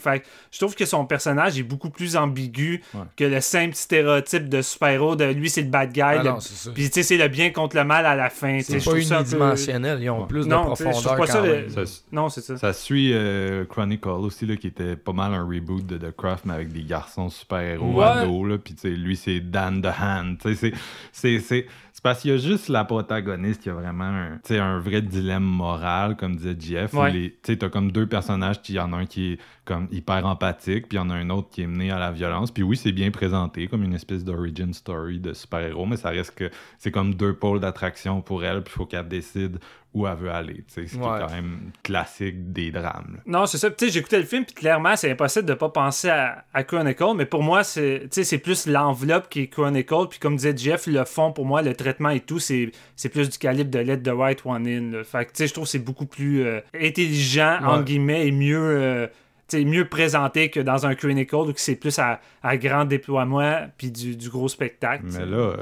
[0.53, 3.01] je trouve que son personnage est beaucoup plus ambigu Ouais.
[3.17, 6.03] que le simple stéréotype de super-héros de lui c'est le bad guy.
[6.03, 6.73] Ah le-.
[6.75, 8.59] Puis tu sais, c'est le bien contre le mal à la fin.
[8.61, 10.27] C'est pas trouve ça un peu- unidimensionnel, ils ont Ouais.
[10.29, 11.71] plus de Non, profondeur pas ça quand le- même.
[11.71, 12.59] Ça, Non, c'est ça.
[12.59, 16.45] ça suit euh, Chronicle aussi, là, qui était pas mal un reboot de The Craft,
[16.45, 18.05] mais avec des garçons super-héros Ouais.
[18.05, 18.47] ados.
[18.47, 20.37] Là, puis tu sais, lui, c'est Dan the Hand.
[20.43, 20.73] Tu sais, c'est-
[21.13, 21.67] c'est- C'est c'est
[22.05, 24.05] parce qu'il y a juste la protagoniste qui a vraiment
[24.51, 26.93] un, vrai dilemme moral, comme disait Jeff.
[26.93, 27.35] Ouais.
[27.43, 30.87] Tu t'as comme deux personnages, il y en a un qui est comme hyper empathique,
[30.87, 32.51] puis il y en a un autre qui est mené à la violence.
[32.51, 36.35] Puis oui, c'est bien présenté comme une espèce d'origin story de super-héros, mais ça reste
[36.35, 39.59] que c'est comme deux pôles d'attraction pour elle, puis il faut qu'elle décide
[39.95, 40.65] où elle veut aller.
[40.67, 41.07] tu sais, Ce qui Ouais.
[41.17, 43.15] est quand même classique des drames.
[43.15, 43.21] là.
[43.27, 43.71] Non, c'est ça.
[43.71, 47.13] Tu sais, j'écoutais le film, puis clairement, c'est impossible de pas penser à, à Chronicle,
[47.17, 48.09] mais pour moi, c'est
[48.43, 52.11] plus l'enveloppe qui est Chronicle, puis comme disait Jeff, le fond, pour moi, le traitement
[52.11, 54.91] et tout, c'est c'est plus du calibre de Let the Right One In.
[54.99, 55.05] là.
[55.05, 57.67] Fait que, tu sais, je trouve que c'est beaucoup plus euh, intelligent, Ouais.
[57.69, 58.59] entre guillemets, et mieux...
[58.61, 59.07] euh,
[59.53, 64.17] mieux présenté que dans un Chronicle où c'est plus à, à grand déploiement puis du,
[64.17, 65.05] du gros spectacle.
[65.13, 65.37] Mais là.
[65.37, 65.57] euh,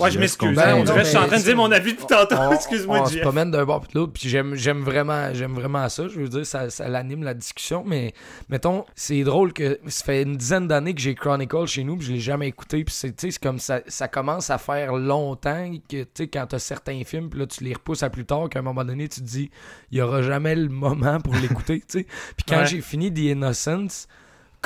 [0.00, 0.48] Ouais, je m'excuse.
[0.48, 0.56] continue.
[0.56, 2.52] Ben, on dirait que je suis en train de dire mon avis depuis tantôt.
[2.52, 6.08] Excuse-moi, on se promène d'un bord puis de l'autre, puis j'aime, vraiment, vraiment ça.
[6.08, 8.12] Je veux dire, ça, ça l'anime la discussion, mais
[8.48, 12.06] mettons, c'est drôle que ça fait une dizaine d'années que j'ai Chronicle chez nous, puis
[12.08, 16.08] je l'ai jamais écouté, puis c'est, comme ça, ça commence à faire longtemps que, tu
[16.14, 18.62] sais, quand t'as certains films, puis là, tu les repousses à plus tard, qu'à un
[18.62, 19.50] moment donné, tu te dis,
[19.92, 21.82] il y aura jamais le moment pour l'écouter.
[21.88, 22.66] Puis quand Ouais.
[22.66, 24.08] j'ai fini The Innocence,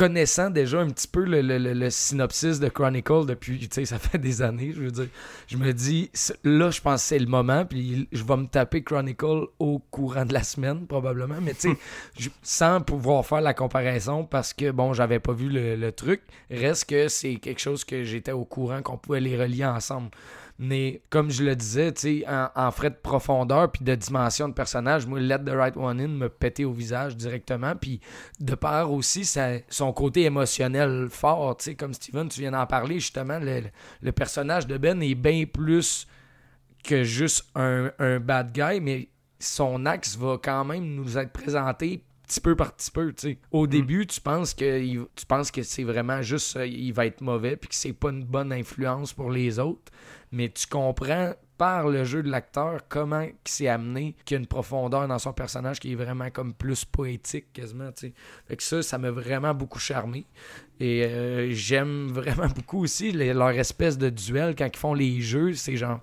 [0.00, 3.84] connaissant déjà un petit peu le, le- le- le synopsis de Chronicle depuis, tu sais,
[3.84, 5.08] ça fait des années, je veux dire,
[5.46, 6.10] je me dis,
[6.42, 10.24] là, je pense que c'est le moment, puis je vais me taper Chronicle au courant
[10.24, 11.76] de la semaine, probablement, mais tu
[12.18, 16.22] sais, sans pouvoir faire la comparaison, parce que, bon, j'avais pas vu le, le truc,
[16.50, 20.08] reste que c'est quelque chose que j'étais au courant qu'on pouvait les relier ensemble.
[20.62, 21.94] Mais comme je le disais,
[22.28, 25.98] en, en frais de profondeur puis de dimension de personnage, moi, Let the Right One
[25.98, 27.74] In me pétait au visage directement.
[27.74, 27.98] Puis
[28.40, 34.12] de part aussi son côté émotionnel fort, comme Steven, tu viens d'en parler, justement, le,
[34.12, 36.06] personnage de Ben est bien plus
[36.84, 39.08] que juste un bad guy, mais
[39.38, 43.38] son axe va quand même nous être présenté petit peu par petit peu, tu sais.
[43.50, 47.06] Au début, tu penses que il- tu penses que c'est vraiment juste euh, il va
[47.06, 49.90] être mauvais puis que c'est pas une bonne influence pour les autres,
[50.30, 54.40] mais tu comprends par le jeu de l'acteur comment il s'est amené qu'il y a
[54.40, 58.12] une profondeur dans son personnage qui est vraiment comme plus poétique quasiment, tu sais.
[58.46, 60.24] Fait que ça ça m'a vraiment beaucoup charmé
[60.78, 65.20] et euh, j'aime vraiment beaucoup aussi les- leur espèce de duel quand ils font les
[65.20, 66.00] jeux, c'est genre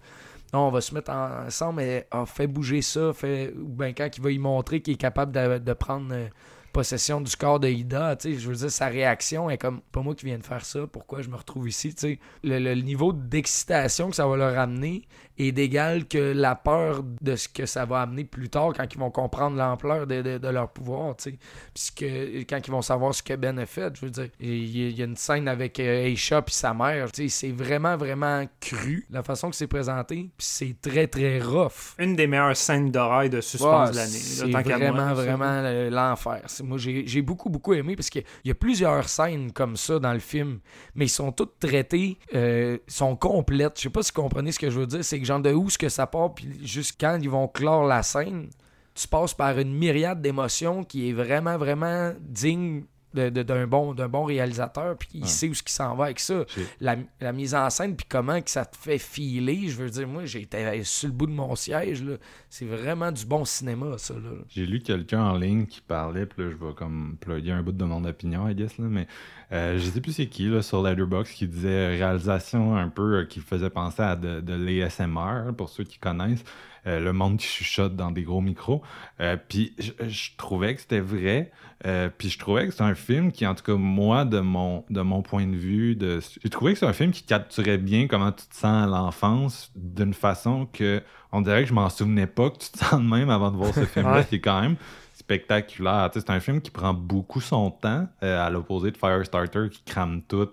[0.54, 3.54] non, on va se mettre ensemble, mais ah, fais bouger ça, fait...
[3.54, 6.28] ou quand il va y montrer qu'il est capable de, prendre euh,
[6.72, 10.02] possession du corps de Ida, tu sais, je veux dire, sa réaction est comme, pas
[10.02, 12.20] moi qui viens de faire ça, pourquoi je me retrouve ici, tu.
[12.44, 15.06] Le, le niveau d'excitation que ça va leur amener
[15.38, 18.98] est d'égal que la peur de ce que ça va amener plus tard quand ils
[19.00, 21.38] vont comprendre l'ampleur de, de- de leur pouvoir, tu sais.
[21.74, 22.04] Puisque
[22.50, 25.06] quand ils vont savoir ce que Ben a fait, je veux dire, il y, a-
[25.06, 29.24] une scène avec euh, Aisha puis sa mère, tu sais, c'est vraiment, vraiment cru, la
[29.24, 31.96] façon que c'est présenté, puis c'est très, très rough.
[32.00, 34.10] Une des meilleures scènes d'horreur de suspense Ouais, de l'année.
[34.12, 36.42] C'est qu'à moi, vraiment, vraiment euh, l'enfer.
[36.64, 40.14] Moi, j'ai j'ai beaucoup, beaucoup aimé parce qu'il y a plusieurs scènes comme ça dans
[40.14, 40.60] le film,
[40.96, 43.74] mais ils sont toutes traitées, euh, sont complètes.
[43.78, 45.04] Je sais pas si vous comprenez ce que je veux dire.
[45.04, 47.86] C'est que genre de où ce que ça part, puis jusqu'à quand ils vont clore
[47.86, 48.50] la scène,
[48.96, 52.86] tu passes par une myriade d'émotions qui est vraiment, vraiment digne
[53.18, 55.28] d'un bon, bon réalisateur, puis il Ouais.
[55.28, 56.46] sait où ce qui s'en va avec ça.
[56.80, 60.08] La, la mise en scène, puis comment que ça te fait filer, je veux dire,
[60.08, 62.16] moi, j'étais sur le bout de mon siège, là.
[62.50, 64.30] C'est vraiment du bon cinéma, ça, là.
[64.50, 67.72] J'ai lu quelqu'un en ligne qui parlait, puis là, je vais comme plugger un bout
[67.72, 69.08] de mon opinion, I guess, là, mais
[69.52, 73.26] euh, je sais plus c'est qui, là, sur Letterboxd, qui disait réalisation un peu euh,
[73.26, 76.44] qui faisait penser à de, de l'ASMR, pour ceux qui connaissent.
[76.88, 78.82] Euh, le monde qui chuchote dans des gros micros.
[79.20, 81.52] Euh, puis je, je trouvais que c'était vrai.
[81.86, 84.86] Euh, puis je trouvais que c'est un film qui, en tout cas, moi, de mon,
[84.90, 88.08] de mon point de vue, de, j'ai trouvé que c'est un film qui capturait bien
[88.08, 91.04] comment tu te sens à l'enfance d'une façon que
[91.34, 93.58] on dirait que je m'en souvenais pas que tu te sens de même avant de
[93.58, 94.78] voir ce film-là, qui est quand même
[95.14, 96.10] spectaculaire.
[96.12, 99.84] Tu sais, c'est un film qui prend beaucoup son temps, à l'opposé de Firestarter qui
[99.84, 100.50] crame tout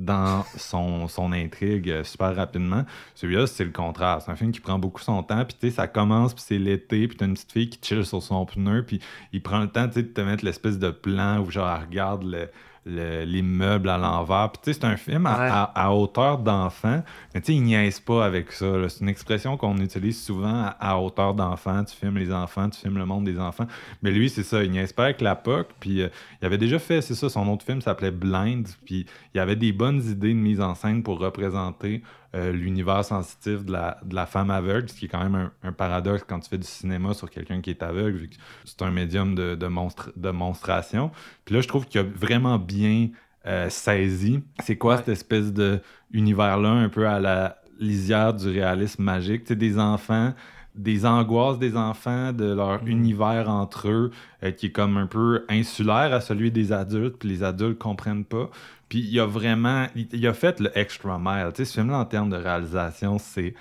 [0.00, 2.84] dans son, son intrigue euh, super rapidement.
[3.14, 4.20] Celui-là, c'est le contraire.
[4.24, 6.58] C'est un film qui prend beaucoup son temps, puis tu sais, ça commence, puis c'est
[6.58, 9.00] l'été, puis t'as une petite fille qui chill sur son pneu, puis
[9.32, 11.86] il prend le temps, tu sais, de te mettre l'espèce de plan où genre, elle
[11.86, 12.48] regarde le-
[12.90, 14.50] le- l'immeuble à l'envers.
[14.52, 15.48] Puis tu sais, c'est un film à, Ouais.
[15.50, 17.02] à- à hauteur d'enfant,
[17.34, 18.66] mais tu sais, il niaise pas avec ça.
[18.88, 21.84] C'est une expression qu'on utilise souvent à, à hauteur d'enfant.
[21.84, 23.66] Tu filmes les enfants, tu filmes le monde des enfants.
[24.02, 25.68] Mais lui, c'est ça, il niaise pas avec la POC.
[25.80, 26.08] Puis euh,
[26.42, 28.66] il avait déjà fait, c'est ça, son autre film s'appelait Blind.
[28.84, 32.02] Puis il avait des bonnes idées de mise en scène pour représenter
[32.34, 35.52] euh, l'univers sensitif de la, de la femme aveugle, ce qui est quand même un,
[35.62, 38.82] un paradoxe quand tu fais du cinéma sur quelqu'un qui est aveugle, vu que c'est
[38.82, 41.10] un médium de, de, monstre, de monstration.
[41.44, 43.08] Puis là, je trouve qu'il a vraiment bien
[43.46, 45.80] euh, saisi c'est quoi cette espèce de
[46.12, 49.42] univers-là, un peu à la lisière du réalisme magique?
[49.42, 50.34] Tu sais, des enfants,
[50.74, 54.10] des angoisses des enfants, de leur univers entre eux,
[54.44, 58.24] euh, qui est comme un peu insulaire à celui des adultes, puis les adultes comprennent
[58.24, 58.50] pas.
[58.88, 61.48] Puis il a vraiment, il, il a fait le extra mile.
[61.54, 63.54] Tu sais, ce film-là, en termes de réalisation, c'est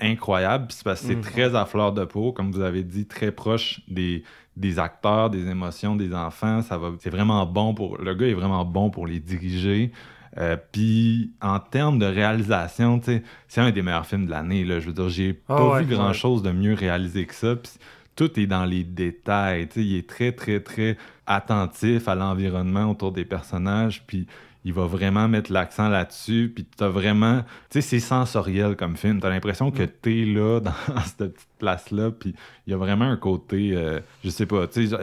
[0.00, 0.66] incroyable.
[0.68, 1.22] Puis c'est parce que c'est Mhm.
[1.22, 4.24] très à fleur de peau, comme vous avez dit, très proche des,
[4.56, 6.62] des acteurs, des émotions des enfants.
[6.62, 9.92] Ça va, c'est vraiment bon pour, le gars est vraiment bon pour les diriger.
[10.38, 13.00] Euh, puis en termes de réalisation,
[13.48, 14.64] c'est un des meilleurs films de l'année.
[14.66, 17.54] Je veux dire, j'ai Ah pas ouais, vu grand chose de mieux réalisé que ça.
[17.56, 17.72] Puis
[18.16, 19.68] tout est dans les détails.
[19.76, 20.96] Il est très, très, très
[21.26, 24.02] attentif à l'environnement autour des personnages.
[24.06, 24.26] Puis
[24.64, 26.50] il va vraiment mettre l'accent là-dessus.
[26.54, 27.42] Puis t'as vraiment.
[27.70, 29.20] Tu sais, c'est sensoriel comme film.
[29.20, 30.72] T'as l'impression que t'es là, dans
[31.04, 32.10] cette petite place-là.
[32.10, 32.34] Puis
[32.66, 33.72] il y a vraiment un côté.
[33.74, 34.66] euh, je sais pas.
[34.66, 34.96] Tu sais,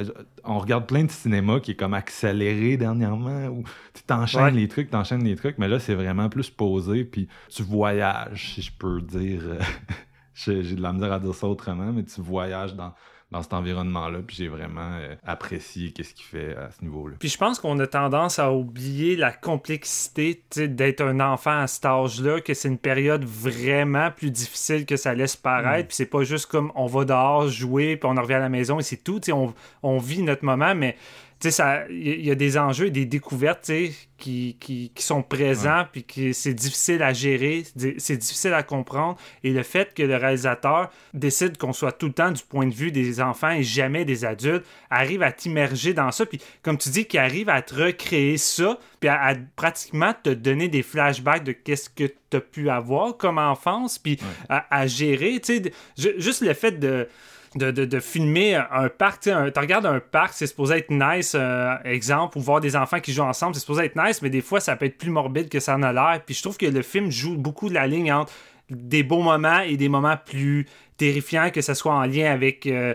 [0.43, 3.45] on regarde plein de cinéma qui est comme accéléré dernièrement.
[3.47, 3.63] Où
[3.93, 4.51] tu t'enchaînes Ouais.
[4.51, 5.57] les trucs, t'enchaînes les trucs.
[5.59, 7.05] Mais là, c'est vraiment plus posé.
[7.05, 9.41] Puis tu voyages, si je peux dire.
[9.45, 9.59] euh,
[10.33, 12.93] j'ai j'ai de la misère à dire ça autrement, mais tu voyages dans,
[13.31, 14.19] dans cet environnement-là.
[14.25, 17.15] Puis j'ai vraiment euh, apprécié qu'est-ce qu'il fait à ce niveau-là.
[17.19, 21.85] Puis je pense qu'on a tendance à oublier la complexité d'être un enfant à cet
[21.85, 25.87] âge-là, que c'est une période vraiment plus difficile que ça laisse paraître.
[25.87, 28.49] Puis c'est pas juste comme on va dehors jouer, puis on en revient à la
[28.49, 29.21] maison et c'est tout.
[29.31, 29.53] On,
[29.83, 30.97] on vit notre moment, mais
[31.43, 33.71] il y, il y a des enjeux et des découvertes
[34.17, 37.63] qui, qui, qui sont présents, puis que c'est difficile à gérer,
[37.97, 39.17] c'est difficile à comprendre.
[39.43, 42.73] Et le fait que le réalisateur décide qu'on soit tout le temps du point de
[42.73, 46.25] vue des enfants et jamais des adultes, arrive à t'immerger dans ça.
[46.25, 50.29] Puis comme tu dis, qu'il arrive à te recréer ça, puis à, à pratiquement te
[50.29, 54.19] donner des flashbacks de qu'est-ce que tu as pu avoir comme enfance, puis
[54.49, 55.41] à, à gérer.
[55.97, 57.07] Juste le fait de
[57.55, 59.23] de, filmer un parc.
[59.23, 63.13] Tu regardes un parc, c'est supposé être nice, euh, exemple, ou voir des enfants qui
[63.13, 65.59] jouent ensemble, c'est supposé être nice, mais des fois, ça peut être plus morbide que
[65.59, 66.21] ça en a l'air.
[66.25, 68.31] Puis je trouve que le film joue beaucoup de la ligne entre
[68.69, 70.65] des beaux moments et des moments plus
[71.01, 72.93] terrifiants, que ce soit en lien avec euh,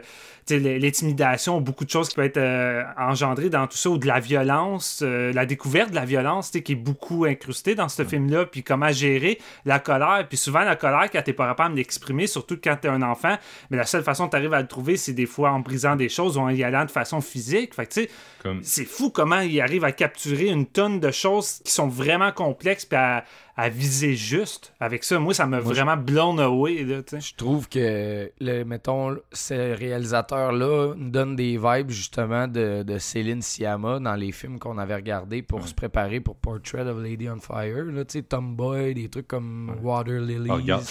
[0.48, 4.20] l'intimidation, beaucoup de choses qui peuvent être euh, engendrées dans tout ça, ou de la
[4.20, 8.04] violence, euh, la découverte de la violence, tu sais, qui est beaucoup incrustée dans ce
[8.04, 11.78] film-là, puis comment gérer la colère, puis souvent la colère, quand t'es pas capable de
[11.78, 13.36] l'exprimer, surtout quand t'es un enfant,
[13.70, 16.08] mais la seule façon que t'arrives à le trouver, c'est des fois en brisant des
[16.08, 17.74] choses ou en y allant de façon physique.
[17.74, 18.10] Fait que, tu sais,
[18.40, 18.60] Comme...
[18.62, 22.84] c'est fou comment il arrive à capturer une tonne de choses qui sont vraiment complexes
[22.84, 23.24] puis à,
[23.56, 25.18] à viser juste avec ça.
[25.18, 26.84] Moi, ça m'a vraiment blown away.
[26.84, 27.20] Là, tu sais.
[27.20, 33.40] Je trouve que, le, mettons, ce réalisateur-là nous donne des vibes justement de, de Céline
[33.40, 37.40] Sciamma dans les films qu'on avait regardés pour se préparer pour Portrait of Lady on
[37.40, 37.84] Fire.
[37.86, 40.48] Là, tu sais, Tomboy, des trucs comme Water Lilies.
[40.50, 40.84] Ah, regarde,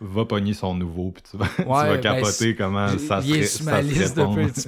[0.00, 3.26] va pogner son nouveau, puis tu vas, tu Ouais, vas ben, capoter comment ça se
[3.26, 4.18] il est sur ma liste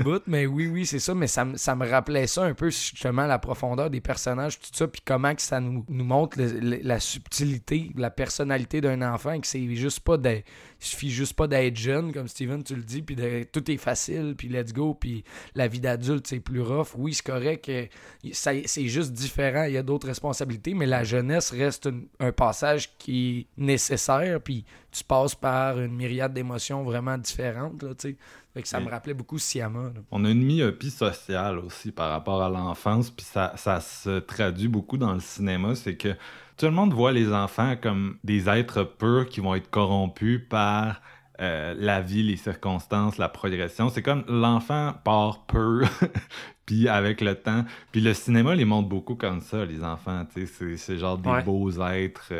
[0.02, 1.15] bout, mais oui, oui, c'est ça.
[1.15, 4.69] Mais ça, me- ça me rappelait ça un peu, justement, la profondeur des personnages, tout
[4.73, 9.02] ça, puis comment que ça nous, nous montre le- le- la subtilité, la personnalité d'un
[9.02, 10.44] enfant, et que c'est juste pas d'être-
[10.81, 13.77] il suffit juste pas d'être jeune, comme Steven, tu le dis, puis de- tout est
[13.77, 15.24] facile, puis let's go, puis
[15.55, 16.89] la vie d'adulte, c'est plus rough.
[16.97, 17.86] Oui, c'est correct, euh,
[18.32, 22.97] c'est juste différent, il y a d'autres responsabilités, mais la jeunesse reste une- un passage
[22.98, 28.16] qui est nécessaire, puis tu passes par une myriade d'émotions vraiment différentes, là, tu sais.
[28.52, 29.93] Fait que ça me rappelait beaucoup Siama.
[29.94, 30.01] là.
[30.11, 34.66] On a une myopie sociale aussi par rapport à l'enfance, puis ça, ça se traduit
[34.66, 36.16] beaucoup dans le cinéma, c'est que
[36.61, 41.01] tout le monde voit les enfants comme des êtres purs qui vont être corrompus par
[41.41, 43.89] euh, la vie, les circonstances, la progression.
[43.89, 45.89] C'est comme l'enfant part pur,
[46.66, 47.65] puis avec le temps.
[47.93, 50.27] Puis le cinéma les montre beaucoup comme ça, les enfants.
[50.35, 51.43] C'est c'est genre des Ouais.
[51.43, 52.31] beaux êtres.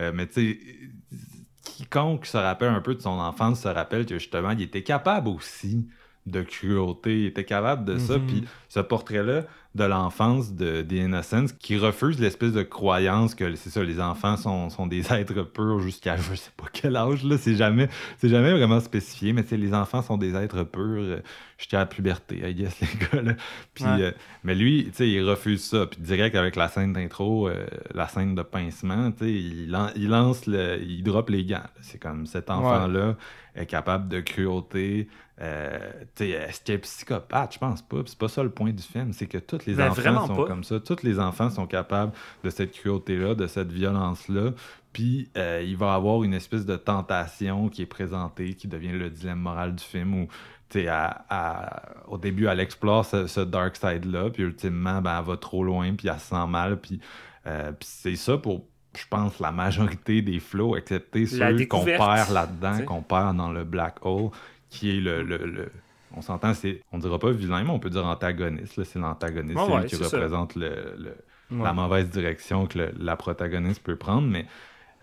[0.00, 0.60] euh, mais tu sais,
[1.64, 5.28] quiconque se rappelle un peu de son enfance se rappelle que justement, il était capable
[5.28, 5.88] aussi
[6.26, 8.18] de cruauté, il était capable de ça.
[8.18, 8.26] Mhm.
[8.26, 9.42] Puis ce portrait-là
[9.74, 14.68] de l'enfance de The qui refuse l'espèce de croyance que c'est ça, les enfants sont,
[14.68, 17.88] sont des êtres purs jusqu'à je sais pas quel âge, là, c'est jamais,
[18.18, 21.20] c'est jamais vraiment spécifié, mais c'est les enfants sont des êtres purs euh,
[21.56, 23.22] jusqu'à la puberté, I guess, les gars.
[23.22, 23.32] Là.
[23.74, 24.02] Puis, Ouais.
[24.02, 24.12] euh,
[24.44, 25.86] mais lui, tu sais, il refuse ça.
[25.86, 29.90] Puis direct avec la scène d'intro, euh, la scène de pincement, tu sais, il, lan-
[29.96, 31.62] il lance, le, il drop les gants.
[31.80, 33.16] C'est comme cet enfant-là
[33.56, 35.08] est capable de cruauté.
[35.42, 35.90] Euh,
[36.20, 37.54] est-ce qu'il est psychopathe?
[37.54, 37.96] Je pense pas.
[38.06, 39.12] C'est pas ça le point du film.
[39.12, 40.44] C'est que tous les Ben, enfants sont pas.
[40.46, 40.78] comme ça.
[40.80, 42.12] Tous les enfants sont capables
[42.44, 44.50] de cette cruauté-là, de cette violence-là.
[44.92, 49.10] Puis euh, il va avoir une espèce de tentation qui est présentée, qui devient le
[49.10, 50.28] dilemme moral du film où
[50.88, 55.36] à- à- au début, elle explore ce, ce dark side-là, puis ultimement, ben, elle va
[55.36, 56.98] trop loin, puis elle se sent mal, puis,
[57.46, 58.64] euh, puis c'est ça pour,
[58.96, 63.64] je pense, la majorité des flows, excepté ceux qu'on perd là-dedans, qu'on perd dans le
[63.64, 64.30] black hole,
[64.72, 65.22] qui est le...
[65.22, 65.72] le- le-
[66.14, 68.76] on s'entend, c'est, on dira pas vilain, mais on peut dire antagoniste.
[68.76, 71.16] là, C'est l'antagoniste, Ouais, c'est ouais, lui qui représente le, le-
[71.50, 71.68] Ouais.
[71.68, 74.28] la mauvaise direction que le- la protagoniste peut prendre.
[74.28, 74.46] Mais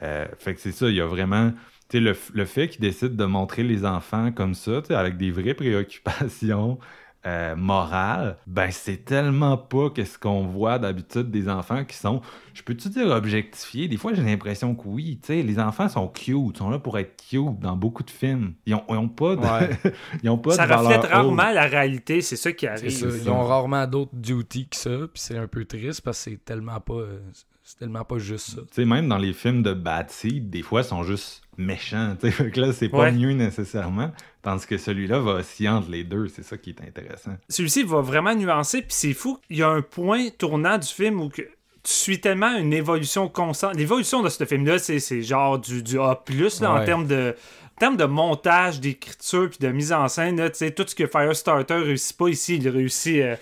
[0.03, 1.51] euh, fait que c'est ça, il y a vraiment.
[1.89, 4.95] tu sais, Le, le fait qu'il décide de montrer les enfants comme ça, tu sais,
[4.95, 6.79] avec des vraies préoccupations
[7.25, 12.21] euh, morales, ben c'est tellement pas que ce qu'on voit d'habitude des enfants qui sont,
[12.53, 13.87] je peux-tu dire objectifiés?
[13.89, 16.97] Des fois, j'ai l'impression que oui, tu sais, les enfants sont cute, sont là pour
[16.97, 18.53] être cute dans beaucoup de films.
[18.65, 19.69] Ils ont, ils ont pas de, Ouais.
[20.23, 21.55] ils ont pas Ça de reflète rarement haute.
[21.55, 22.89] la réalité, c'est ça qui arrive.
[22.89, 23.05] ça.
[23.07, 26.45] Ils ont rarement d'autres duties que ça, puis c'est un peu triste parce que c'est
[26.45, 27.19] tellement pas, euh,
[27.71, 28.61] c'est tellement pas juste ça.
[28.61, 32.15] Tu sais, même dans les films de Bad Seed, des fois, ils sont juste méchants.
[32.19, 32.51] tu sais.
[32.55, 33.11] Là, c'est pas Ouais.
[33.11, 34.11] mieux nécessairement.
[34.41, 36.27] Tandis que celui-là va osciller entre les deux.
[36.29, 37.33] C'est ça qui est intéressant.
[37.47, 39.37] Celui-ci va vraiment nuancer, puis c'est fou.
[39.51, 43.27] Il y a un point tournant du film où que tu suis tellement une évolution
[43.29, 43.75] constante.
[43.75, 46.19] L'évolution de ce film-là, c'est, c'est genre du, du A,
[46.61, 47.35] là, en termes de.
[47.75, 50.93] En termes de montage, d'écriture, puis de mise en scène, là, tu sais, tout ce
[50.95, 53.35] que Firestarter réussit pas ici, il réussit euh,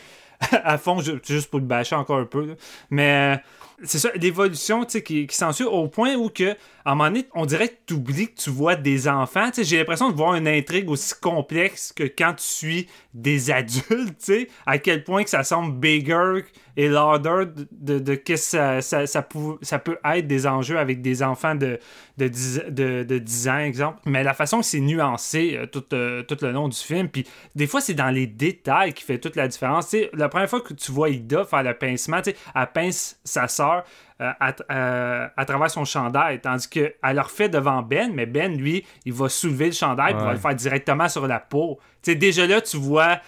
[0.63, 2.45] à fond, ju- juste pour le bâcher encore un peu.
[2.45, 2.53] là.
[2.91, 3.41] Mais euh,
[3.83, 6.51] c'est ça, l'évolution qui, qui s'ensuit au point où que,
[6.83, 9.49] à un moment donné, on dirait que tu oublies que tu vois des enfants.
[9.55, 12.87] J'ai l'impression de voir une intrigue aussi complexe que quand tu suis
[13.17, 16.43] des adultes, tu sais, à quel point que ça semble bigger
[16.77, 19.27] et louder de, de, que ça, ça, ça,
[19.61, 21.79] ça peut être des enjeux avec des enfants de,
[22.17, 23.99] de, 10, de, de 10 ans, exemple.
[24.05, 27.25] Mais la façon que c'est nuancé euh, tout, euh, tout le long du film, puis
[27.55, 29.89] des fois, c'est dans les détails qui fait toute la différence.
[29.89, 32.67] Tu sais, la première fois que tu vois Ida faire le pincement, tu sais, elle
[32.71, 33.83] pince sa sœur
[34.19, 38.57] euh, à, euh, à travers son chandail, tandis qu'elle le refait devant Ben, mais Ben,
[38.57, 41.79] lui, il va soulever le chandail il va le faire directement sur la peau.
[42.01, 43.19] Tu sais, déjà là, tu vois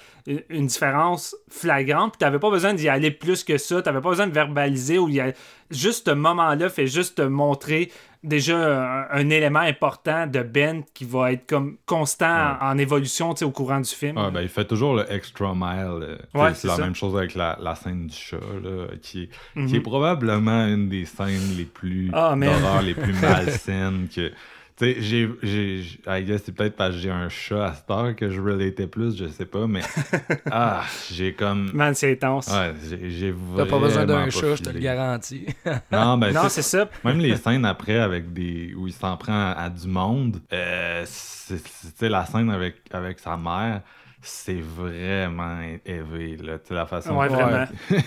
[0.49, 4.27] une- différence flagrante, puis t'avais pas besoin d'y aller plus que ça, t'avais pas besoin
[4.27, 5.31] de verbaliser ou y a...
[5.71, 7.91] juste ce moment-là fait juste te montrer
[8.23, 13.31] déjà un, un élément important de Ben qui va être comme constant en, en évolution
[13.41, 14.17] au courant du film.
[14.17, 16.03] Ah, ben, il fait toujours le extra mile.
[16.03, 16.81] euh, Ouais, c'est la ça.
[16.83, 19.67] même chose avec la, la scène du chat, là, qui, est, Mhm.
[19.67, 24.31] qui est probablement une des scènes les plus Ah, d'horreur, les plus malsaines que.
[24.79, 26.37] Tu sais, j'ai.
[26.37, 29.27] c'est peut-être parce que j'ai un chat à cette heure que je relatais plus, je
[29.27, 29.81] sais pas, mais.
[30.51, 31.69] ah, j'ai comme.
[31.73, 32.47] Man, c'est intense.
[32.47, 35.47] Ouais, j'ai, j'ai T'as pas besoin d'un pas chat, je te le garantis.
[35.91, 36.89] Non, ben, non, c'est- ça.
[37.03, 41.03] même les scènes après avec des où il s'en prend à, à du monde, euh,
[41.05, 43.81] c'est, c'est- tu sais, la scène avec, avec sa mère,
[44.21, 46.57] c'est vraiment élevé, là.
[46.59, 47.17] Tu sais, la façon.
[47.17, 47.65] Ouais, vraiment.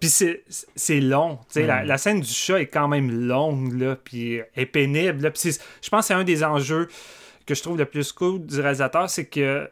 [0.00, 0.44] Puis c'est,
[0.74, 1.38] c'est long.
[1.54, 5.22] la, la scène du chat est quand même longue, là, puis est pénible.
[5.22, 5.52] Là, puis
[5.82, 6.88] je pense que c'est un des enjeux
[7.46, 9.70] que je trouve le plus cool du réalisateur, c'est que,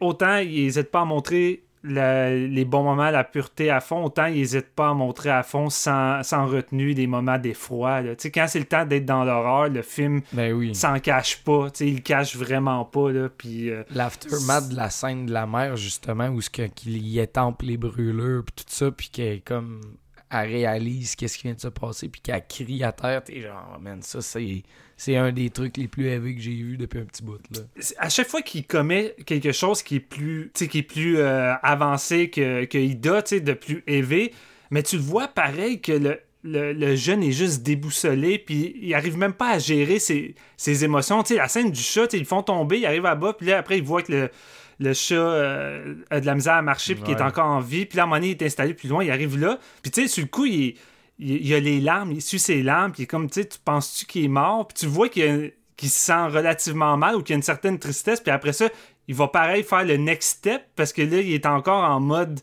[0.00, 4.36] autant il n'hésite pas à montrer les bons moments, la pureté à fond, autant il
[4.36, 8.02] n'hésite pas à montrer à fond sans, sans retenue des moments d'effroi.
[8.34, 10.74] quand c'est le temps d'être dans l'horreur, le film ben oui.
[10.74, 11.68] s'en cache pas.
[11.80, 13.10] il le cache vraiment pas.
[13.10, 17.18] Là, puis, euh, L'aftermath de la scène de la mère, justement, où ce qu'il y
[17.20, 19.80] étampe les brûlures, puis tout ça, puis qu'elle comme
[20.30, 23.78] elle réalise qu'est-ce qui vient de se passer, puis qu'elle crie à terre, t'es genre,
[23.80, 24.62] man, ça, c'est,
[24.96, 27.60] c'est un des trucs les plus élevés que j'ai vu depuis un petit bout, là.
[27.98, 32.30] à chaque fois qu'il commet quelque chose qui est plus, qui est plus euh, avancé
[32.30, 34.32] que, que Ida, de plus élevé,
[34.70, 38.94] mais tu le vois pareil que le, le, le jeune est juste déboussolé, puis il
[38.94, 41.22] arrive même pas à gérer ses, ses émotions.
[41.30, 43.76] La scène du chat, ils le font tomber, il arrive à bas, puis là, après,
[43.78, 44.30] il voit que le,
[44.78, 47.84] le chat euh, a de la misère à marcher, puis qu'il est encore en vie,
[47.84, 49.90] puis là, à un moment donné, il est installé plus loin, il arrive là, puis
[49.90, 50.76] tu sais, sur le coup, il,
[51.18, 54.06] il, il a les larmes, il suit ses larmes, puis comme, tu sais, tu penses-tu
[54.06, 57.38] qu'il est mort, puis tu vois qu'il se sent relativement mal ou qu'il y a
[57.38, 58.68] une certaine tristesse, puis après ça,
[59.08, 62.40] il va pareil faire le next step parce que là, il est encore en mode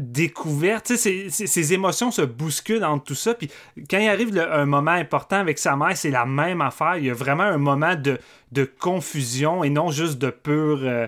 [0.00, 0.86] découverte.
[0.86, 0.96] Tu
[1.30, 3.34] ses- émotions se bousculent entre tout ça.
[3.34, 3.50] Puis
[3.88, 6.96] quand il arrive un moment important avec sa mère, c'est la même affaire.
[6.96, 8.18] Il y a vraiment un moment de,
[8.80, 10.80] confusion et non juste de pur.
[10.82, 11.06] euh,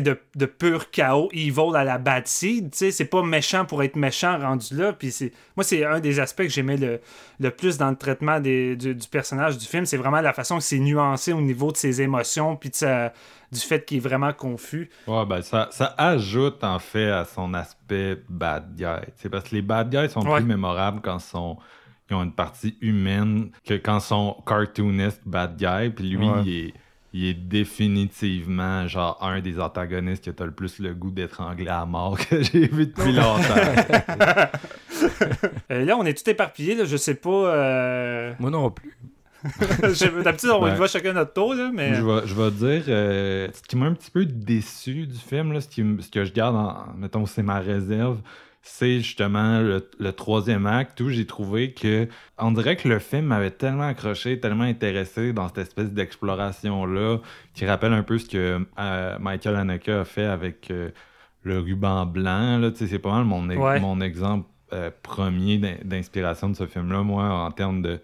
[0.00, 4.38] de, de pur chaos, evil à la bad seed, c'est pas méchant pour être méchant
[4.38, 5.12] rendu là, puis
[5.56, 7.00] moi c'est un des aspects que j'aimais le,
[7.40, 10.56] le plus dans le traitement des- du, du personnage du film, c'est vraiment la façon
[10.58, 14.88] que c'est nuancé au niveau de ses émotions, puis du fait qu'il est vraiment confus.
[15.06, 18.86] Ouais, ben ça, ça ajoute en fait à son aspect bad guy.
[19.16, 20.36] C'est parce que les bad guys sont Ouais.
[20.38, 21.58] plus mémorables quand ils sont
[22.10, 25.88] ils ont une partie humaine que quand ils sont cartoonist bad guy.
[25.90, 26.42] Puis lui, Ouais.
[26.44, 26.74] il, est,
[27.14, 31.84] il est définitivement genre un des antagonistes que t'as le plus le goût d'étrangler à
[31.84, 34.48] mort que j'ai vu depuis longtemps.
[35.70, 37.28] Euh, là, on est tout éparpillé, là, je sais pas...
[37.54, 38.96] euh, Moi non plus.
[40.24, 40.72] D'habitude, on Ouais.
[40.72, 41.94] y va chacun notre tour, là, mais...
[41.94, 45.52] Je vais, je vais dire, euh, ce qui m'a un petit peu déçu du film,
[45.52, 48.18] là, ce, qui ce que je garde, en, mettons, c'est ma réserve,
[48.64, 52.06] c'est justement le, le troisième acte où j'ai trouvé que,
[52.38, 57.18] on dirait que le film m'avait tellement accroché, tellement intéressé dans cette espèce d'exploration-là,
[57.54, 60.90] qui rappelle un peu ce que euh, Michael Haneke a fait avec euh,
[61.42, 62.58] le ruban blanc.
[62.58, 63.80] Là, c'est pas mal mon, Ouais.
[63.80, 68.00] mon exemple euh, premier d'in- d'inspiration de ce film-là, moi, en termes de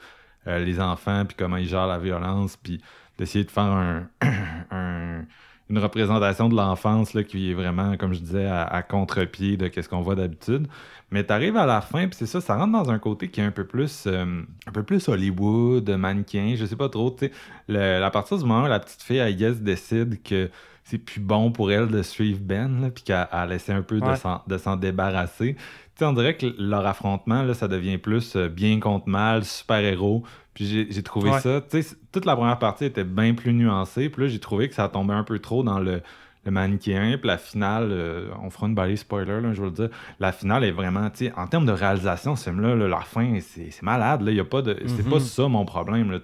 [0.46, 2.80] les enfants, puis comment ils gèrent la violence, puis
[3.18, 4.08] d'essayer de faire un,
[4.70, 5.24] un-
[5.70, 9.70] une représentation de l'enfance là, qui est vraiment, comme je disais, à, à contre-pied de
[9.74, 10.66] ce qu'on voit d'habitude.
[11.10, 13.44] Mais t'arrives à la fin, puis c'est ça, ça rentre dans un côté qui est
[13.44, 17.10] un peu plus, euh, un peu plus Hollywood, mannequin, je sais pas trop.
[17.10, 17.30] tu.
[17.68, 20.50] Le- à partir du moment où la petite fille, I guess, décide que
[20.84, 24.06] c'est plus bon pour elle de suivre Ben, puis qu'elle elle essaie un peu de
[24.06, 24.16] Ouais.
[24.16, 25.56] s'en- de s'en débarrasser.
[25.98, 30.22] Tu on dirait que leur affrontement, là, ça devient plus euh, bien contre mal, super-héros.
[30.58, 31.38] Puis j'ai trouvé Ouais.
[31.38, 34.08] ça, tu sais, toute la première partie était bien plus nuancée.
[34.08, 36.02] Puis là, j'ai trouvé que ça tombait un peu trop dans le,
[36.44, 37.16] le manichéen.
[37.16, 39.88] Puis la finale, euh, on fera une balise spoiler, là, je veux le dire.
[40.18, 43.38] La finale est vraiment, tu sais, en termes de réalisation, ce film-là, là, la fin,
[43.40, 44.22] c'est malade.
[44.22, 46.10] Là, y a pas de, c'est pas ça mon problème.
[46.10, 46.18] Là.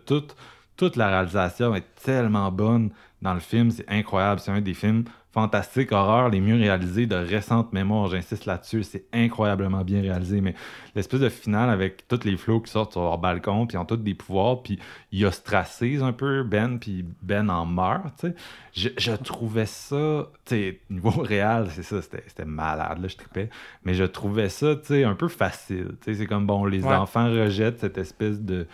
[0.76, 2.90] Toute, la réalisation est tellement bonne
[3.22, 4.40] dans le film, c'est incroyable.
[4.40, 8.09] C'est un des films fantastiques, horreur, les mieux réalisés de récente mémoire.
[8.09, 10.40] J'insiste là-dessus, c'est incroyablement bien réalisé.
[10.40, 10.55] Mais
[10.94, 13.84] l'espèce de finale avec tous les flots qui sortent sur leur balcon, puis ils ont
[13.84, 14.78] tous des pouvoirs, puis
[15.10, 18.34] ils ostracisent un peu Ben, puis Ben en meurt, tu sais.
[18.74, 23.51] Je, je trouvais ça, tu sais, niveau réel, c'est ça, c'était malade, là, je tripais.
[23.84, 25.96] Mais je trouvais ça, tu sais, un peu facile.
[26.01, 26.94] Tu sais, c'est comme, bon, les Ouais.
[26.94, 28.68] enfants rejettent cette espèce de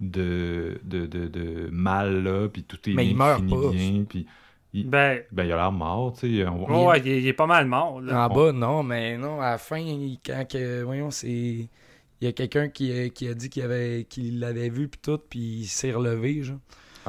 [0.00, 3.70] de, de, de, de mal là, puis tout est Mais bien il meurt fini pas.
[3.70, 4.26] bien, puis
[4.74, 6.46] il, Ben, ben, il a l'air mort, tu sais.
[6.46, 8.26] on- ouais, il, est, il est pas mal mort, là.
[8.26, 11.68] En bas, non, mais non, à la fin, il- quand que, voyons, c'est.
[12.20, 15.00] Il y a quelqu'un qui, a- qui a dit qu'il avait qu'il l'avait vu puis
[15.00, 16.58] tout, puis il s'est relevé, genre.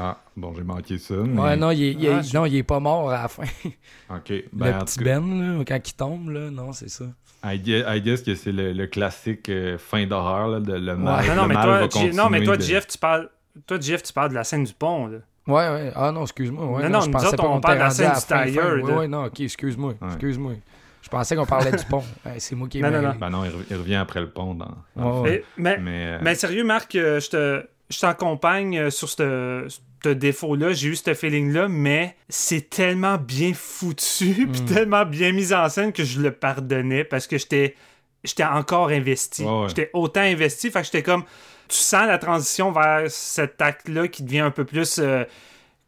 [0.02, 1.42] Ah, bon, j'ai manqué ça, mais...
[1.42, 3.28] Ouais, non, il est, il est- Ah, je- non, il est pas mort à la
[3.28, 3.44] fin.
[4.10, 4.32] OK.
[4.54, 7.06] Ben, en le petit cas, Ben, là, quand il tombe, là, non, c'est ça.
[7.44, 10.96] I guess, I guess que c'est le, le classique euh, fin d'horreur, là, de le
[10.96, 13.30] mal, non, non, le mais mal toi, va non, mais toi, de- Jeff, tu parles...
[13.68, 15.18] Toi, Jeff, tu parles de la scène du pont, là.
[15.48, 15.92] Ouais, ouais.
[15.96, 16.66] Ah non, excuse-moi.
[16.66, 18.84] Ouais, Non, non, je pensais pas on qu'on parle de la scène à du tailleur,
[18.84, 19.94] Ouais, non, ok, excuse-moi.
[20.00, 20.08] Ouais.
[20.10, 20.54] Excuse-moi.
[21.02, 22.04] Je pensais qu'on parlait du pont.
[22.26, 23.16] Ouais, c'est moi qui ai Non, non, non.
[23.20, 24.78] Ben non, il, rev- il revient après le pont dans.
[25.24, 27.66] Mais, mais, Mais, euh, mais sérieux, Marc, euh, je te...
[27.90, 29.68] Je t'accompagne sur ce
[30.04, 34.66] ce défaut-là, j'ai eu ce feeling-là, mais c'est tellement bien foutu, puis Mm.
[34.66, 37.76] tellement bien mis en scène que je le pardonnais parce que j'étais
[38.24, 39.44] j'étais encore investi.
[39.46, 39.68] Ouais.
[39.70, 41.24] J'étais autant investi, fait que j'étais comme
[41.70, 45.24] tu sens la transition vers cet acte-là qui devient un peu plus euh,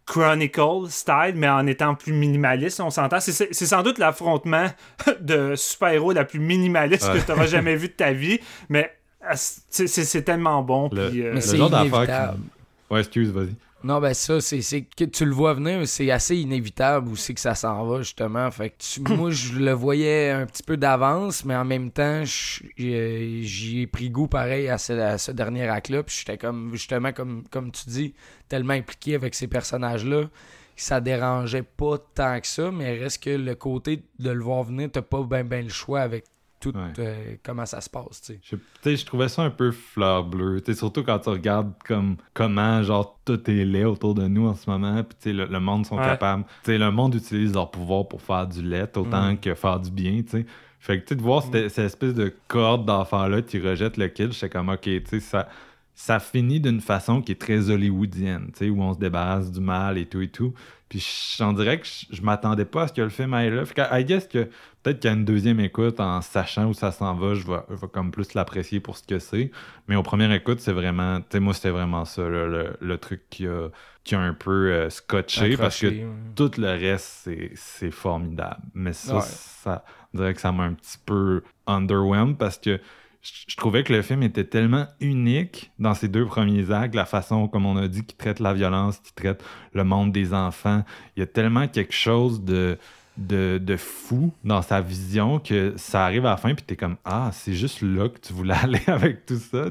[0.05, 3.19] Chronicle style, mais en étant plus minimaliste, on s'entend.
[3.19, 4.65] C'est c'est sans doute l'affrontement
[5.21, 7.19] de super-héros la plus minimaliste Ouais.
[7.19, 8.39] que tu auras jamais vu de ta vie,
[8.69, 8.91] mais
[9.23, 10.89] ah, c'est c'est- c'est tellement bon.
[10.91, 12.37] Le- puis, euh, Mais le c'est genre d'affaire inévitable.
[12.39, 13.55] qui- Ouais, excuse, vas-y.
[13.83, 17.55] Non, ben ça, c'est que tu le vois venir, c'est assez inévitable aussi que ça
[17.55, 18.49] s'en va, justement.
[18.51, 22.21] Fait que tu- moi, je le voyais un petit peu d'avance, mais en même temps,
[22.23, 26.03] j'y ai pris goût pareil à ce, à ce dernier acte-là.
[26.03, 28.13] Puis j'étais comme, justement, comme, comme tu dis,
[28.47, 33.31] tellement impliqué avec ces personnages-là que ça dérangeait pas tant que ça, mais reste que
[33.31, 36.25] le côté de le voir venir, t'as pas ben ben le choix avec
[36.61, 36.93] tout Ouais.
[36.99, 38.95] euh, comment ça se passe, tu sais.
[38.95, 40.61] Je, trouvais ça un peu fleur bleue.
[40.73, 44.69] Surtout quand tu regardes comme comment genre tout est laid autour de nous en ce
[44.69, 45.03] moment.
[45.03, 46.05] Puis le, le monde sont Ouais.
[46.05, 46.45] capables.
[46.67, 50.21] Le monde utilise leur pouvoir pour faire du lait autant que faire du bien.
[50.21, 50.45] Tu sais.
[50.79, 54.31] Fait que tu de voir cette, cette espèce de corde d'enfant-là qui rejette le kid,
[54.33, 55.47] j'étais comme ok, tu sais, ça.
[55.93, 59.59] Ça finit d'une façon qui est très hollywoodienne, tu sais, où on se débarrasse du
[59.59, 60.53] mal et tout et tout.
[60.91, 63.63] Puis j'en dirais que je, je m'attendais pas à ce que le film aille là.
[63.63, 64.49] Fait que, I guess que
[64.83, 67.87] peut-être qu'à une deuxième écoute, en sachant où ça s'en va, je vais, je vais
[67.87, 69.51] comme plus l'apprécier pour ce que c'est.
[69.87, 72.97] Mais au premier écoute, c'est vraiment, tu sais, moi, c'était vraiment ça, là, le, le
[72.97, 73.69] truc qui a,
[74.03, 76.05] qui a un peu euh, scotché parce que ouais.
[76.35, 78.61] tout le reste, c'est, c'est formidable.
[78.73, 79.21] Mais ça, Ouais.
[79.23, 82.81] ça, on dirait que ça m'a un petit peu underwhelmed parce que
[83.21, 87.47] je trouvais que le film était tellement unique dans ses deux premiers actes, la façon,
[87.47, 89.43] comme on a dit, qu'il traite la violence, qu'il traite
[89.73, 90.83] le monde des enfants.
[91.15, 92.77] Il y a tellement quelque chose de,
[93.17, 96.95] de, de fou dans sa vision que ça arrive à la fin, puis t'es comme
[97.05, 99.65] Ah, c'est juste là que tu voulais aller avec tout ça.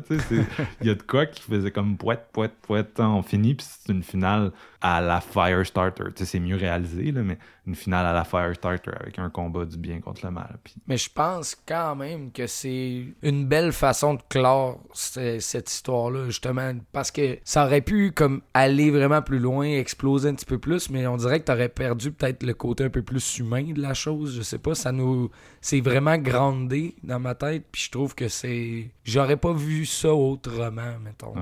[0.80, 3.92] Il y a de quoi qui faisait comme poète, poète, poète, on finit, puis c'est
[3.92, 4.52] une finale
[4.82, 6.04] à la Firestarter.
[6.16, 10.00] C'est mieux réalisé, là, mais une finale à la Firestarter avec un combat du bien
[10.00, 10.58] contre le mal.
[10.86, 16.26] Mais je pense quand même que c'est une belle façon de clore ce- cette histoire-là,
[16.26, 20.58] justement, parce que ça aurait pu comme aller vraiment plus loin, exploser un petit peu
[20.58, 23.80] plus, mais on dirait que t'aurais perdu peut-être le côté un peu plus humain de
[23.80, 24.36] la chose.
[24.36, 25.30] Je sais pas, ça nous,
[25.60, 30.14] c'est vraiment grandé dans ma tête, puis je trouve que c'est, j'aurais pas vu ça
[30.14, 31.34] autrement, mettons.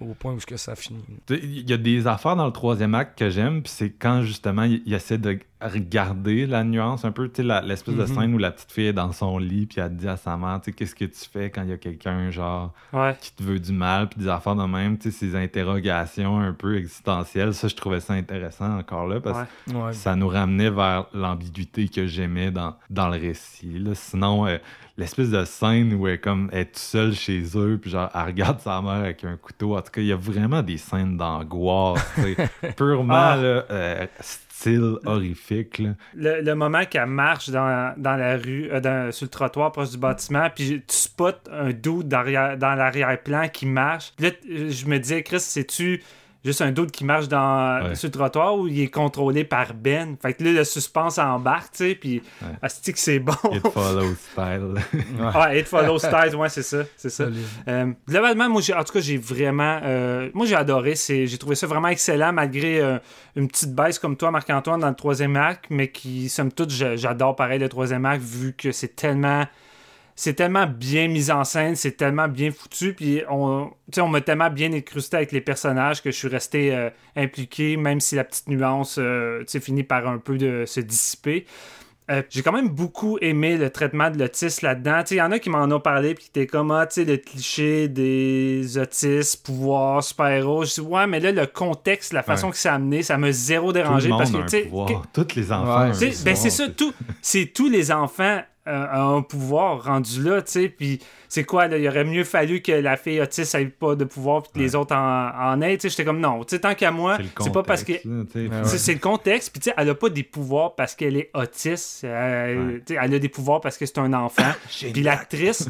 [0.00, 1.04] Au point où que ça finit.
[1.28, 4.62] Il y a des affaires dans le troisième acte que j'aime, puis c'est quand justement
[4.64, 8.06] il, il essaie de regarder la nuance un peu, tu sais, l'espèce de Mhm.
[8.14, 10.58] scène où la petite fille est dans son lit, puis elle dit à sa mère,
[10.62, 13.14] tu sais, qu'est-ce que tu fais quand il y a quelqu'un, genre, Ouais.
[13.20, 16.52] qui te veut du mal, puis des affaires de même, tu sais, ces interrogations un
[16.54, 19.74] peu existentielles, ça, je trouvais ça intéressant encore là, parce Ouais.
[19.74, 19.90] Ouais.
[19.90, 23.78] que ça nous ramenait vers l'ambiguïté que j'aimais dans, dans le récit.
[23.78, 23.90] là.
[23.94, 24.56] Sinon, euh,
[25.00, 28.08] l'espèce de scène où elle, est comme, elle est toute seule chez eux, puis genre,
[28.14, 29.76] elle regarde sa mère avec un couteau.
[29.76, 32.36] En tout cas, il y a vraiment des scènes d'angoisse, tu
[32.76, 33.36] purement Ah.
[33.36, 35.78] là, euh, style horrifique.
[35.78, 35.90] là.
[36.14, 39.90] Le, le moment qu'elle marche dans, dans la rue, euh, dans- sur le trottoir proche
[39.90, 44.12] du bâtiment, puis tu spots un derrière- dans l'arrière-plan qui marche.
[44.16, 44.32] Puis là,
[44.70, 46.02] je me disais, Chris, c'est-tu
[46.44, 47.94] juste un doute qui marche dans, Ouais.
[47.94, 50.16] sur le trottoir ou il est contrôlé par Ben?
[50.20, 52.68] Fait que là, le suspense embarque, tu sais, puis Ouais.
[52.92, 53.32] que c'est bon?
[53.52, 54.74] It follows style.
[55.34, 57.26] Ah, It Follows Stars, ouais, c'est ça, c'est ça.
[57.68, 59.80] Euh, globalement, moi, j'ai- en tout cas, j'ai vraiment.
[59.84, 60.94] euh, moi, j'ai adoré.
[60.94, 62.98] C'est, j'ai trouvé ça vraiment excellent, malgré euh,
[63.36, 67.36] une petite baisse comme toi, Marc-Antoine, dans le troisième acte, mais qui, somme toute, j'adore
[67.36, 69.44] pareil le troisième acte, vu que c'est tellement.
[70.22, 74.08] C'est tellement bien mis en scène, c'est tellement bien foutu, puis on, tu sais, on
[74.08, 78.16] m'a tellement bien incrusté avec les personnages que je suis resté euh, impliqué, même si
[78.16, 81.46] la petite nuance euh, tu sais, finit par un peu de se dissiper.
[82.10, 85.02] Euh, j'ai quand même beaucoup aimé le traitement de l'autisme là-dedans.
[85.10, 87.04] Il y en a qui m'en ont parlé puis qui étaient comme ah, tu sais,
[87.06, 90.64] le cliché des autistes, pouvoirs, super-héros.
[90.66, 92.52] Je dis ouais, mais là, le contexte, la façon Ouais.
[92.52, 94.88] que c'est amené, ça m'a zéro Tout le dérangé monde parce que tu sais, pouvoir.
[95.14, 96.10] que- Tous les enfants Ouais, pouvoir.
[96.24, 96.92] ben c'est ça, tout,
[97.22, 98.40] c'est tous les enfants
[98.70, 102.60] euh, un pouvoir rendu là, tu sais, puis c'est quoi, là, il aurait mieux fallu
[102.62, 105.76] que la fille autiste ait pas de pouvoir puis que les autres en, en aient,
[105.76, 107.92] tu sais, j'étais comme non, tu sais, tant qu'à moi, C'est pas parce que...
[107.92, 111.30] Ouais, C'est- le contexte, puis tu sais, elle a pas des pouvoirs parce qu'elle est
[111.34, 112.82] autiste, elle, Ouais.
[112.86, 114.50] tu sais, elle a des pouvoirs parce que c'est un enfant.
[114.92, 115.68] puis l'actrice,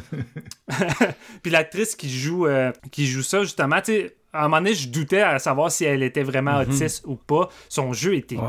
[1.43, 4.75] puis l'actrice qui joue, euh, qui joue ça justement, tu sais, à un moment donné,
[4.75, 7.49] je doutais à savoir si elle était vraiment autiste ou pas.
[7.69, 8.45] Son jeu était Ouais.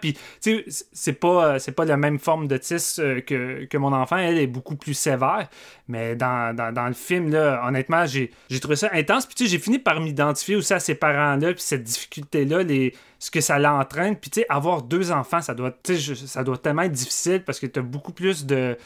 [0.00, 3.92] puis tu sais, c'est pas, c'est pas la même forme d'autisme euh, que, que mon
[3.92, 4.16] enfant.
[4.16, 5.48] Elle est beaucoup plus sévère,
[5.88, 8.30] mais dans, dans, dans le film là, honnêtement, j'ai,
[8.60, 9.26] trouvé ça intense.
[9.26, 12.62] Puis tu sais, j'ai fini par m'identifier aussi à ces parents-là, puis cette difficulté là,
[12.62, 14.16] les ce que ça l'entraîne.
[14.16, 17.58] Puis tu sais, avoir deux enfants, ça doit, je- ça doit tellement être difficile parce
[17.60, 18.76] que tu as beaucoup plus de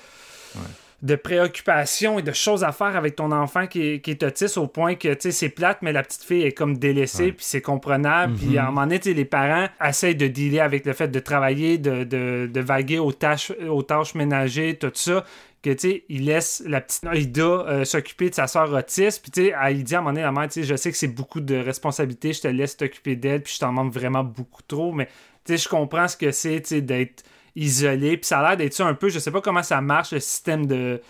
[1.00, 1.14] de
[1.52, 4.66] préoccupations et de choses à faire avec ton enfant qui est, qui est autiste au
[4.66, 7.32] point que, tu sais, c'est plate, mais la petite fille est comme délaissée, Ouais.
[7.32, 8.34] puis c'est comprenable.
[8.34, 11.08] Puis à un moment donné, tu sais, les parents essayent de dealer avec le fait
[11.08, 15.24] de travailler, de, de, de vaguer aux tâches, aux tâches ménagères, tout ça.
[15.62, 19.22] Que, tu sais, il laisse la petite Aïda euh, s'occuper de sa soeur autiste.
[19.22, 20.76] Puis, tu sais, elle- il dit à un moment donné, la mère, tu sais, je
[20.76, 23.92] sais que c'est beaucoup de responsabilités, je te laisse t'occuper d'elle, puis je t'en demande
[23.92, 24.92] vraiment beaucoup trop.
[24.92, 25.06] Mais,
[25.44, 27.24] tu sais, je comprends ce que c'est, tu sais, d'être
[27.58, 28.16] isolé.
[28.16, 30.66] Puis ça a l'air d'être un peu, je sais pas comment ça marche, le système
[30.66, 31.00] de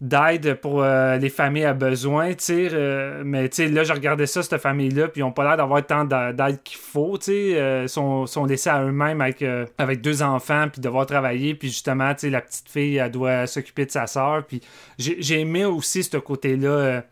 [0.00, 3.92] d'aide pour euh, les familles à besoin, tu sais, euh, mais tu sais, là, je
[3.92, 7.16] regardais ça, cette famille-là, puis ils ont pas l'air d'avoir tant d'a- d'aide qu'il faut,
[7.18, 9.42] sais, euh, sont, sont laissés à eux-mêmes avec,
[9.78, 13.46] avec deux enfants, puis devoir travailler, puis justement, tu sais, la petite fille, elle doit
[13.46, 14.60] s'occuper de sa sœur, puis
[14.98, 17.04] j'ai aimé aussi ce côté-là,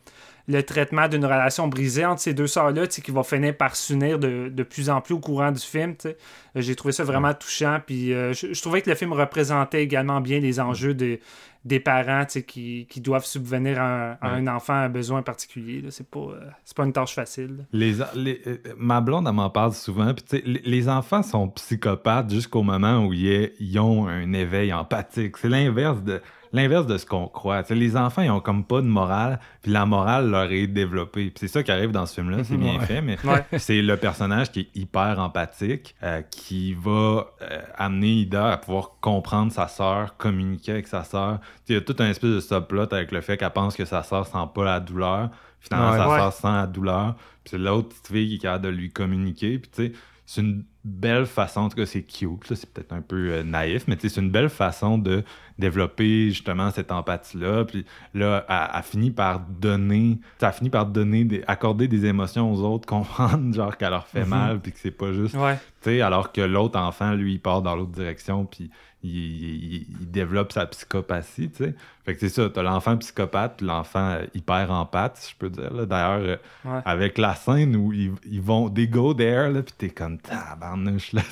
[0.48, 4.48] le traitement d'une relation brisée entre ces deux sœurs-là, qui va finir par s'unir de,
[4.48, 5.94] de plus en plus au courant du film.
[6.06, 6.12] Euh,
[6.56, 10.20] J'ai trouvé ça vraiment touchant, puis euh, je, je trouvais que le film représentait également
[10.20, 11.18] bien les enjeux de,
[11.64, 14.38] des parents, qui, qui doivent subvenir à un, à Ouais.
[14.40, 15.84] un enfant à un besoin particulier.
[15.90, 17.66] C'est pas, euh, c'est pas une tâche facile.
[17.72, 20.12] Les, les- euh, ma blonde, elle m'en parle souvent.
[20.12, 25.36] Puis, les enfants sont psychopathes jusqu'au moment où ils, ils ont un éveil empathique.
[25.36, 26.20] C'est l'inverse de
[26.52, 27.62] l'inverse de ce qu'on croit.
[27.70, 31.30] Les enfants, ils ont comme pas de morale, puis la morale leur est développée.
[31.30, 32.44] Puis c'est ça qui arrive dans ce film-là.
[32.44, 32.84] C'est bien Ouais.
[32.86, 33.44] fait, mais Ouais.
[33.58, 38.92] c'est le personnage qui est hyper empathique, euh, qui va euh, amener Ida à pouvoir
[39.00, 41.38] comprendre sa sœur, communiquer avec sa sœur.
[41.68, 44.02] Il y a tout un espèce de subplot avec le fait qu'elle pense que sa
[44.02, 45.30] sœur sent pas la douleur.
[45.60, 45.98] Finalement, Ouais.
[45.98, 47.14] sa sœur sent la douleur.
[47.44, 49.58] Puis c'est l'autre petite fille qui est capable de lui communiquer.
[49.58, 49.92] Puis tu sais,
[50.26, 53.42] c'est une, belle façon, en tout cas c'est cute, là, c'est peut-être un peu euh,
[53.44, 55.22] naïf, mais c'est une belle façon de
[55.58, 57.64] développer justement cette empathie-là.
[57.64, 57.84] Puis
[58.14, 58.44] là,
[58.74, 63.54] elle finit par donner, ça finit par donner, des, accorder des émotions aux autres, comprendre
[63.54, 65.54] genre qu'elle leur fait mal, puis que c'est pas juste, Ouais.
[65.82, 68.70] tu sais, alors que l'autre enfant, lui, il part dans l'autre direction, puis
[69.02, 71.74] il, il- il développe sa psychopathie, tu sais.
[72.04, 75.50] Fait que c'est ça, t'as l'enfant psychopathe, puis l'enfant euh, hyper empathe, si je peux
[75.50, 75.72] dire.
[75.72, 75.86] là.
[75.86, 76.80] D'ailleurs, euh, Ouais.
[76.84, 81.12] avec la scène où ils, ils vont, des go there, là, puis t'es comme tabarnouche,
[81.12, 81.22] là.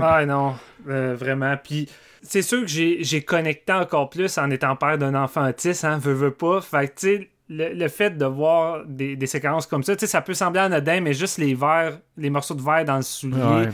[0.00, 0.54] Ah non,
[0.88, 1.56] euh, vraiment.
[1.62, 1.88] Puis
[2.22, 5.98] c'est sûr que j'ai j'ai connecté encore plus en étant père d'un enfant autiste, hein,
[5.98, 6.60] veux, veux pas.
[6.60, 10.00] Fait que, tu sais, le, le fait de voir des, des séquences comme ça, tu
[10.00, 13.02] sais, ça peut sembler anodin, mais juste les verres, les morceaux de verre dans le
[13.02, 13.68] soulier, Ouais.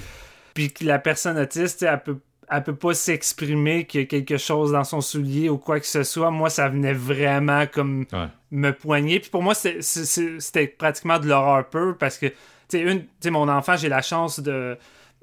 [0.55, 2.19] puis que la personne autiste, tu sais, elle peut,
[2.51, 5.87] elle peut pas s'exprimer qu'il y a quelque chose dans son soulier ou quoi que
[5.87, 6.31] ce soit.
[6.31, 8.27] Moi, ça venait vraiment comme Ouais.
[8.51, 9.21] me poigner.
[9.21, 12.35] Puis pour moi, c'était- pratiquement de l'horreur pure parce que, tu
[12.69, 14.77] sais, une- tu sais, mon enfant, j'ai la chance de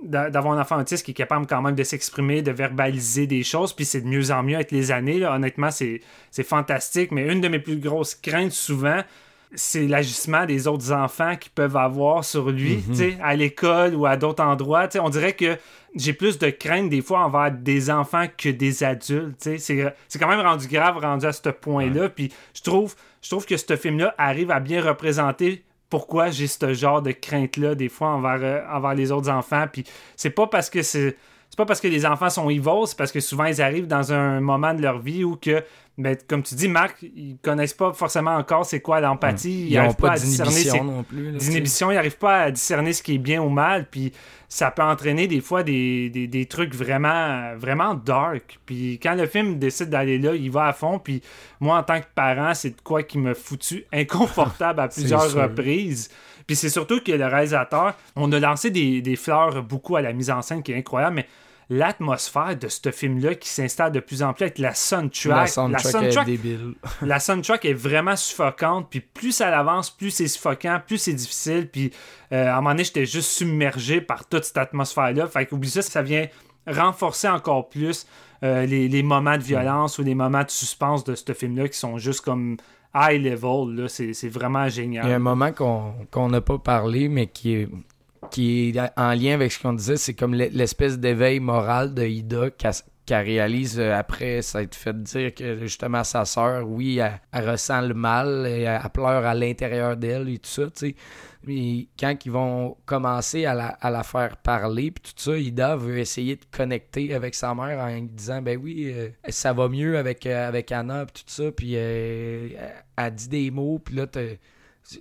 [0.03, 3.71] d'avoir un enfant autiste qui est capable quand même de s'exprimer, de verbaliser des choses,
[3.71, 5.19] puis c'est de mieux en mieux avec les années.
[5.19, 5.33] là.
[5.33, 6.01] Honnêtement, c'est
[6.43, 8.99] fantastique, mais une de mes plus grosses craintes souvent,
[9.55, 14.05] c'est l'agissement des autres enfants qui peuvent avoir sur lui, tu sais, à l'école ou
[14.05, 14.87] à d'autres endroits.
[14.99, 15.57] On dirait que
[15.95, 19.49] j'ai plus de crainte des fois envers des enfants que des adultes.
[19.57, 22.09] c'est quand même rendu grave, rendu à ce point-là.
[22.09, 26.73] Puis je trouve, je trouve que ce film-là arrive à bien représenter pourquoi j'ai ce
[26.73, 29.65] genre de crainte-là des fois envers, euh, envers les autres enfants.
[29.71, 31.15] Puis c'est pas parce que c'est.
[31.49, 34.11] C'est pas parce que les enfants sont evil, c'est parce que souvent ils arrivent dans
[34.11, 35.63] un moment de leur vie où que,
[35.97, 39.67] ben, comme tu dis, Marc, ils connaissent pas forcément encore c'est quoi l'empathie.
[39.69, 41.31] Ils arrivent n'ont pas à discerner non plus.
[41.31, 41.51] là, tu sais.
[41.51, 44.11] d'inhibition, ils n'arrivent pas à discerner ce qui est bien ou mal, puis
[44.49, 48.59] ça peut entraîner des fois des, des, des trucs vraiment, vraiment dark.
[48.65, 51.21] Puis quand le film décide d'aller là, il va à fond, puis
[51.61, 55.39] moi, en tant que parent, c'est de quoi qui me foutu inconfortable à plusieurs sûr.
[56.47, 60.13] Puis c'est surtout que le réalisateur, on a lancé des, des fleurs beaucoup à la
[60.13, 61.27] mise en scène qui est incroyable, mais
[61.69, 65.35] l'atmosphère de ce film-là qui s'installe de plus en plus avec la soundtrack.
[65.35, 66.75] La soundtrack, est soundtrack débile.
[67.01, 71.69] la soundtrack est vraiment suffocante, puis plus ça avance, plus c'est suffocant, plus c'est difficile,
[71.69, 71.91] puis
[72.31, 75.27] euh, à un moment donné, j'étais juste submergé par toute cette atmosphère-là.
[75.27, 76.27] Fait qu'oublie ça, ça vient
[76.67, 78.05] renforcer encore plus
[78.43, 81.77] euh, les, les moments de violence ou les moments de suspense de ce film-là qui
[81.77, 82.57] sont juste comme
[82.95, 83.75] high level.
[83.75, 83.87] Là.
[83.89, 85.19] C'est, c'est vraiment Il y a un génial.
[85.19, 87.69] moment qu'on qu'on n'a pas parlé, mais qui est,
[88.31, 92.03] qui est en lien avec ce qu'on disait, c'est comme l'e- l'espèce d'éveil moral de
[92.05, 92.49] Ida
[93.05, 97.93] qu'elle réalise euh, après s'être fait dire que justement sa sœur, oui, elle, ressent le
[97.93, 100.95] mal, et elle, pleure à l'intérieur d'elle et tout ça, tu sais.
[101.47, 105.75] Mais quand ils vont commencer à la, à la faire parler, puis tout ça, Ida
[105.75, 109.69] veut essayer de connecter avec sa mère en lui disant Ben oui, euh, ça va
[109.69, 114.07] mieux avec, euh, avec Anna, puis tout ça, puis elle, dit des mots, puis là,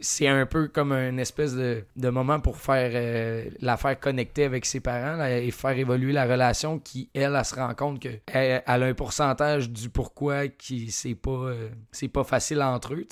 [0.00, 4.64] c'est un peu comme une espèce de, moment pour faire euh, la faire connecter avec
[4.64, 8.62] ses parents et faire évoluer la relation qui elle, elle se rend compte que elle,
[8.66, 11.68] elle a un pourcentage du pourquoi qui c'est pas euh,
[12.12, 13.06] pas facile entre eux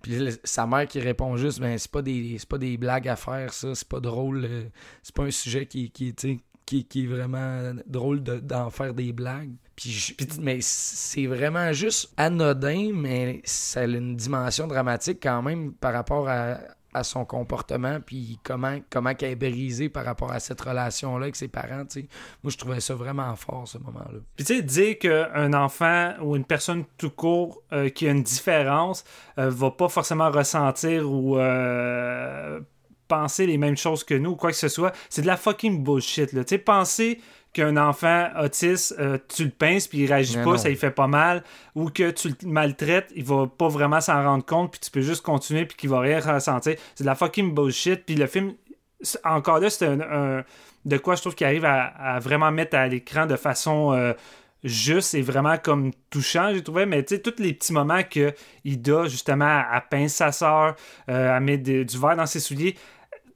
[0.00, 3.52] puis sa mère qui répond juste ben c'est pas des pas des blagues à faire
[3.52, 4.64] ça c'est pas drôle euh,
[5.02, 6.14] c'est pas un sujet qui qui
[6.66, 9.52] qui, est vraiment drôle de- d'en faire des blagues.
[9.76, 15.92] Puis, mais c'est vraiment juste anodin, mais ça a une dimension dramatique quand même par
[15.92, 16.58] rapport à,
[17.02, 21.84] son comportement, puis comment, comment est brisée par rapport à cette relation-là avec ses parents.
[21.84, 22.08] tu sais.
[22.42, 24.18] Moi, je trouvais ça vraiment fort, ce moment-là.
[24.34, 28.22] Puis tu sais, dire qu'un enfant ou une personne tout court euh, qui a une
[28.22, 29.04] différence
[29.36, 32.60] euh, va pas forcément ressentir ou euh,
[33.08, 35.82] penser les mêmes choses que nous ou quoi que ce soit, c'est de la fucking
[35.82, 36.32] bullshit.
[36.32, 36.44] Là.
[36.44, 37.20] Tu sais, penser
[37.52, 40.58] qu'un enfant autiste, euh, tu le pinces puis il réagit Mais pas, non.
[40.58, 41.42] ça lui fait pas mal,
[41.74, 45.00] ou que tu le maltraites, il va pas vraiment s'en rendre compte puis tu peux
[45.00, 46.74] juste continuer puis qu'il va rien ressentir.
[46.94, 48.04] C'est de la fucking bullshit.
[48.04, 48.52] Puis le film,
[49.24, 50.44] encore là, c'est un, un-
[50.84, 54.12] de quoi je trouve qu'il arrive à, à vraiment mettre à l'écran de façon euh,
[54.62, 56.86] juste et vraiment comme touchant, j'ai trouvé.
[56.86, 58.32] Mais tu sais, tous les petits moments que
[58.64, 60.76] Ida, justement, elle pince sa soeur,
[61.06, 62.76] elle met de- du verre dans ses souliers.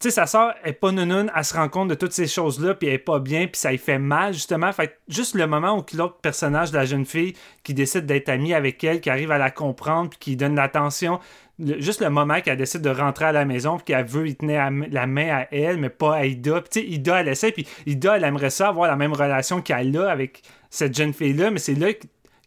[0.01, 2.75] Tu sais, sa soeur est pas nounoune, elle se rend compte de toutes ces choses-là,
[2.75, 4.73] puis elle est pas bien, puis ça lui fait mal, justement.
[4.73, 8.55] Fait juste le moment où l'autre personnage de la jeune fille qui décide d'être amie
[8.55, 11.21] avec elle, qui arrive à la comprendre, puis qui donne l'attention,
[11.59, 14.87] juste le moment qu'elle décide de rentrer à la maison, puis qu'elle veut tenir la,
[14.91, 16.63] la main à elle, mais pas à Ida.
[16.63, 19.61] Puis tu sais, Ida, elle essaie, puis Ida, elle aimerait ça avoir la même relation
[19.61, 20.41] qu'elle a avec
[20.71, 21.89] cette jeune fille-là, mais c'est là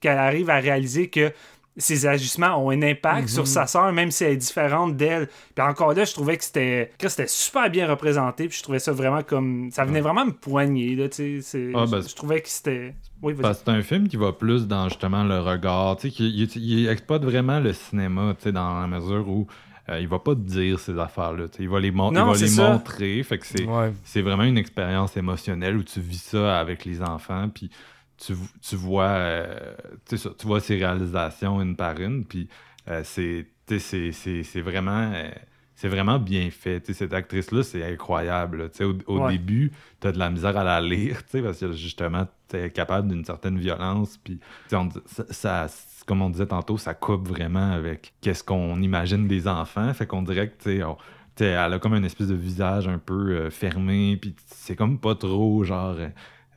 [0.02, 1.32] qu'elle arrive à réaliser que
[1.78, 5.28] ses agissements ont un impact sur sa sœur, même si elle est différente d'elle.
[5.56, 8.80] Puis encore là, je trouvais que c'était que c'était super bien représenté, puis je trouvais
[8.80, 9.70] ça vraiment comme...
[9.72, 11.42] Ça venait vraiment me poigner, là, tu sais.
[11.42, 12.94] c'est- Ah, ben, je, je trouvais que c'était...
[13.22, 13.42] Oui, vas-y.
[13.42, 16.30] Parce que c'est un film qui va plus dans justement le regard, tu sais, qui
[16.30, 19.48] il, il exploite vraiment le cinéma, tu sais, dans la mesure où
[19.90, 21.46] euh, il va pas te dire ces affaires-là.
[21.60, 22.70] Il va les, il va les ça.
[22.72, 23.22] montrer.
[23.24, 23.92] Fait que c'est Ouais.
[24.04, 27.70] c'est vraiment une expérience émotionnelle où tu vis ça avec les enfants, puis
[28.18, 29.74] tu, tu vois, euh,
[30.10, 32.48] tu vois ces réalisations une par une, puis
[32.88, 33.48] euh, c'est,
[33.80, 35.30] c'est, c'est, c'est vraiment, euh,
[35.76, 36.92] c'est vraiment bien fait.
[36.94, 38.58] Cette actrice-là, c'est incroyable.
[38.64, 38.70] là.
[38.70, 39.32] Tu sais, Au, au Ouais.
[39.32, 43.08] début, tu as de la misère à la lire, parce que justement, tu es capable
[43.10, 44.88] d'une certaine violence, puis ça,
[45.30, 45.68] ça-
[46.06, 49.94] comme on disait tantôt, ça coupe vraiment avec qu'est-ce qu'on imagine des enfants.
[49.94, 53.50] Fait qu'on dirait que, tu elle a comme une espèce de visage un peu euh,
[53.50, 55.96] fermé, puis c'est comme pas trop genre.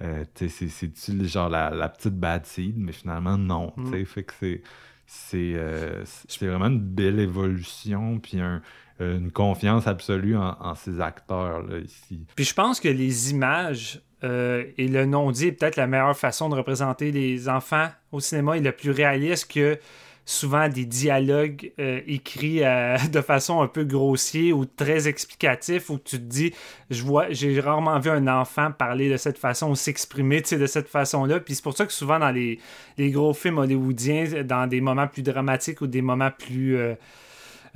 [0.03, 3.73] Euh, c'est-tu genre la, la petite bad seed, mais finalement non.
[3.77, 4.63] tu sais, Fait que c'est.
[5.09, 6.03] C'est euh,
[6.41, 8.61] vraiment une belle évolution, puis un-
[9.01, 12.27] euh, une confiance absolue en, en ces acteurs-là ici.
[12.35, 16.49] Puis je pense que les images euh, et le non-dit est peut-être la meilleure façon
[16.49, 19.79] de représenter les enfants au cinéma et le plus réaliste que
[20.27, 25.99] souvent des dialogues euh, écrits euh, de façon un peu grossier ou très explicatif où
[25.99, 26.53] tu te dis
[26.91, 30.89] je vois j'ai rarement vu un enfant parler de cette façon ou s'exprimer de cette
[30.89, 31.41] façon-là.
[31.41, 32.59] Puis c'est pour ça que souvent dans les,
[32.99, 36.77] les gros films hollywoodiens dans des moments plus dramatiques ou des moments plus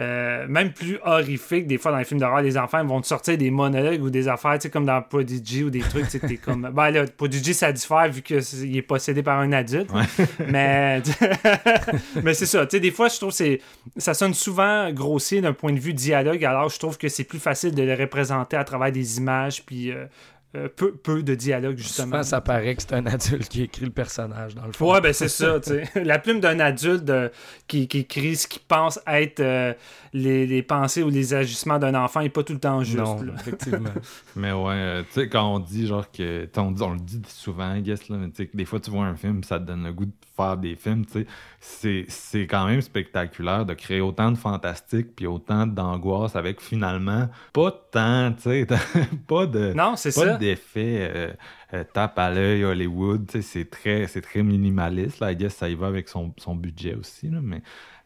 [0.00, 3.36] euh, même plus horrifiques, des fois dans les films d'horreur, les enfants vont te sortir
[3.36, 6.36] des monologues ou des affaires, tu sais, comme dans Prodigy ou des trucs, tu sais,
[6.44, 6.70] comme...
[6.72, 9.90] Ben là, Prodigy, ça diffère vu qu'il est possédé par un adulte.
[10.48, 11.02] Mais,
[12.24, 13.60] mais c'est ça, tu sais, des fois, je trouve que c'est
[13.96, 17.38] ça sonne souvent grossier d'un point de vue dialogue, alors je trouve que c'est plus
[17.38, 20.06] facile de le représenter à travers des images, puis euh,
[20.56, 22.06] euh, peu, peu de dialogue, justement.
[22.06, 24.92] Souvent, ça paraît que c'est un adulte qui écrit le personnage, dans le fond.
[24.92, 26.04] Ouais, ben c'est ça, tu sais.
[26.04, 27.10] La plume d'un adulte
[27.68, 29.72] qui, qui écrit ce qu'il pense être euh,
[30.12, 32.98] les, les pensées ou les agissements d'un enfant n'est pas tout le temps juste.
[32.98, 33.32] non, là.
[33.38, 33.90] effectivement.
[34.36, 36.48] Mais ouais, euh, tu sais, quand on dit genre que.
[36.56, 38.90] On, dit- on le dit souvent, I guess, là, mais tu sais, des fois tu
[38.90, 41.26] vois un film, ça te donne le goût de faire des films, tu
[41.58, 42.06] sais.
[42.08, 47.70] C'est- quand même spectaculaire de créer autant de fantastique puis autant d'angoisse avec finalement pas
[47.90, 48.66] tant, tu sais,
[49.28, 49.72] pas de.
[49.74, 51.32] Non, pas d'effet euh,
[51.74, 55.54] euh, tape à l'œil Hollywood, tu sais, c'est très, c'est très minimaliste, là, I guess,
[55.54, 57.62] ça y va avec son, son budget aussi, là, mais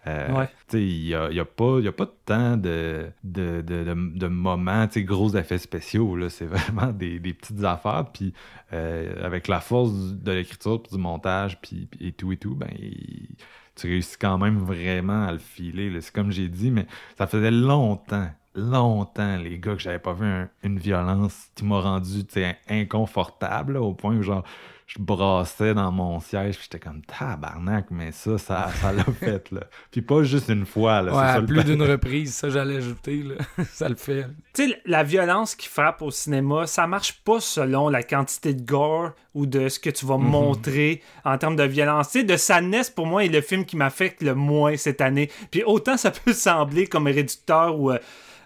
[0.06, 0.48] euh, Ouais.
[0.72, 4.18] il n'y a, y a pas il y a pas tant de, de, de, de,
[4.18, 8.32] de moments, gros effets spéciaux, c'est vraiment des, des petites affaires, puis
[8.72, 13.36] euh, avec la force de l'écriture, du montage, puis, et tout et tout, ben, il-
[13.76, 16.86] tu réussis quand même vraiment à le filer, c'est comme j'ai dit, mais
[17.18, 21.80] ça faisait longtemps, longtemps, les gars, que j'avais pas vu un- une violence qui m'a
[21.80, 22.22] rendu,
[22.68, 24.44] inconfortable, là, au point où, genre,
[24.86, 29.50] je brassais dans mon siège, puis j'étais comme tabarnak, mais ça, ça, ça l'a fait,
[29.50, 29.60] là.
[29.90, 31.12] Puis pas juste une fois, là.
[31.12, 33.64] c'est Ouais, ça plus d'une reprise, ça j'allais ajouter, là.
[33.72, 34.26] ça le fait.
[34.52, 38.62] Tu sais, la violence qui frappe au cinéma, ça marche pas selon la quantité de
[38.62, 40.10] gore ou de ce que tu Mhm.
[40.10, 42.10] vas montrer en termes de violence.
[42.10, 45.30] Tu sais, de Sadness, pour moi, est le film qui m'affecte le moins cette année.
[45.50, 47.90] Puis autant ça peut sembler comme réducteur ou...
[47.90, 47.98] euh,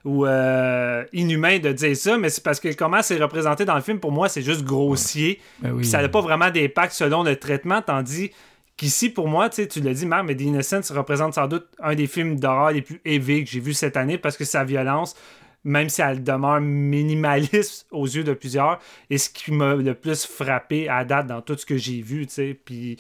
[0.09, 3.83] ou euh, inhumain de dire ça, mais c'est parce que comment c'est représenté dans le
[3.83, 5.39] film, pour moi, c'est juste grossier.
[5.61, 5.85] Ben oui.
[5.85, 8.31] Ça n'a pas vraiment d'impact selon le traitement, tandis
[8.79, 12.07] qu'ici, pour moi, tu l'as dit, Marc, mais The Innocents représente sans doute un des
[12.07, 15.15] films d'horreur les plus élevés que j'ai vu cette année parce que sa violence,
[15.63, 18.79] même si elle demeure minimaliste aux yeux de plusieurs,
[19.11, 22.27] est ce qui m'a le plus frappé à date dans tout ce que j'ai vu,
[22.27, 22.59] tu sais.
[22.65, 22.97] Puis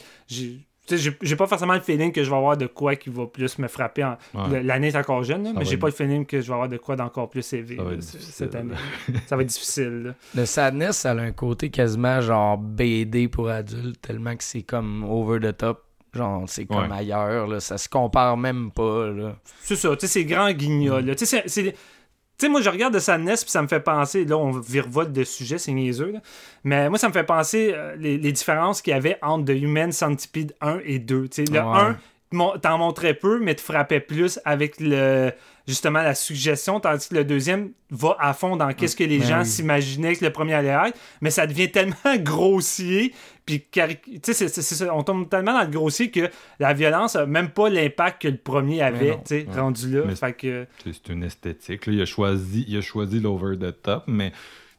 [0.96, 1.36] j'ai.
[1.36, 4.04] pas forcément le feeling que je vais avoir de quoi qui va plus me frapper.
[4.04, 4.62] en- Ouais.
[4.62, 6.68] L'année est encore jeune, là, mais j'ai être- pas le feeling que je vais avoir
[6.68, 8.74] de quoi d'encore plus élevé Ça va là, être c- difficile, cette année.
[9.26, 10.02] ça va être difficile.
[10.04, 10.14] là.
[10.34, 15.04] Le Sadness, ça a un côté quasiment genre BD pour adultes, tellement que c'est comme
[15.04, 15.84] over the top.
[16.14, 16.96] Genre, c'est comme Ouais.
[16.96, 17.60] ailleurs, là.
[17.60, 19.36] Ça se compare même pas, là.
[19.60, 21.14] C'est ça, tu sais, c'est grand guignol.
[21.14, 21.74] Tu sais, c'est.
[22.38, 25.12] Tu sais, moi, je regarde de Sadness, puis ça me fait penser, là, on virevolte
[25.12, 26.20] de sujet, c'est niaiseux, là.
[26.62, 29.56] mais moi, ça me fait penser euh, les, les différences qu'il y avait entre The
[29.60, 31.28] Human Centipede 1 et 2.
[31.28, 31.76] Tu sais, le Ouais.
[31.80, 31.98] 1,
[32.30, 35.32] mon- t'en montrais peu, mais te frappait plus avec le
[35.66, 39.26] justement la suggestion, tandis que le deuxième va à fond dans qu'est-ce que les Ben
[39.26, 39.46] gens oui.
[39.46, 43.12] s'imaginaient que le premier allait être, mais ça devient tellement grossier,
[43.48, 43.64] puis
[44.22, 46.28] tu sais, on tombe tellement dans le grossier que
[46.60, 49.60] la violence a même pas l'impact que le premier avait, tu sais, Ouais.
[49.60, 50.02] rendu là.
[50.84, 51.86] C'est une esthétique.
[51.86, 51.92] là.
[51.94, 54.32] Il a choisi, il a choisi l'over the top, mais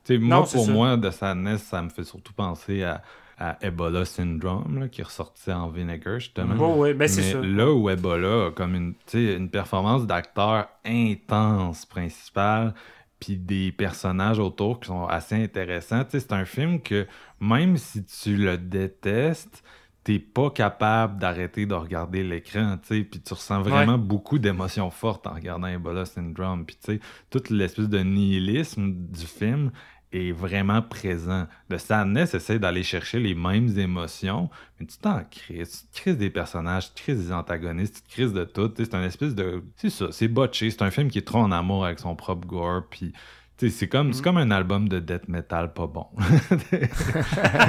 [0.06, 0.72] tu sais, moi, Non, pour ça.
[0.72, 3.02] moi, de Sadness, ça me fait surtout penser à,
[3.40, 6.56] à Ebola Syndrome, là, qui est ressorti en Vinegar, justement.
[6.56, 7.40] Ouais, ouais, ben c'est ça.
[7.42, 12.74] là où Ebola a comme une, une performance d'acteur intense principale,
[13.20, 16.04] puis des personnages autour qui sont assez intéressants.
[16.06, 17.08] Tu sais, c'est un film que
[17.40, 19.64] même si tu le détestes,
[20.04, 24.90] t'es pas capable d'arrêter de regarder l'écran, tu sais, puis tu ressens vraiment beaucoup d'émotions
[24.90, 29.72] fortes en regardant Ebola Syndrome, puis tu sais, toute l'espèce de nihilisme du film
[30.12, 31.46] est vraiment présent.
[31.70, 34.50] Le Sadness essaie d'aller chercher les mêmes émotions,
[34.80, 35.88] mais tu t'en crises.
[35.94, 38.72] Tu crises des personnages, tu crises des antagonistes, tu te crises de tout.
[38.78, 39.64] C'est un espèce de.
[39.76, 40.72] C'est ça, c'est botché.
[40.72, 42.84] C'est un film qui est trop en amour avec son propre gore.
[42.90, 43.14] Puis.
[43.62, 46.06] C'est comme, c'est comme un album de death metal pas bon.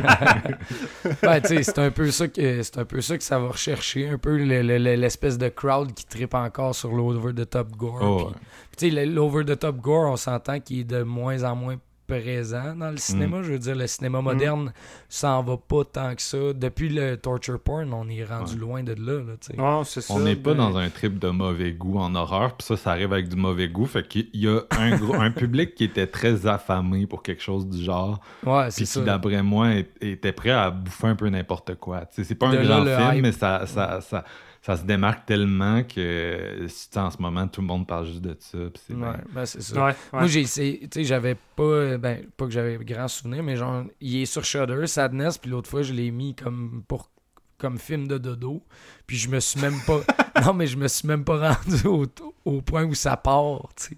[1.22, 4.08] Ouais, sais, c'est un peu ça que c'est un peu ça que ça va rechercher,
[4.08, 7.72] un peu le- le- le- l'espèce de crowd qui tripe encore sur l'over the top
[7.76, 7.98] gore.
[8.02, 8.30] Oh,
[8.82, 9.06] ouais.
[9.06, 11.76] L'over the top gore, on s'entend qu'il est de moins en moins
[12.10, 13.38] présent dans le cinéma.
[13.38, 13.42] Mm.
[13.44, 14.72] Je veux dire, le cinéma moderne
[15.08, 16.52] s'en va pas tant que ça.
[16.54, 18.60] Depuis le torture porn, on est rendu Ouais.
[18.60, 19.20] loin de là.
[19.22, 20.12] là c'est ça.
[20.14, 22.90] On n'est pas ben, dans un trip de mauvais goût en horreur, puis ça, ça
[22.90, 23.86] arrive avec du mauvais goût.
[23.86, 27.66] Fait qu'il y a un, gros- un public qui était très affamé pour quelque chose
[27.66, 29.00] du genre, Ouais, c'est puis ça.
[29.00, 29.70] qui, d'après moi,
[30.00, 32.04] était prêt à bouffer un peu n'importe quoi.
[32.10, 33.22] C'est pas un De grand film, hype.
[33.22, 34.24] mais ça, ça, ça, ça
[34.76, 38.20] se démarque tellement que si, tu sais, en ce moment, tout le monde parle juste
[38.20, 38.58] de ça.
[38.86, 39.74] c'est Ouais, bien- ben, c'est ça.
[39.76, 39.94] Ouais, ouais.
[40.12, 43.56] Moi, j'ai essayé, tu sais, j'avais pas, euh, ben, pas que j'avais grand souvenir, mais
[43.56, 47.10] genre, il est sur Shudder, Sadness, puis l'autre fois, je l'ai mis comme pour
[47.56, 48.62] comme film de dodo,
[49.06, 50.00] puis je me suis même pas,
[50.46, 52.06] non, mais je me suis même pas rendu au,
[52.46, 53.96] au point où ça part, tu sais.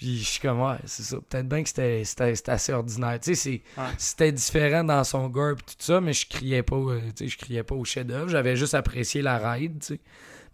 [0.00, 1.18] Puis je suis comme, ouais, c'est ça.
[1.28, 3.20] Peut-être bien que c'était- assez ordinaire.
[3.20, 3.84] Tu sais, Ouais.
[3.98, 7.28] c'était différent dans son gore puis tout ça, mais je criais pas, euh, tu sais,
[7.28, 8.30] je criais pas au chef-d'œuvre.
[8.30, 10.00] J'avais juste apprécié la ride, tu sais.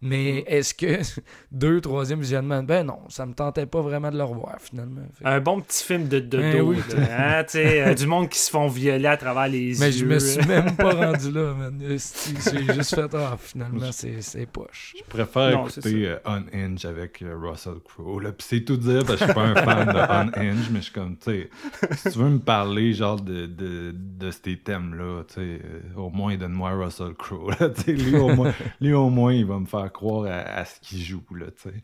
[0.02, 1.00] Mais est-ce que
[1.52, 5.00] deux, troisième visionnement, ben non, ça me tentait pas vraiment de le revoir finalement.
[5.18, 6.42] Fait Un bon petit film de dodo.
[6.42, 6.76] Ben oui.
[7.10, 9.92] hein, euh, du monde qui se font violer à travers les Mais yeux.
[9.92, 11.80] je me suis même pas rendu là, man.
[11.80, 14.94] J'ai juste fait, ah, finalement, c'est c'est poche.
[14.98, 18.20] Je préfère Non, écouter euh, Unhinged avec euh, Russell Crowe.
[18.20, 18.32] là.
[18.32, 20.84] Puis c'est tout dire parce que je suis pas un fan de Unhinged, mais je
[20.84, 21.50] suis comme, tu sais,
[21.96, 26.10] si tu veux me parler genre de, de, de ces thèmes-là, tu sais, euh, au
[26.10, 27.50] moins donne-moi Russell Crowe.
[27.86, 31.02] Lui, au moins, lui, au moins, il va me faire croire à, à ce qu'il
[31.02, 31.74] joue, là, tu sais.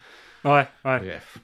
[0.45, 0.99] Ouais, ouais.
[0.99, 1.39] Bref.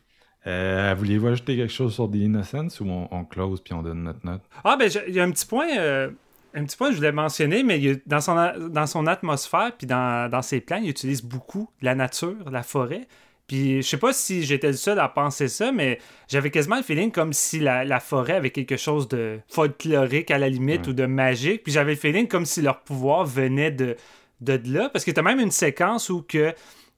[0.47, 4.05] Euh, Vouliez-vous ajouter quelque chose sur The Innocence ou on, on close puis on donne
[4.05, 4.43] notre note?
[4.65, 5.69] Ah, ben, il y a un petit point.
[5.79, 6.11] euh,
[6.55, 8.35] un petit point que je voulais mentionner, mais il dans, son,
[8.71, 13.07] dans son atmosphère puis dans, dans ses plans, il utilise beaucoup la nature, la forêt.
[13.47, 15.99] Puis je sais pas si j'étais le seul à penser ça, mais
[16.29, 20.39] j'avais quasiment le feeling comme si la, la forêt avait quelque chose de folklorique à
[20.39, 20.89] la limite Ouais.
[20.91, 21.63] ou de magique.
[21.65, 23.97] Puis j'avais le feeling comme si leur pouvoir venait de,
[24.41, 24.89] de, là.
[24.91, 26.55] Parce que t'as même une séquence où que.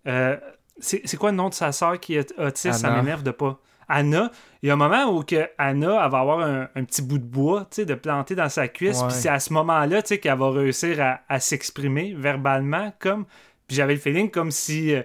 [0.07, 0.37] euh,
[0.83, 2.73] c'est quoi le nom de sa sœur qui est autiste?
[2.81, 3.61] Ça m'énerve de pas.
[3.87, 4.31] Anna,
[4.63, 7.19] il y a un moment où que Anna elle va avoir un, un petit bout
[7.19, 10.09] de bois tu sais, de planter dans sa cuisse, puis c'est à ce moment-là tu
[10.09, 12.95] sais, qu'elle va réussir à, à s'exprimer verbalement.
[12.99, 13.27] comme
[13.67, 15.03] Puis j'avais le feeling comme si euh,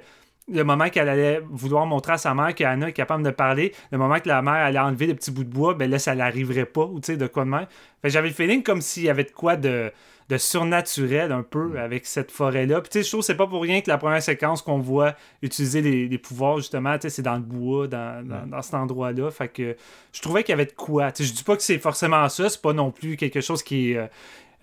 [0.48, 3.98] le moment qu'elle allait vouloir montrer à sa mère qu'Anna est capable de parler, le
[3.98, 6.66] moment que la mère allait enlever le petit bout de bois, ben là, ça l'arriverait
[6.68, 7.66] pas, ou tu sais, de quoi de même.
[8.02, 9.92] Fait que j'avais le feeling comme s'il y avait de quoi de,
[10.28, 12.82] de surnaturel un peu avec cette forêt-là.
[12.82, 14.80] Puis tu sais, je trouve que c'est pas pour rien que la première séquence qu'on
[14.80, 18.62] voit utiliser les, les pouvoirs, justement, tu sais, c'est dans le bois, dans, dans, dans
[18.62, 19.30] cet endroit-là.
[19.30, 19.76] Fait que
[20.12, 21.12] je trouvais qu'il y avait de quoi.
[21.12, 23.62] Tu sais, je dis pas que c'est forcément ça, c'est pas non plus quelque chose
[23.62, 24.10] qui est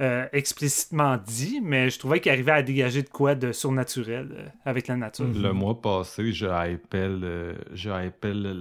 [0.00, 4.46] euh, explicitement dit, mais je trouvais qu'il arrivait à dégager de quoi de surnaturel euh,
[4.64, 5.26] avec la nature.
[5.26, 7.90] Le mois passé, je hypais, le- je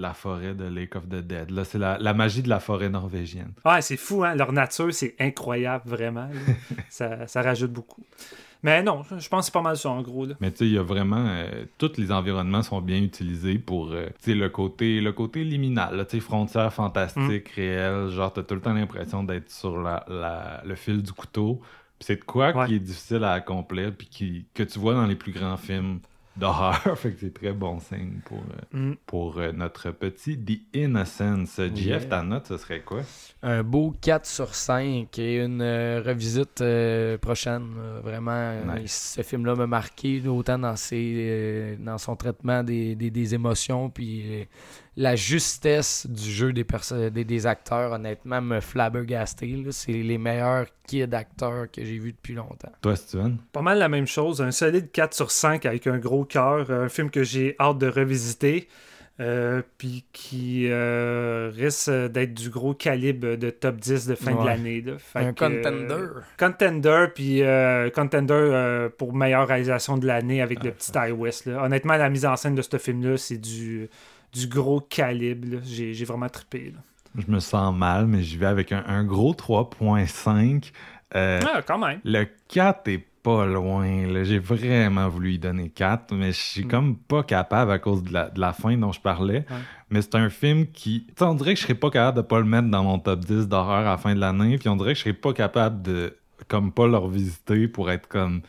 [0.01, 1.51] la forêt de Lake of the Dead.
[1.51, 3.53] Là, c'est la, la magie de la forêt norvégienne.
[3.65, 4.35] Ouais, c'est fou, hein?
[4.35, 6.29] Leur nature, c'est incroyable, vraiment.
[7.27, 8.03] ça rajoute beaucoup.
[8.63, 10.25] Mais non, je pense que c'est pas mal ça, en gros.
[10.25, 10.35] Là.
[10.39, 11.25] Mais tu sais, il y a vraiment...
[11.27, 15.43] euh, tous les environnements sont bien utilisés pour, euh, tu sais, le côté, le côté
[15.43, 18.09] liminal, tu sais, frontières fantastiques, réelles.
[18.09, 21.59] Genre, t'as tout le temps l'impression d'être sur la, la- le fil du couteau.
[21.97, 22.67] Puis c'est de quoi Ouais.
[22.67, 25.99] qui est difficile à accomplir, puis qui, que tu vois dans les plus grands films
[26.37, 26.79] d'horreur.
[26.97, 28.95] fait que c'est très bon signe pour, euh, Mm.
[29.05, 31.59] pour euh, notre petit The Innocence.
[31.75, 32.05] Jeff, Yeah.
[32.09, 33.01] ta note, ce serait quoi?
[33.43, 37.67] Un beau 4 sur 5 et une euh, revisite euh, prochaine.
[37.77, 39.15] euh, vraiment, euh, Nice.
[39.17, 43.89] ce film-là m'a marqué autant dans, ses, euh, dans son traitement des, des, des émotions
[43.89, 44.45] puis euh,
[45.01, 46.65] la justesse du jeu des,
[47.11, 49.47] des, des acteurs, honnêtement, me flabbergasté.
[49.47, 49.71] là.
[49.71, 52.71] C'est les meilleurs kids acteurs que j'ai vus depuis longtemps.
[52.81, 53.37] Toi, Steven?
[53.51, 54.41] Pas mal la même chose.
[54.41, 56.69] Un solide 4 sur 5 avec un gros cœur.
[56.69, 58.67] Un film que j'ai hâte de revisiter.
[59.19, 64.45] euh, puis qui euh, risque d'être du gros calibre de top 10 de fin de
[64.45, 64.83] l'année.
[65.13, 65.93] Un que, contender.
[65.93, 71.11] euh, contender, puis euh, contender euh, pour meilleure réalisation de l'année avec le petit Ty
[71.11, 71.45] West.
[71.45, 71.63] là.
[71.63, 73.89] Honnêtement, la mise en scène de ce film-là, c'est du,
[74.33, 75.59] du gros calibre.
[75.63, 76.73] J'ai vraiment trippé.
[76.75, 76.81] là.
[77.25, 80.71] Je me sens mal, mais j'y vais avec un, un gros 3.5.
[81.15, 81.99] Euh, Ah, quand même.
[82.05, 84.23] Le 4 est pas loin.
[84.23, 88.13] J'ai vraiment voulu y donner 4, mais je suis comme pas capable à cause de
[88.13, 89.45] la, de la fin dont je parlais.
[89.89, 91.05] Mais c'est un film qui.
[91.07, 92.97] Tu sais, on dirait que je serais pas capable de pas le mettre dans mon
[92.97, 94.57] top 10 d'horreur à la fin de l'année.
[94.57, 96.17] Puis on dirait que je serais pas capable de
[96.47, 98.41] comme pas le revisiter pour être comme.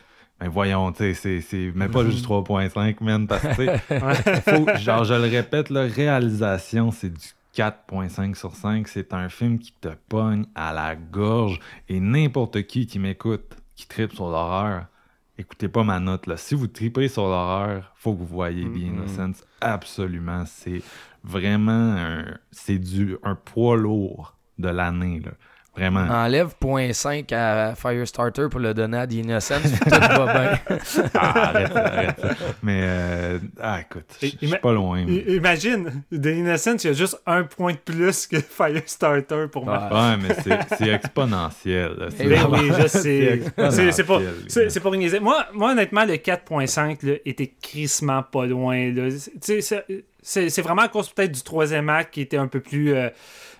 [0.43, 5.29] Ben voyons, tu sais, c'est- même pas juste 3.5, man, parce que genre, je le
[5.29, 7.25] répète, la réalisation, c'est du
[7.55, 8.87] 4.5 sur 5.
[8.87, 13.87] C'est un film qui te pogne à la gorge et n'importe qui qui m'écoute, qui
[13.87, 14.85] tripe sur l'horreur,
[15.37, 16.35] écoutez pas ma note là.
[16.35, 19.43] Si vous tripez sur l'horreur, faut que vous voyez The Innocence.
[19.61, 20.81] Absolument, c'est
[21.23, 25.31] vraiment un, c'est du un poids lourd de l'année là.
[25.75, 26.01] Vraiment.
[26.01, 30.77] Enlève 0.5 à Firestarter pour le donner à The Innocence, puis tout va bien.
[31.15, 32.21] Ah, arrête, arrête.
[32.61, 32.87] Mais
[33.59, 35.03] ah, ah, écoute, je suis pas loin.
[35.05, 39.65] mais- Imagine, The Innocence, il y a juste un point de plus que Firestarter pour
[39.65, 39.89] moi.
[39.91, 39.97] Ouais.
[39.99, 42.07] Ouais, mais c'est- exponentiel.
[42.15, 43.41] C'est Ben oui, je sais.
[43.91, 45.19] C'est pas, c'est pas pour niaiser.
[45.19, 48.91] Moi, moi, honnêtement, le 4.5 là, était crissement pas loin.
[48.91, 49.09] là.
[49.09, 49.85] Tu sais, c'est-
[50.25, 53.09] C'est c'est vraiment à cause peut-être du troisième acte qui était un peu plus euh,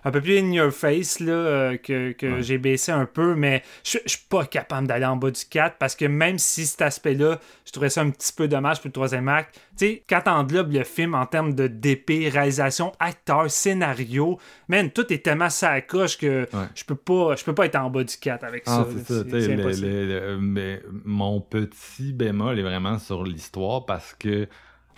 [0.05, 2.41] un peu plus in your face là, euh, que, que Ouais.
[2.43, 5.95] j'ai baissé un peu, mais je suis pas capable d'aller en bas du 4 parce
[5.95, 9.27] que même si cet aspect-là, je trouvais ça un petit peu dommage pour le troisième
[9.27, 14.91] acte, tu sais, quand t'englobes le film en termes de DP, réalisation, acteur, scénario, man,
[14.91, 16.67] tout est tellement ça à coche que Ouais.
[16.75, 19.15] je peux pas je peux pas être en bas du 4 avec Ah, ça.
[19.15, 19.23] ça.
[19.23, 20.05] le- le-
[20.35, 24.47] le- mais mon petit bémol est vraiment sur l'histoire parce que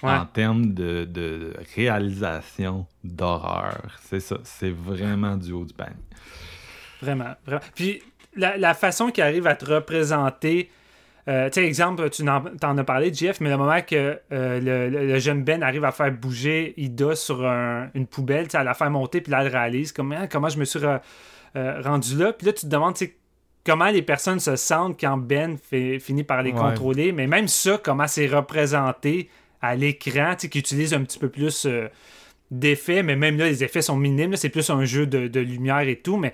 [0.03, 0.11] Ouais.
[0.11, 4.38] en termes de, de réalisation d'horreur, c'est ça.
[4.43, 5.95] C'est vraiment du haut du panier.
[7.01, 7.61] Vraiment, vraiment.
[7.76, 8.01] Puis
[8.35, 10.69] la, la façon qu'il arrive à te représenter,
[11.27, 12.23] euh, tu sais, exemple, tu
[12.59, 15.84] t'en as parlé, Jeff, mais le moment que euh, le, le- le jeune Ben arrive
[15.85, 19.41] à faire bouger Ida sur un- une poubelle, tu à la faire monter, puis là,
[19.43, 20.99] elle réalise comment, comment je me suis re-
[21.55, 22.34] euh, rendu là.
[22.34, 23.15] Puis là, tu te demandes, tu
[23.65, 26.57] comment les personnes se sentent quand Ben fait- finit par les Ouais.
[26.59, 29.30] contrôler, mais même ça, comment c'est représenté
[29.61, 31.88] à l'écran, qui utilise un petit peu plus euh,
[32.52, 35.98] d'effets, mais même là, les effets sont minimes, c'est plus un jeu de lumière et
[35.98, 36.34] tout, mais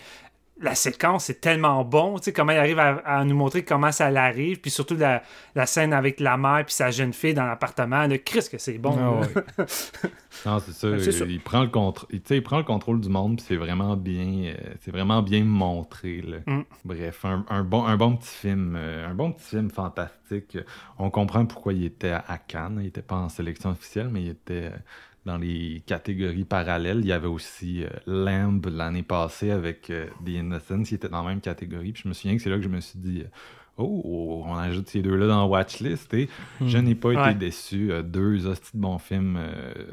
[0.61, 3.91] la séquence est tellement bon, tu sais, comment il arrive à, à nous montrer comment
[3.91, 5.23] ça l'arrive, puis surtout la,
[5.55, 8.77] la scène avec la mère puis sa jeune fille dans l'appartement, là, Chris que c'est
[8.77, 8.95] bon.
[8.99, 9.67] Ah ouais.
[10.45, 10.97] Non, c'est ça.
[10.99, 11.25] C'est ça.
[11.25, 12.07] Il, prend le contrôle.
[12.11, 14.91] Il, tu sais, il prend le contrôle du monde, puis c'est vraiment bien, euh, c'est
[14.91, 16.21] vraiment bien montré.
[16.21, 16.38] là.
[16.45, 16.63] Mm.
[16.85, 20.57] Bref, un, un bon, un bon petit film, euh, un bon petit film fantastique.
[20.97, 22.77] On comprend pourquoi il était à, Cannes.
[22.79, 24.77] Il n'était pas en sélection officielle, mais il était euh,
[25.26, 26.99] dans les catégories parallèles.
[27.02, 31.22] Il y avait aussi euh, Lamb l'année passée avec euh, The Innocence, qui était dans
[31.23, 31.91] la même catégorie.
[31.91, 33.22] Puis je me souviens que c'est là que je me suis dit.
[33.22, 33.30] euh,
[33.77, 36.30] Oh, on ajoute ces deux-là dans la watchlist et
[36.64, 37.91] je n'ai pas été déçu.
[37.91, 39.39] Euh, deux hosties de bons films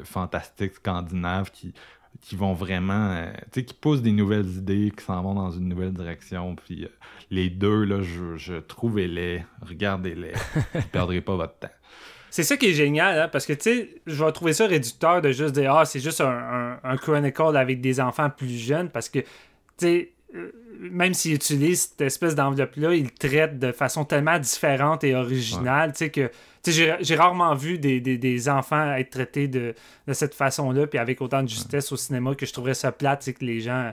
[0.03, 1.73] fantastiques scandinaves qui,
[2.21, 5.67] qui vont vraiment, tu sais, qui poussent des nouvelles idées, qui s'en vont dans une
[5.69, 6.55] nouvelle direction.
[6.55, 6.87] Puis
[7.31, 10.33] les deux, là, je, je trouvais-les, regardez-les,
[10.73, 11.69] vous perdrez pas votre temps.
[12.31, 15.21] C'est ça qui est génial, hein, parce que, tu sais, je vais trouver ça réducteur
[15.21, 18.89] de juste dire, ah, c'est juste un, un, un Chronicle avec des enfants plus jeunes,
[18.89, 19.25] parce que, tu
[19.77, 25.15] sais, euh, même s'il utilise cette espèce d'enveloppe-là, il traite de façon tellement différente et
[25.15, 26.29] originale, tu sais, que,
[26.63, 29.73] tu sais, j'ai- rarement vu des, des, des enfants être traités de,
[30.07, 33.23] de cette façon-là, puis avec autant de justesse au cinéma que je trouverais ça plate,
[33.23, 33.91] c'est que les gens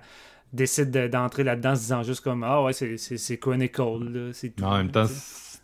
[0.53, 3.83] décident de- d'entrer là-dedans en se disant juste comme, ah ouais, c'est- Chronicle,
[4.13, 4.63] là, c'est tout.
[4.63, 5.07] Mais en même temps.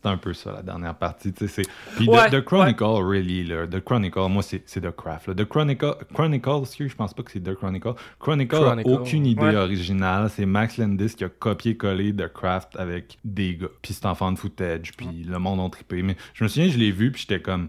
[0.02, 1.32] C'est un peu ça, la dernière partie.
[1.32, 4.80] tu sais, c'est- Puis Ouais, the, The Chronicle, really, là, The Chronicle, moi, c'est c'est
[4.80, 5.28] The Craft.
[5.28, 5.34] là.
[5.34, 7.94] The Chronicle, Chronicle, excuse, je pense pas que c'est The Chronicle.
[8.18, 9.56] Chronicle, a Chronicle, aucune idée ouais.
[9.56, 10.28] originale.
[10.30, 13.68] C'est Max Landis qui a copié-collé The Craft avec des gars.
[13.80, 16.02] Puis c'est en fan footage, puis le monde a trippé.
[16.02, 17.68] Mais je me souviens, je l'ai vu, puis j'étais comme...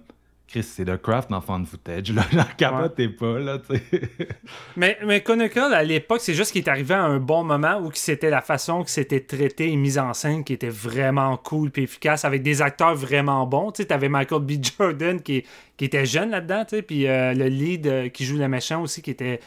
[0.53, 2.11] Chris, c'est The Craft en fan footage.
[2.11, 3.81] Là, j'en capotez pas, là, tu.
[4.77, 7.89] Mais, mais Chronicle, à l'époque, c'est juste qu'il est arrivé à un bon moment où
[7.95, 11.83] c'était la façon que c'était traité et mis en scène qui était vraiment cool puis
[11.83, 13.71] efficace avec des acteurs vraiment bons.
[13.71, 14.51] Tu sais, t'avais Michael B.
[14.61, 15.43] Jordan qui,
[15.75, 19.01] qui était jeune là-dedans, tu puis euh, le lead euh, qui joue le méchant aussi
[19.01, 19.39] qui était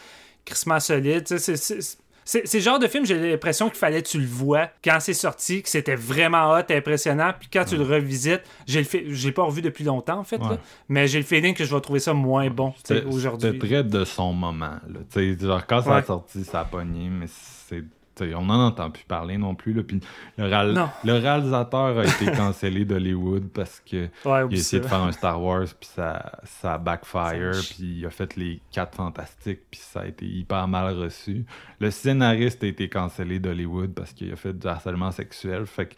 [0.44, 1.24] crissement solide.
[1.28, 4.98] C'est- c'est le genre de film, j'ai l'impression qu'il fallait que tu le vois quand
[5.00, 9.04] c'est sorti, que c'était vraiment hot, impressionnant, puis quand tu le revisites, j'ai le fait,
[9.08, 10.48] j'ai pas revu depuis longtemps en fait, Ouais.
[10.50, 10.58] là,
[10.88, 12.74] mais j'ai le feeling que je vais trouver ça moins bon
[13.06, 13.50] aujourd'hui.
[13.52, 14.74] c'était très de son moment.
[14.88, 15.22] Là.
[15.40, 17.84] Genre, quand ça a sorti, ça a pogné, mais c'est.
[18.20, 19.72] On n'en entend plus parler non plus.
[19.72, 19.82] Là.
[19.82, 20.00] Puis
[20.38, 20.88] le, réal- Non.
[21.04, 25.12] le réalisateur a été cancellé d'Hollywood parce que Ouais, il a essayé de faire un
[25.12, 29.80] Star Wars, puis ça, ça a backfire, puis il a fait les quatre fantastiques, puis
[29.82, 31.44] ça a été hyper mal reçu.
[31.80, 35.66] Le scénariste a été cancellé d'Hollywood parce qu'il a fait du harcèlement sexuel.
[35.66, 35.94] Fait que,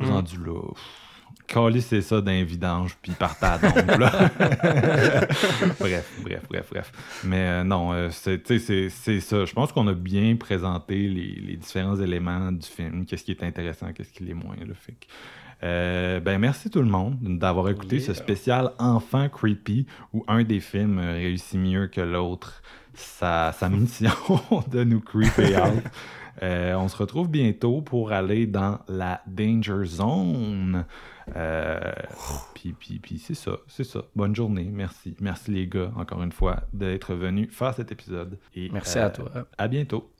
[0.00, 0.10] Mm.
[0.10, 0.60] rendu là,
[1.80, 4.10] c'est ça d'un vidange, puis partait à dompe, là.
[5.80, 6.92] bref, bref, bref, bref.
[7.24, 9.44] Mais euh, non, euh, c'est ça.
[9.44, 13.42] Je pense qu'on a bien présenté les, les différents éléments du film, qu'est-ce qui est
[13.42, 14.56] intéressant, qu'est-ce qui l'est moins.
[14.56, 14.94] Là, fait
[15.64, 20.60] euh, ben merci tout le monde d'avoir écouté ce spécial Enfant Creepy où un des
[20.60, 22.62] films réussit mieux que l'autre
[22.94, 24.12] sa, sa mission
[24.70, 25.82] de nous creeper out.
[26.42, 30.84] Euh, on se retrouve bientôt pour aller dans la Danger Zone.
[31.36, 31.92] Euh,
[32.54, 34.02] puis, puis, puis c'est ça, c'est ça.
[34.16, 35.16] Bonne journée, merci.
[35.20, 38.38] Merci les gars, encore une fois, d'être venus faire cet épisode.
[38.54, 39.30] Et, Merci euh, à toi.
[39.56, 40.10] À bientôt.